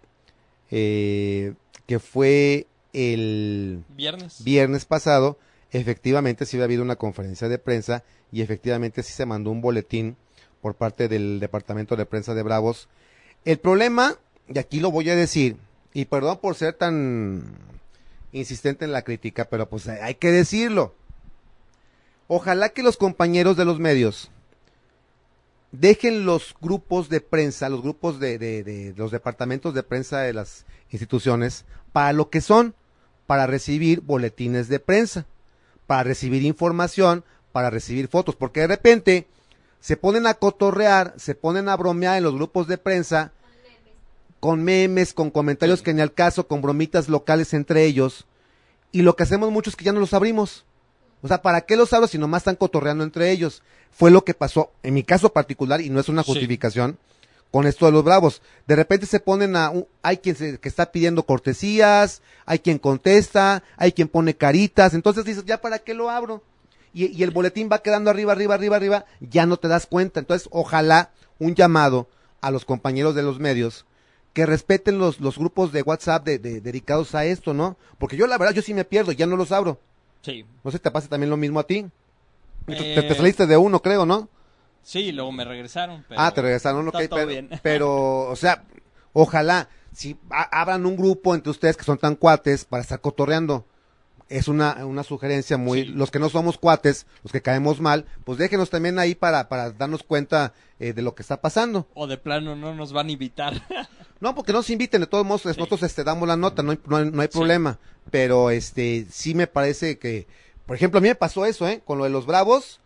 eh, 0.70 1.52
que 1.86 1.98
fue 1.98 2.66
el 2.94 3.84
Viernes. 3.90 4.42
viernes 4.42 4.86
pasado, 4.86 5.38
efectivamente 5.70 6.46
sí 6.46 6.56
había 6.56 6.64
habido 6.64 6.82
una 6.82 6.96
conferencia 6.96 7.50
de 7.50 7.58
prensa 7.58 8.04
y 8.32 8.40
efectivamente 8.40 9.02
sí 9.02 9.12
se 9.12 9.26
mandó 9.26 9.50
un 9.50 9.60
boletín 9.60 10.16
por 10.62 10.76
parte 10.76 11.08
del 11.08 11.40
departamento 11.40 11.94
de 11.94 12.06
prensa 12.06 12.32
de 12.32 12.42
Bravos. 12.42 12.88
El 13.44 13.58
problema, 13.58 14.16
y 14.48 14.58
aquí 14.58 14.80
lo 14.80 14.90
voy 14.90 15.10
a 15.10 15.14
decir, 15.14 15.58
y 15.92 16.06
perdón 16.06 16.38
por 16.40 16.54
ser 16.54 16.72
tan 16.72 17.73
insistente 18.34 18.84
en 18.84 18.92
la 18.92 19.02
crítica, 19.02 19.46
pero 19.48 19.68
pues 19.68 19.88
hay 19.88 20.16
que 20.16 20.30
decirlo. 20.30 20.94
Ojalá 22.26 22.68
que 22.70 22.82
los 22.82 22.96
compañeros 22.96 23.56
de 23.56 23.64
los 23.64 23.78
medios 23.78 24.30
dejen 25.72 26.24
los 26.26 26.54
grupos 26.60 27.08
de 27.08 27.20
prensa, 27.20 27.68
los 27.68 27.82
grupos 27.82 28.20
de, 28.20 28.38
de- 28.38 28.94
los 28.96 29.10
departamentos 29.10 29.74
de 29.74 29.82
prensa 29.82 30.20
de 30.20 30.32
las 30.32 30.66
instituciones 30.90 31.64
para 31.92 32.12
lo 32.12 32.30
que 32.30 32.40
son, 32.40 32.74
para 33.26 33.46
recibir 33.46 34.00
boletines 34.00 34.68
de 34.68 34.80
prensa, 34.80 35.26
para 35.86 36.02
recibir 36.02 36.42
información, 36.42 37.24
para 37.52 37.70
recibir 37.70 38.08
fotos, 38.08 38.36
porque 38.36 38.60
de 38.60 38.66
repente 38.68 39.26
se 39.80 39.96
ponen 39.96 40.26
a 40.26 40.34
cotorrear, 40.34 41.14
se 41.18 41.34
ponen 41.34 41.68
a 41.68 41.76
bromear 41.76 42.16
en 42.18 42.24
los 42.24 42.34
grupos 42.34 42.66
de 42.66 42.78
prensa 42.78 43.32
con 44.44 44.62
memes, 44.62 45.14
con 45.14 45.30
comentarios 45.30 45.80
que 45.80 45.94
ni 45.94 46.02
al 46.02 46.12
caso, 46.12 46.46
con 46.46 46.60
bromitas 46.60 47.08
locales 47.08 47.54
entre 47.54 47.86
ellos, 47.86 48.26
y 48.92 49.00
lo 49.00 49.16
que 49.16 49.22
hacemos 49.22 49.50
mucho 49.50 49.70
es 49.70 49.76
que 49.76 49.86
ya 49.86 49.92
no 49.94 50.00
los 50.00 50.12
abrimos. 50.12 50.66
O 51.22 51.28
sea, 51.28 51.40
¿para 51.40 51.62
qué 51.62 51.76
los 51.76 51.94
abro 51.94 52.06
si 52.08 52.18
nomás 52.18 52.40
están 52.42 52.56
cotorreando 52.56 53.04
entre 53.04 53.30
ellos? 53.30 53.62
Fue 53.90 54.10
lo 54.10 54.22
que 54.22 54.34
pasó 54.34 54.70
en 54.82 54.92
mi 54.92 55.02
caso 55.02 55.30
particular 55.32 55.80
y 55.80 55.88
no 55.88 55.98
es 55.98 56.10
una 56.10 56.22
Sí. 56.22 56.32
justificación 56.32 56.98
con 57.50 57.66
esto 57.66 57.86
de 57.86 57.92
los 57.92 58.04
bravos. 58.04 58.42
De 58.66 58.76
repente 58.76 59.06
se 59.06 59.18
ponen 59.18 59.56
a, 59.56 59.70
un- 59.70 59.86
hay 60.02 60.18
quien 60.18 60.36
se, 60.36 60.58
que 60.58 60.68
está 60.68 60.92
pidiendo 60.92 61.22
cortesías, 61.22 62.20
hay 62.44 62.58
quien 62.58 62.78
contesta, 62.78 63.62
hay 63.78 63.92
quien 63.92 64.08
pone 64.08 64.36
caritas, 64.36 64.92
entonces 64.92 65.24
dices, 65.24 65.46
ya 65.46 65.58
para 65.62 65.78
qué 65.78 65.94
lo 65.94 66.10
abro? 66.10 66.42
Y, 66.92 67.06
y 67.06 67.22
el 67.22 67.30
boletín 67.30 67.70
va 67.72 67.78
quedando 67.80 68.10
arriba, 68.10 68.32
arriba, 68.32 68.56
arriba, 68.56 68.76
arriba, 68.76 69.06
ya 69.20 69.46
no 69.46 69.56
te 69.56 69.68
das 69.68 69.86
cuenta. 69.86 70.20
Entonces, 70.20 70.48
ojalá 70.52 71.12
un 71.38 71.54
llamado 71.54 72.08
a 72.42 72.50
los 72.50 72.66
compañeros 72.66 73.14
de 73.14 73.22
los 73.22 73.38
medios 73.40 73.86
que 74.34 74.44
respeten 74.46 74.98
los, 74.98 75.20
los 75.20 75.38
grupos 75.38 75.72
de 75.72 75.80
WhatsApp 75.82 76.24
de, 76.26 76.38
de- 76.38 76.60
dedicados 76.60 77.14
a 77.14 77.24
esto, 77.24 77.54
¿no? 77.54 77.78
Porque 77.98 78.16
yo 78.18 78.26
la 78.26 78.36
verdad, 78.36 78.52
yo 78.54 78.60
sí 78.62 78.74
me 78.74 78.84
pierdo, 78.84 79.12
ya 79.12 79.26
no 79.26 79.36
los 79.36 79.50
abro. 79.52 79.80
Sí. 80.22 80.44
No 80.62 80.70
sé, 80.70 80.78
te 80.78 80.90
pasa 80.90 81.08
también 81.08 81.30
lo 81.30 81.36
mismo 81.38 81.60
a 81.60 81.66
ti. 81.66 81.86
Te, 82.66 82.98
Eh, 82.98 83.02
te 83.02 83.14
saliste 83.14 83.46
de 83.46 83.56
uno, 83.56 83.80
creo, 83.80 84.04
¿no? 84.04 84.28
Sí, 84.82 85.12
luego 85.12 85.32
me 85.32 85.44
regresaron. 85.46 86.04
pero 86.08 86.20
ah, 86.20 86.30
te 86.34 86.42
regresaron, 86.42 86.86
ok, 86.88 86.96
pero, 87.10 87.26
bien. 87.26 87.48
pero, 87.62 88.28
o 88.28 88.36
sea, 88.36 88.64
ojalá, 89.14 89.68
si 89.92 90.16
a- 90.30 90.60
abran 90.60 90.84
un 90.84 90.96
grupo 90.96 91.34
entre 91.34 91.50
ustedes 91.50 91.76
que 91.76 91.84
son 91.84 91.96
tan 91.98 92.16
cuates 92.16 92.64
para 92.66 92.82
estar 92.82 93.00
cotorreando. 93.00 93.64
Es 94.28 94.48
una, 94.48 94.86
una 94.86 95.02
sugerencia 95.02 95.56
muy, 95.58 95.82
Sí. 95.82 95.88
los 95.88 96.10
que 96.10 96.18
no 96.18 96.28
somos 96.30 96.56
cuates, 96.58 97.06
los 97.22 97.32
que 97.32 97.42
caemos 97.42 97.80
mal, 97.80 98.06
pues 98.24 98.38
déjenos 98.38 98.70
también 98.70 98.98
ahí 98.98 99.14
para, 99.14 99.48
para 99.48 99.70
darnos 99.70 100.02
cuenta 100.02 100.54
eh, 100.80 100.92
de 100.94 101.02
lo 101.02 101.14
que 101.14 101.22
está 101.22 101.40
pasando. 101.40 101.86
O 101.94 102.06
de 102.06 102.16
plano 102.16 102.56
no 102.56 102.74
nos 102.74 102.92
van 102.92 103.08
a 103.08 103.12
invitar. 103.12 103.62
No, 104.20 104.34
porque 104.34 104.52
no 104.54 104.62
se 104.62 104.72
inviten, 104.72 105.02
de 105.02 105.06
todos 105.06 105.26
modos, 105.26 105.44
nosotros 105.44 105.82
este, 105.82 106.02
damos 106.02 106.26
la 106.26 106.36
nota, 106.36 106.62
no 106.62 106.70
hay, 106.70 106.78
no 106.86 106.96
hay, 106.96 107.10
no 107.10 107.20
hay 107.20 107.28
Sí. 107.30 107.36
problema. 107.36 107.78
Pero 108.10 108.48
este, 108.50 109.06
sí 109.10 109.34
me 109.34 109.46
parece 109.46 109.98
que, 109.98 110.26
por 110.64 110.76
ejemplo, 110.76 110.96
a 110.98 111.00
mí 111.02 111.08
me 111.08 111.14
pasó 111.14 111.44
eso, 111.44 111.68
¿eh? 111.68 111.82
Con 111.84 111.98
lo 111.98 112.04
de 112.04 112.10
los 112.10 112.24
bravos, 112.24 112.80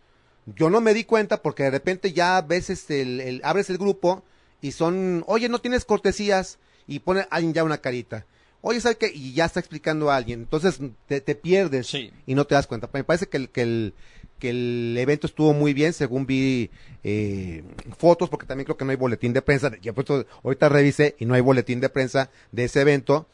yo 0.47 0.69
no 0.69 0.81
me 0.81 0.93
di 0.93 1.05
cuenta 1.05 1.41
porque 1.41 1.63
de 1.63 1.71
repente 1.71 2.11
ya 2.11 2.41
ves, 2.41 2.69
este, 2.69 3.01
el, 3.03 3.21
el- 3.21 3.41
abres 3.45 3.69
el 3.69 3.77
grupo 3.77 4.23
y 4.59 4.73
son, 4.73 5.23
oye, 5.27 5.47
no 5.47 5.59
tienes 5.61 5.85
cortesías 5.85 6.57
y 6.87 6.99
pone 6.99 7.25
alguien 7.29 7.53
ya 7.53 7.63
una 7.63 7.77
carita. 7.77 8.25
Oye, 8.61 8.81
¿sabes 8.81 8.97
qué? 8.97 9.11
Y 9.13 9.33
ya 9.33 9.45
está 9.45 9.59
explicando 9.59 10.11
a 10.11 10.15
alguien. 10.17 10.41
Entonces 10.41 10.79
te, 11.07 11.21
te 11.21 11.35
pierdes 11.35 11.87
Sí. 11.87 12.11
y 12.25 12.35
no 12.35 12.45
te 12.45 12.55
das 12.55 12.67
cuenta. 12.67 12.89
Me 12.93 13.03
parece 13.03 13.27
que 13.27 13.37
el, 13.37 13.49
que 13.49 13.61
el, 13.61 13.93
que 14.37 14.49
el 14.49 14.95
evento 14.97 15.27
estuvo 15.27 15.53
muy 15.53 15.73
bien, 15.73 15.93
según 15.93 16.25
vi 16.25 16.69
eh, 17.03 17.63
fotos, 17.97 18.29
porque 18.29 18.45
también 18.45 18.65
creo 18.65 18.77
que 18.77 18.85
no 18.85 18.91
hay 18.91 18.97
boletín 18.97 19.31
de 19.33 19.41
prensa. 19.41 19.71
Ya 19.81 19.93
puesto, 19.93 20.25
ahorita 20.43 20.67
revisé 20.69 21.15
y 21.19 21.25
no 21.25 21.33
hay 21.35 21.41
boletín 21.41 21.79
de 21.79 21.89
prensa 21.89 22.29
de 22.51 22.65
ese 22.65 22.81
evento. 22.81 23.27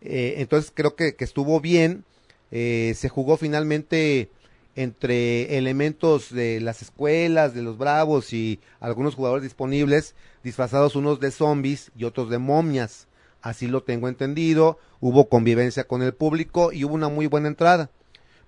Eh, 0.00 0.34
entonces 0.38 0.72
creo 0.74 0.96
que, 0.96 1.14
que 1.14 1.24
estuvo 1.24 1.60
bien. 1.60 2.04
Eh, 2.50 2.94
se 2.96 3.08
jugó 3.08 3.36
finalmente 3.36 4.30
entre 4.74 5.58
elementos 5.58 6.32
de 6.32 6.60
las 6.60 6.82
escuelas, 6.82 7.54
de 7.54 7.62
los 7.62 7.78
bravos 7.78 8.32
y 8.32 8.58
algunos 8.80 9.14
jugadores 9.14 9.42
disponibles, 9.42 10.14
disfrazados 10.42 10.96
unos 10.96 11.20
de 11.20 11.30
zombies 11.30 11.92
y 11.96 12.04
otros 12.04 12.30
de 12.30 12.38
momias. 12.38 13.06
Así 13.42 13.66
lo 13.66 13.82
tengo 13.82 14.08
entendido. 14.08 14.78
Hubo 15.00 15.28
convivencia 15.28 15.84
con 15.84 16.02
el 16.02 16.14
público 16.14 16.72
y 16.72 16.84
hubo 16.84 16.94
una 16.94 17.08
muy 17.08 17.26
buena 17.26 17.48
entrada. 17.48 17.90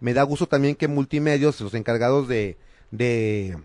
Me 0.00 0.14
da 0.14 0.22
gusto 0.22 0.46
también 0.46 0.76
que 0.76 0.88
multimedios, 0.88 1.60
los 1.60 1.74
encargados 1.74 2.28
de, 2.28 2.56
de, 2.90 3.56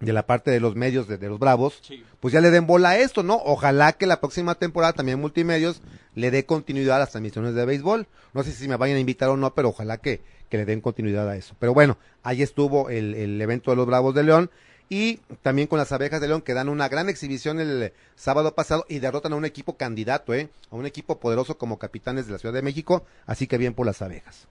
de 0.00 0.12
la 0.12 0.26
parte 0.26 0.50
de 0.50 0.60
los 0.60 0.74
medios 0.76 1.06
de, 1.08 1.16
de 1.18 1.28
los 1.28 1.38
bravos, 1.38 1.78
Sí. 1.82 2.02
pues 2.20 2.32
ya 2.32 2.40
le 2.40 2.50
den 2.50 2.66
bola 2.66 2.90
a 2.90 2.98
esto, 2.98 3.22
¿no? 3.22 3.40
Ojalá 3.44 3.92
que 3.92 4.06
la 4.06 4.20
próxima 4.20 4.54
temporada 4.54 4.92
también 4.92 5.20
multimedios 5.20 5.80
le 6.14 6.30
dé 6.30 6.44
continuidad 6.44 6.96
a 6.96 7.00
las 7.00 7.10
transmisiones 7.10 7.54
de 7.54 7.64
béisbol. 7.64 8.06
No 8.34 8.42
sé 8.42 8.52
si 8.52 8.68
me 8.68 8.76
vayan 8.76 8.96
a 8.96 9.00
invitar 9.00 9.28
o 9.30 9.36
no, 9.36 9.54
pero 9.54 9.68
ojalá 9.70 9.98
que, 9.98 10.20
que 10.48 10.56
le 10.58 10.64
den 10.66 10.80
continuidad 10.80 11.28
a 11.28 11.36
eso. 11.36 11.54
Pero 11.58 11.72
bueno, 11.72 11.96
ahí 12.22 12.42
estuvo 12.42 12.90
el, 12.90 13.14
el 13.14 13.40
evento 13.40 13.70
de 13.70 13.76
los 13.76 13.86
Bravos 13.86 14.14
de 14.14 14.24
León 14.24 14.50
y 14.90 15.18
también 15.42 15.68
con 15.68 15.78
las 15.78 15.92
abejas 15.92 16.20
de 16.20 16.26
León 16.26 16.42
que 16.42 16.52
dan 16.52 16.68
una 16.68 16.88
gran 16.88 17.08
exhibición 17.08 17.60
el 17.60 17.92
sábado 18.16 18.56
pasado 18.56 18.84
y 18.88 18.98
derrotan 18.98 19.32
a 19.32 19.36
un 19.36 19.44
equipo 19.44 19.76
candidato, 19.76 20.34
¿eh? 20.34 20.50
A 20.70 20.74
un 20.74 20.84
equipo 20.84 21.20
poderoso 21.20 21.56
como 21.56 21.78
capitanes 21.78 22.26
de 22.26 22.32
la 22.32 22.38
Ciudad 22.38 22.52
de 22.52 22.60
México, 22.60 23.06
así 23.24 23.46
que 23.46 23.56
bien 23.56 23.72
por 23.72 23.86
las 23.86 24.02
abejas. 24.02 24.48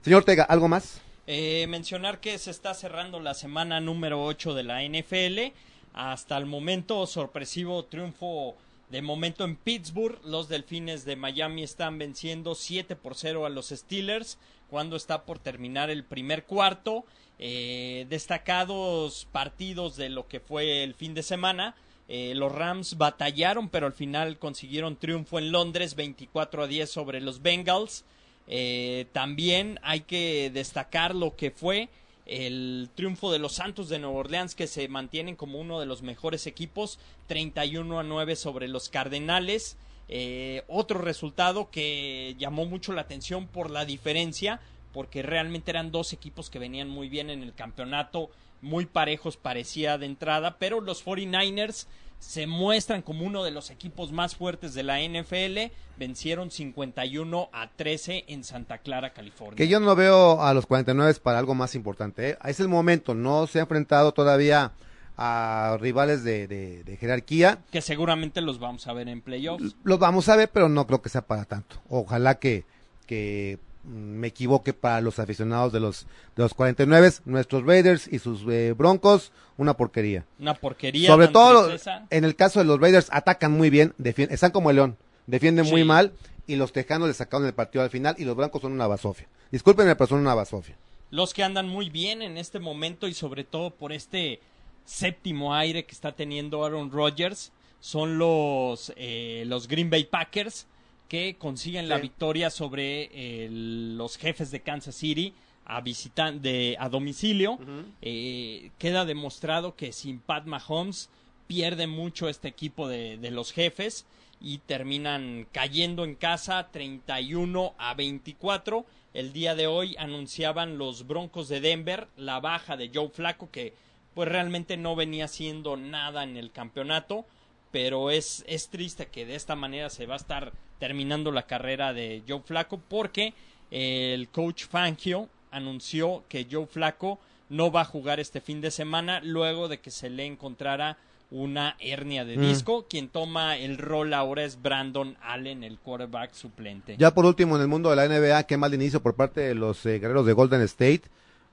Señor 0.00 0.20
Ortega, 0.20 0.44
¿algo 0.44 0.66
más? 0.66 1.02
Eh, 1.26 1.66
mencionar 1.68 2.20
que 2.20 2.38
se 2.38 2.50
está 2.50 2.72
cerrando 2.72 3.20
la 3.20 3.34
semana 3.34 3.80
número 3.80 4.24
8 4.24 4.54
de 4.54 4.62
la 4.64 4.82
NFL. 4.82 5.54
Hasta 5.92 6.38
el 6.38 6.46
momento, 6.46 7.06
sorpresivo 7.06 7.84
triunfo 7.84 8.56
de 8.92 9.00
momento 9.00 9.44
en 9.44 9.56
Pittsburgh. 9.56 10.20
Los 10.22 10.50
Delfines 10.50 11.06
de 11.06 11.16
Miami 11.16 11.62
están 11.62 11.98
venciendo 11.98 12.54
7 12.54 12.94
por 12.94 13.16
0 13.16 13.46
a 13.46 13.48
los 13.48 13.70
Steelers 13.70 14.38
cuando 14.68 14.96
está 14.96 15.24
por 15.24 15.38
terminar 15.38 15.88
el 15.88 16.04
primer 16.04 16.44
cuarto. 16.44 17.06
Eh, 17.38 18.04
destacados 18.10 19.26
partidos 19.32 19.96
de 19.96 20.10
lo 20.10 20.28
que 20.28 20.40
fue 20.40 20.84
el 20.84 20.92
fin 20.92 21.14
de 21.14 21.22
semana. 21.22 21.74
Eh, 22.06 22.34
los 22.36 22.52
Rams 22.52 22.98
batallaron, 22.98 23.70
pero 23.70 23.86
al 23.86 23.94
final 23.94 24.38
consiguieron 24.38 24.96
triunfo 24.96 25.38
en 25.38 25.52
Londres 25.52 25.94
24 25.94 26.64
a 26.64 26.66
10 26.66 26.90
sobre 26.90 27.22
los 27.22 27.40
Bengals. 27.40 28.04
Eh, 28.46 29.06
también 29.12 29.80
hay 29.82 30.00
que 30.00 30.50
destacar 30.52 31.14
lo 31.14 31.34
que 31.34 31.50
fue 31.50 31.88
el 32.26 32.88
triunfo 32.94 33.32
de 33.32 33.38
los 33.38 33.54
Santos 33.54 33.88
de 33.88 33.98
Nueva 33.98 34.18
Orleans 34.18 34.54
que 34.54 34.66
se 34.66 34.88
mantienen 34.88 35.36
como 35.36 35.58
uno 35.58 35.80
de 35.80 35.86
los 35.86 36.02
mejores 36.02 36.46
equipos 36.46 36.98
31 37.26 37.98
a 37.98 38.02
9 38.02 38.36
sobre 38.36 38.68
los 38.68 38.88
Cardenales. 38.88 39.76
Eh, 40.08 40.62
otro 40.68 41.00
resultado 41.00 41.70
que 41.70 42.34
llamó 42.38 42.66
mucho 42.66 42.92
la 42.92 43.02
atención 43.02 43.46
por 43.46 43.70
la 43.70 43.84
diferencia 43.84 44.60
porque 44.92 45.22
realmente 45.22 45.70
eran 45.70 45.90
dos 45.90 46.12
equipos 46.12 46.50
que 46.50 46.58
venían 46.58 46.88
muy 46.88 47.08
bien 47.08 47.30
en 47.30 47.42
el 47.42 47.54
campeonato 47.54 48.30
muy 48.60 48.84
parejos 48.84 49.36
parecía 49.36 49.96
de 49.98 50.06
entrada 50.06 50.56
pero 50.58 50.80
los 50.80 51.04
49ers 51.04 51.86
se 52.22 52.46
muestran 52.46 53.02
como 53.02 53.26
uno 53.26 53.42
de 53.42 53.50
los 53.50 53.70
equipos 53.70 54.12
más 54.12 54.36
fuertes 54.36 54.74
de 54.74 54.84
la 54.84 55.00
NFL. 55.00 55.72
Vencieron 55.98 56.52
51 56.52 57.50
a 57.52 57.68
13 57.68 58.26
en 58.28 58.44
Santa 58.44 58.78
Clara, 58.78 59.12
California. 59.12 59.56
Que 59.56 59.66
yo 59.66 59.80
no 59.80 59.96
veo 59.96 60.40
a 60.40 60.54
los 60.54 60.66
49 60.66 61.14
para 61.20 61.40
algo 61.40 61.54
más 61.56 61.74
importante. 61.74 62.30
¿eh? 62.30 62.38
Es 62.44 62.60
el 62.60 62.68
momento, 62.68 63.14
no 63.14 63.46
se 63.48 63.58
ha 63.58 63.62
enfrentado 63.62 64.12
todavía 64.12 64.70
a 65.16 65.76
rivales 65.80 66.22
de, 66.22 66.46
de- 66.46 66.84
de 66.84 66.96
jerarquía. 66.96 67.58
Que 67.72 67.82
seguramente 67.82 68.40
los 68.40 68.58
vamos 68.60 68.86
a 68.86 68.92
ver 68.92 69.08
en 69.08 69.20
playoffs. 69.20 69.74
Los 69.82 69.98
vamos 69.98 70.28
a 70.28 70.36
ver, 70.36 70.48
pero 70.48 70.68
no 70.68 70.86
creo 70.86 71.02
que 71.02 71.08
sea 71.08 71.22
para 71.26 71.44
tanto. 71.44 71.76
Ojalá 71.88 72.36
que, 72.38 72.64
que 73.06 73.58
me 73.84 74.28
equivoque 74.28 74.72
para 74.72 75.00
los 75.00 75.18
aficionados 75.18 75.72
de 75.72 75.80
los, 75.80 76.06
de 76.36 76.42
los 76.42 76.54
49, 76.54 77.12
nuestros 77.24 77.64
Raiders 77.64 78.08
y 78.10 78.18
sus 78.18 78.42
eh, 78.48 78.74
Broncos, 78.76 79.32
una 79.56 79.76
porquería. 79.76 80.24
Una 80.38 80.54
porquería. 80.54 81.08
Sobre 81.08 81.28
todo 81.28 81.70
en 82.10 82.24
el 82.24 82.36
caso 82.36 82.60
de 82.60 82.64
los 82.64 82.80
Raiders, 82.80 83.08
atacan 83.10 83.52
muy 83.52 83.70
bien, 83.70 83.94
están 84.04 84.52
como 84.52 84.70
el 84.70 84.76
León, 84.76 84.96
defienden 85.26 85.66
muy 85.66 85.84
mal 85.84 86.12
y 86.46 86.56
los 86.56 86.72
Tejanos 86.72 87.08
le 87.08 87.14
sacaron 87.14 87.46
el 87.46 87.54
partido 87.54 87.82
al 87.82 87.90
final 87.90 88.14
y 88.18 88.24
los 88.24 88.36
Blancos 88.36 88.62
son 88.62 88.72
una 88.72 88.86
basofia. 88.86 89.26
Discúlpenme, 89.50 89.96
pero 89.96 90.08
son 90.08 90.20
una 90.20 90.34
basofia. 90.34 90.76
Los 91.10 91.34
que 91.34 91.42
andan 91.42 91.68
muy 91.68 91.90
bien 91.90 92.22
en 92.22 92.38
este 92.38 92.58
momento 92.58 93.06
y 93.06 93.14
sobre 93.14 93.44
todo 93.44 93.70
por 93.70 93.92
este 93.92 94.40
séptimo 94.84 95.54
aire 95.54 95.84
que 95.84 95.92
está 95.92 96.12
teniendo 96.12 96.64
Aaron 96.64 96.90
Rodgers 96.90 97.52
son 97.80 98.16
los, 98.16 98.92
eh, 98.96 99.44
los 99.46 99.68
Green 99.68 99.90
Bay 99.90 100.04
Packers 100.04 100.66
que 101.12 101.36
consiguen 101.36 101.90
la 101.90 101.98
victoria 101.98 102.48
sobre 102.48 103.50
los 103.50 104.16
jefes 104.16 104.50
de 104.50 104.60
Kansas 104.60 104.94
City 104.94 105.34
a 105.66 105.82
visitan 105.82 106.40
de 106.40 106.74
a 106.80 106.88
domicilio. 106.88 107.58
Eh, 108.00 108.70
queda 108.78 109.04
demostrado 109.04 109.76
que 109.76 109.92
sin 109.92 110.20
Pat 110.20 110.46
Mahomes 110.46 111.10
pierde 111.46 111.86
mucho 111.86 112.30
este 112.30 112.48
equipo 112.48 112.88
de, 112.88 113.18
de 113.18 113.30
los 113.30 113.52
jefes 113.52 114.06
y 114.40 114.56
terminan 114.56 115.46
cayendo 115.52 116.06
en 116.06 116.14
casa 116.14 116.68
31 116.72 117.74
a 117.76 117.92
24. 117.92 118.86
El 119.12 119.34
día 119.34 119.54
de 119.54 119.66
hoy 119.66 119.94
anunciaban 119.98 120.78
los 120.78 121.06
Broncos 121.06 121.50
de 121.50 121.60
Denver 121.60 122.08
la 122.16 122.40
baja 122.40 122.78
de 122.78 122.90
Joe 122.92 123.10
Flaco 123.10 123.50
que 123.50 123.74
pues 124.14 124.30
realmente 124.30 124.78
no 124.78 124.96
venía 124.96 125.26
haciendo 125.26 125.76
nada 125.76 126.24
en 126.24 126.38
el 126.38 126.52
campeonato, 126.52 127.26
pero 127.70 128.10
es, 128.10 128.46
es 128.48 128.70
triste 128.70 129.08
que 129.08 129.26
de 129.26 129.34
esta 129.34 129.56
manera 129.56 129.90
se 129.90 130.06
va 130.06 130.14
a 130.14 130.16
estar 130.16 130.52
terminando 130.86 131.30
la 131.30 131.46
carrera 131.46 131.92
de 131.92 132.24
Joe 132.28 132.40
Flaco 132.44 132.80
porque 132.88 133.34
el 133.70 134.28
coach 134.30 134.64
Fangio 134.64 135.28
anunció 135.52 136.24
que 136.28 136.48
Joe 136.50 136.66
Flaco 136.66 137.20
no 137.48 137.70
va 137.70 137.82
a 137.82 137.84
jugar 137.84 138.18
este 138.18 138.40
fin 138.40 138.60
de 138.60 138.72
semana 138.72 139.20
luego 139.22 139.68
de 139.68 139.78
que 139.78 139.92
se 139.92 140.10
le 140.10 140.26
encontrara 140.26 140.96
una 141.30 141.76
hernia 141.78 142.24
de 142.24 142.36
Mm. 142.36 142.40
disco. 142.40 142.86
Quien 142.90 143.08
toma 143.10 143.56
el 143.58 143.78
rol 143.78 144.12
ahora 144.12 144.42
es 144.42 144.60
Brandon 144.60 145.16
Allen, 145.22 145.62
el 145.62 145.78
quarterback 145.78 146.32
suplente. 146.34 146.96
Ya 146.98 147.14
por 147.14 147.26
último, 147.26 147.54
en 147.54 147.62
el 147.62 147.68
mundo 147.68 147.88
de 147.90 147.94
la 147.96 148.04
NBA, 148.06 148.42
qué 148.48 148.56
mal 148.56 148.74
inicio 148.74 149.00
por 149.00 149.14
parte 149.14 149.40
de 149.40 149.54
los 149.54 149.86
eh, 149.86 150.00
guerreros 150.00 150.26
de 150.26 150.32
Golden 150.32 150.62
State. 150.62 151.02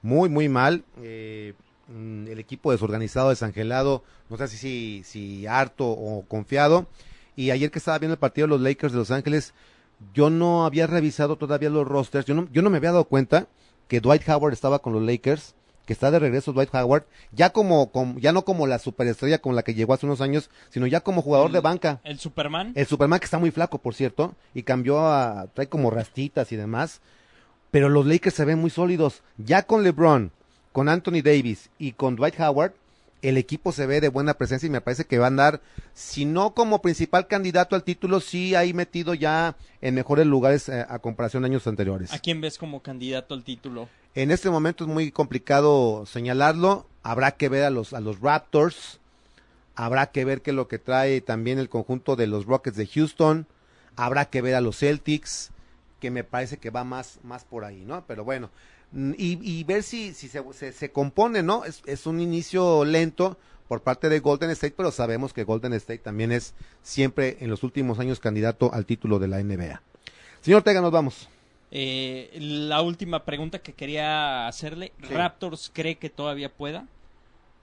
Muy, 0.02 0.28
muy 0.28 0.50
mal. 0.50 0.84
Eh, 1.04 1.54
mm, 1.88 2.30
el 2.30 2.40
equipo 2.40 2.72
desorganizado, 2.72 3.30
desangelado, 3.30 4.04
no 4.28 4.38
sé 4.38 4.48
si, 4.48 4.58
si, 4.58 5.04
si 5.04 5.46
harto 5.46 5.88
o 5.88 6.26
confiado. 6.28 6.88
Y 7.40 7.52
ayer 7.52 7.72
que 7.72 7.80
estaba 7.80 7.98
viendo 8.00 8.16
el 8.16 8.20
partido 8.20 8.48
de 8.48 8.52
los 8.52 8.62
Lakers 8.62 8.92
de 8.92 9.00
Los 9.00 9.12
Ángeles, 9.12 9.54
yo 10.14 10.30
no 10.30 10.66
había 10.66 10.88
revisado 10.88 11.38
todavía 11.38 11.70
los 11.70 11.88
rosters. 11.88 12.26
Yo 12.26 12.34
no, 12.36 12.50
yo 12.52 12.62
no 12.62 12.70
me 12.70 12.78
había 12.78 12.92
dado 12.92 13.06
cuenta 13.06 13.48
que 13.88 14.02
Dwight 14.02 14.28
Howard 14.28 14.52
estaba 14.52 14.80
con 14.80 14.92
los 14.92 15.02
Lakers, 15.02 15.56
que 15.86 15.94
está 15.94 16.12
de 16.12 16.20
regreso 16.20 16.52
Dwight 16.52 16.76
Howard, 16.76 17.06
ya 17.32 17.52
como, 17.52 17.92
como- 17.92 18.20
ya 18.20 18.34
no 18.34 18.44
como 18.44 18.68
la 18.68 18.78
superestrella 18.78 19.38
con 19.40 19.56
la 19.56 19.64
que 19.64 19.74
llegó 19.74 19.94
hace 19.94 20.06
unos 20.06 20.20
años, 20.20 20.50
sino 20.70 20.86
ya 20.86 21.00
como 21.00 21.22
jugador 21.22 21.48
El- 21.48 21.54
de 21.54 21.60
banca. 21.62 22.02
El 22.04 22.20
Superman. 22.20 22.74
El 22.76 22.86
Superman 22.88 23.20
que 23.20 23.26
está 23.26 23.40
muy 23.40 23.52
flaco, 23.52 23.78
por 23.78 23.96
cierto, 23.96 24.36
y 24.54 24.64
cambió 24.64 25.00
a, 25.00 25.48
trae 25.54 25.68
como 25.70 25.90
rastitas 25.92 26.52
y 26.52 26.58
demás. 26.58 27.00
Pero 27.72 27.88
los 27.88 28.06
Lakers 28.06 28.36
se 28.36 28.44
ven 28.46 28.60
muy 28.60 28.70
sólidos. 28.70 29.22
Ya 29.38 29.64
con 29.64 29.84
LeBron, 29.84 30.32
con 30.74 30.90
Anthony 30.90 31.22
Davis 31.24 31.70
y 31.80 31.94
con 31.94 32.16
Dwight 32.18 32.38
Howard, 32.40 32.74
el 33.22 33.38
equipo 33.38 33.72
se 33.72 33.86
ve 33.86 34.02
de 34.02 34.10
buena 34.10 34.36
presencia 34.36 34.68
y 34.68 34.70
me 34.70 34.82
parece 34.82 35.06
que 35.06 35.18
va 35.18 35.26
a 35.26 35.28
andar, 35.28 35.62
si 35.94 36.26
no 36.26 36.54
como 36.54 36.82
principal 36.82 37.28
candidato 37.28 37.76
al 37.76 37.84
título, 37.84 38.20
sí 38.22 38.56
ahí 38.56 38.74
metido 38.74 39.14
ya 39.14 39.58
en 39.82 39.96
mejores 39.96 40.26
lugares 40.26 40.70
eh, 40.70 40.86
a 40.88 41.00
comparación 41.00 41.44
de 41.44 41.48
años 41.48 41.68
anteriores. 41.68 42.14
¿A 42.14 42.20
quién 42.20 42.42
ves 42.42 42.58
como 42.58 42.82
candidato 42.82 43.34
al 43.34 43.44
título? 43.44 43.90
En 44.16 44.32
este 44.32 44.50
momento 44.50 44.86
es 44.86 44.90
muy 44.90 45.12
complicado 45.12 46.06
señalarlo, 46.06 46.88
habrá 47.04 47.32
que 47.32 47.50
ver 47.50 47.64
a 47.64 47.70
los, 47.70 47.94
a 47.94 48.00
los 48.00 48.22
Raptors, 48.22 49.00
habrá 49.76 50.08
que 50.08 50.26
ver 50.26 50.42
qué 50.42 50.52
es 50.52 50.56
lo 50.56 50.68
que 50.68 50.80
trae 50.80 51.22
también 51.22 51.60
el 51.60 51.70
conjunto 51.70 52.16
de 52.16 52.28
los 52.28 52.46
Rockets 52.46 52.78
de 52.78 52.88
Houston, 52.88 53.48
habrá 53.96 54.26
que 54.26 54.42
ver 54.42 54.56
a 54.56 54.62
los 54.62 54.80
Celtics, 54.80 55.52
que 56.00 56.12
me 56.12 56.24
parece 56.24 56.58
que 56.58 56.70
va 56.70 56.84
más, 56.84 57.20
más 57.24 57.44
por 57.44 57.66
ahí, 57.66 57.84
¿no? 57.86 58.04
Pero 58.08 58.24
bueno, 58.24 58.50
y, 58.94 59.38
y 59.42 59.64
ver 59.64 59.84
si, 59.84 60.14
si 60.14 60.28
se, 60.28 60.44
se, 60.54 60.72
se 60.72 60.92
compone, 60.92 61.44
¿no? 61.44 61.66
Es, 61.66 61.82
es 61.86 62.06
un 62.08 62.20
inicio 62.20 62.86
lento 62.86 63.38
por 63.68 63.82
parte 63.82 64.10
de 64.10 64.20
Golden 64.20 64.50
State, 64.52 64.74
pero 64.76 64.92
sabemos 64.92 65.32
que 65.32 65.44
Golden 65.44 65.74
State 65.74 66.00
también 66.00 66.32
es 66.32 66.56
siempre 66.82 67.38
en 67.40 67.50
los 67.52 67.64
últimos 67.64 68.00
años 68.00 68.20
candidato 68.20 68.74
al 68.74 68.86
título 68.86 69.20
de 69.20 69.28
la 69.28 69.44
NBA. 69.44 69.82
Señor 70.42 70.64
Tega, 70.64 70.82
nos 70.82 70.92
vamos. 70.92 71.30
Eh, 71.72 72.32
la 72.40 72.82
última 72.82 73.26
pregunta 73.26 73.60
que 73.60 73.74
quería 73.74 74.48
hacerle, 74.48 74.92
Sí. 75.08 75.14
¿Raptors 75.14 75.70
cree 75.72 75.98
que 75.98 76.10
todavía 76.10 76.52
pueda? 76.52 76.88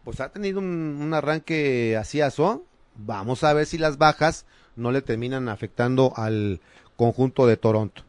Pues 0.04 0.20
ha 0.20 0.28
tenido 0.28 0.60
un, 0.60 0.98
un 1.00 1.12
arranque 1.12 1.96
así 1.98 2.20
aso. 2.20 2.64
Vamos 2.94 3.42
a 3.42 3.52
ver 3.52 3.66
si 3.66 3.76
las 3.78 3.98
bajas 3.98 4.46
no 4.76 4.92
le 4.92 5.02
terminan 5.02 5.48
afectando 5.48 6.12
al 6.16 6.60
conjunto 6.96 7.48
de 7.48 7.56
Toronto. 7.56 8.04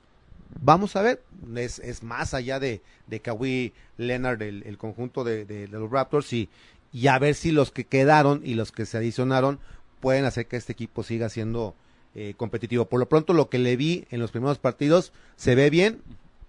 Vamos 0.61 0.95
a 0.95 1.01
ver, 1.01 1.23
es, 1.55 1.79
es 1.79 2.03
más 2.03 2.33
allá 2.33 2.59
de, 2.59 2.81
de 3.07 3.19
Kawhi 3.19 3.73
Leonard, 3.97 4.41
el, 4.41 4.63
el 4.63 4.77
conjunto 4.77 5.23
de, 5.23 5.45
de- 5.45 5.67
de 5.67 5.79
los 5.79 5.89
Raptors, 5.91 6.31
y, 6.33 6.49
y 6.93 7.07
a 7.07 7.19
ver 7.19 7.35
si 7.35 7.51
los 7.51 7.71
que 7.71 7.83
quedaron 7.85 8.41
y 8.43 8.53
los 8.55 8.71
que 8.71 8.85
se 8.85 8.97
adicionaron 8.97 9.59
pueden 9.99 10.25
hacer 10.25 10.47
que 10.47 10.55
este 10.57 10.71
equipo 10.73 11.03
siga 11.03 11.29
siendo 11.29 11.75
eh, 12.15 12.33
competitivo. 12.37 12.85
Por 12.85 12.99
lo 12.99 13.07
pronto, 13.09 13.33
lo 13.33 13.49
que 13.49 13.59
le 13.59 13.75
vi 13.75 14.05
en 14.09 14.19
los 14.19 14.31
primeros 14.31 14.57
partidos 14.57 15.11
se 15.35 15.55
ve 15.55 15.69
bien, 15.69 16.01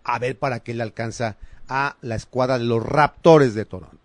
a 0.05 0.19
ver 0.19 0.39
para 0.39 0.61
qué 0.61 0.75
le 0.75 0.83
alcanza 0.83 1.37
a 1.69 1.97
la 2.01 2.15
escuadra 2.15 2.59
de 2.59 2.65
los 2.65 2.83
Raptors 2.83 3.55
de 3.55 3.65
Toronto. 3.67 3.97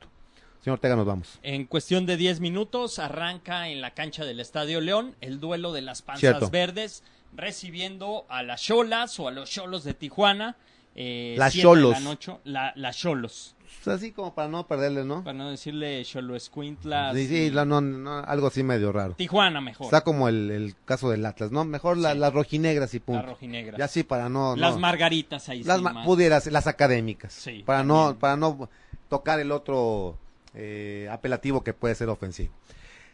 Señor 0.61 0.75
Ortega, 0.77 0.95
nos 0.95 1.05
vamos. 1.05 1.39
En 1.43 1.65
cuestión 1.65 2.05
de 2.05 2.15
10 2.17 2.39
minutos 2.39 2.97
arranca 2.99 3.67
en 3.69 3.81
la 3.81 3.93
cancha 3.93 4.23
del 4.25 4.39
Estadio 4.39 4.79
León 4.81 5.15
el 5.21 5.39
duelo 5.41 5.71
de 5.73 5.81
las 5.81 6.01
panzas 6.01 6.19
Cierto. 6.21 6.49
verdes 6.49 7.03
recibiendo 7.35 8.25
a 8.29 8.43
las 8.43 8.61
Cholas 8.61 9.19
o 9.19 9.27
a 9.27 9.31
los 9.31 9.49
Cholos 9.49 9.83
de 9.83 9.93
Tijuana. 9.93 10.55
Eh, 10.95 11.35
Las 11.39 11.53
Xolos. 11.53 11.97
la 12.43 12.71
las 12.75 12.97
Cholos. 12.97 13.55
Pues 13.83 13.97
así 13.97 14.11
como 14.11 14.35
para 14.35 14.47
no 14.47 14.67
perderle, 14.67 15.03
¿no? 15.03 15.23
Para 15.23 15.33
no 15.33 15.49
decirle 15.49 16.05
Cholo 16.05 16.35
Escuintlas. 16.35 17.15
Sí, 17.15 17.27
sí, 17.27 17.49
la- 17.49 17.65
no, 17.65 17.81
no, 17.81 18.19
algo 18.19 18.47
así 18.47 18.61
medio 18.63 18.91
raro. 18.91 19.13
Tijuana 19.15 19.59
mejor. 19.59 19.85
Está 19.85 20.01
como 20.01 20.29
el, 20.29 20.51
el 20.51 20.75
caso 20.85 21.09
del 21.09 21.25
Atlas, 21.25 21.51
¿no? 21.51 21.65
Mejor 21.65 21.97
la- 21.97 22.13
Sí. 22.13 22.19
las 22.19 22.31
rojinegras 22.33 22.93
y 22.93 22.99
punto. 22.99 23.25
rojinegra. 23.25 23.77
Ya 23.77 23.87
sí, 23.87 24.03
para 24.03 24.29
no... 24.29 24.55
Las 24.55 24.75
no. 24.75 24.79
margaritas 24.81 25.49
ahí 25.49 25.63
las 25.63 25.77
sí, 25.79 25.83
ma- 25.83 26.03
pudieras, 26.03 26.45
las 26.47 26.67
académicas. 26.67 27.33
Sí, 27.33 27.63
para 27.65 27.83
no, 27.83 28.15
para 28.19 28.37
no 28.37 28.69
tocar 29.09 29.39
el 29.39 29.51
otro 29.51 30.17
eh, 30.53 31.09
apelativo 31.11 31.63
que 31.63 31.73
puede 31.73 31.95
ser 31.95 32.09
ofensivo. 32.09 32.53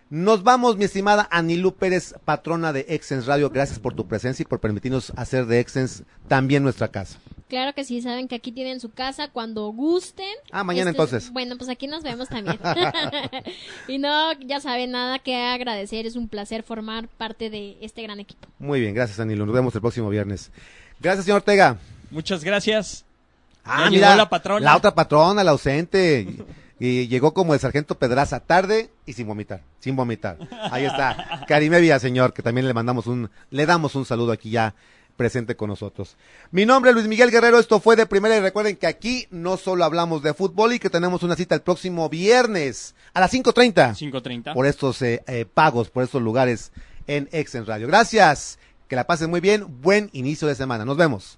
Nos 0.09 0.41
vamos, 0.43 0.75
mi 0.75 0.85
estimada 0.85 1.27
Anilú 1.29 1.75
Pérez, 1.75 2.15
patrona 2.25 2.73
de 2.73 2.85
Exens 2.89 3.27
Radio. 3.27 3.51
Gracias 3.51 3.77
por 3.77 3.93
tu 3.93 4.07
presencia 4.07 4.41
y 4.41 4.45
por 4.47 4.59
permitirnos 4.59 5.13
hacer 5.15 5.45
de 5.45 5.59
Exens 5.59 6.01
también 6.27 6.63
nuestra 6.63 6.87
casa. 6.87 7.19
Claro 7.47 7.73
que 7.75 7.83
sí, 7.83 8.01
saben 8.01 8.27
que 8.27 8.35
aquí 8.35 8.51
tienen 8.51 8.79
su 8.79 8.89
casa 8.91 9.27
cuando 9.27 9.67
gusten. 9.69 10.27
Ah, 10.51 10.63
mañana 10.63 10.89
Este, 10.89 11.01
entonces. 11.01 11.31
Bueno, 11.31 11.57
pues 11.57 11.69
aquí 11.69 11.85
nos 11.85 12.03
vemos 12.03 12.27
también. 12.27 12.59
y 13.87 13.99
no, 13.99 14.33
ya 14.39 14.59
saben, 14.59 14.91
nada 14.91 15.19
que 15.19 15.35
agradecer. 15.35 16.07
Es 16.07 16.15
un 16.15 16.27
placer 16.27 16.63
formar 16.63 17.07
parte 17.07 17.51
de 17.51 17.77
este 17.81 18.01
gran 18.01 18.19
equipo. 18.19 18.47
Muy 18.57 18.79
bien, 18.79 18.95
gracias 18.95 19.19
Anilú. 19.19 19.45
Nos 19.45 19.53
vemos 19.53 19.75
el 19.75 19.81
próximo 19.81 20.09
viernes. 20.09 20.51
Gracias, 20.99 21.25
señor 21.25 21.37
Ortega. 21.37 21.77
Muchas 22.09 22.43
gracias. 22.43 23.05
Ah, 23.63 23.83
Ya 23.85 23.89
mira, 23.91 24.15
la 24.15 24.27
patrona. 24.29 24.65
La 24.65 24.75
otra 24.75 24.95
patrona, 24.95 25.43
la 25.43 25.51
ausente. 25.51 26.27
Y, 26.79 27.07
llegó 27.07 27.33
como 27.33 27.53
el 27.53 27.59
sargento 27.59 27.97
Pedraza, 27.97 28.39
tarde 28.39 28.89
y 29.05 29.13
sin 29.13 29.27
vomitar, 29.27 29.61
sin 29.79 29.95
vomitar. 29.95 30.37
Ahí 30.71 30.85
está. 30.85 31.43
Karime 31.47 31.99
señor, 31.99 32.33
que 32.33 32.41
también 32.41 32.67
le 32.67 32.73
mandamos 32.73 33.07
un, 33.07 33.29
le 33.49 33.65
damos 33.65 33.95
un 33.95 34.05
saludo 34.05 34.31
aquí 34.31 34.49
ya 34.51 34.75
presente 35.19 35.57
con 35.57 35.67
nosotros. 35.67 36.15
Mi 36.49 36.65
nombre 36.65 36.91
es 36.91 36.95
Luis 36.95 37.09
Miguel 37.09 37.29
Guerrero, 37.29 37.59
esto 37.59 37.81
fue 37.81 37.97
de 37.97 38.05
primera 38.05 38.37
y 38.37 38.39
recuerden 38.39 38.77
que 38.77 38.87
aquí 38.87 39.27
no 39.31 39.57
solo 39.57 39.83
hablamos 39.83 40.23
de 40.23 40.33
fútbol 40.33 40.71
y 40.71 40.79
que 40.79 40.89
tenemos 40.89 41.23
una 41.23 41.35
cita 41.35 41.55
el 41.55 41.61
próximo 41.61 42.07
viernes 42.07 42.95
a 43.13 43.19
las 43.19 43.33
5.30 43.33 44.11
5.30. 44.11 44.53
por 44.53 44.65
estos 44.65 45.01
eh, 45.01 45.21
eh, 45.27 45.45
pagos, 45.45 45.89
por 45.89 46.03
estos 46.03 46.21
lugares 46.21 46.71
en 47.05 47.27
Exen 47.33 47.65
Radio. 47.65 47.87
Gracias, 47.87 48.59
que 48.87 48.95
la 48.95 49.05
pasen 49.05 49.29
muy 49.29 49.41
bien, 49.41 49.81
buen 49.81 50.09
inicio 50.13 50.47
de 50.47 50.55
semana, 50.55 50.85
nos 50.85 50.95
vemos. 50.95 51.37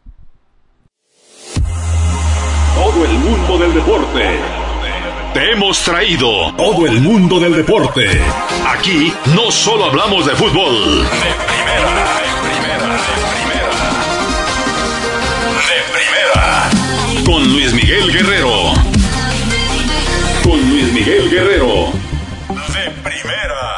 Todo 2.75 3.05
el 3.05 3.13
mundo 3.13 3.57
del 3.57 3.73
deporte. 3.73 4.39
Te 5.33 5.51
hemos 5.53 5.81
traído 5.83 6.53
todo 6.57 6.85
el 6.85 6.99
mundo 6.99 7.39
del 7.39 7.55
deporte. 7.55 8.21
Aquí 8.67 9.13
no 9.33 9.49
solo 9.49 9.85
hablamos 9.85 10.25
de 10.25 10.35
fútbol. 10.35 11.03
De 11.03 11.07
primera, 11.07 11.89
de 12.17 12.31
primera, 12.49 12.87
de 12.97 13.13
primera. 13.31 13.71
De 15.69 15.79
primera. 15.93 17.23
Con 17.25 17.53
Luis 17.53 17.73
Miguel 17.73 18.11
Guerrero. 18.11 18.73
Con 20.43 20.69
Luis 20.69 20.91
Miguel 20.91 21.29
Guerrero. 21.29 21.93
De 22.49 22.91
primera. 23.01 23.70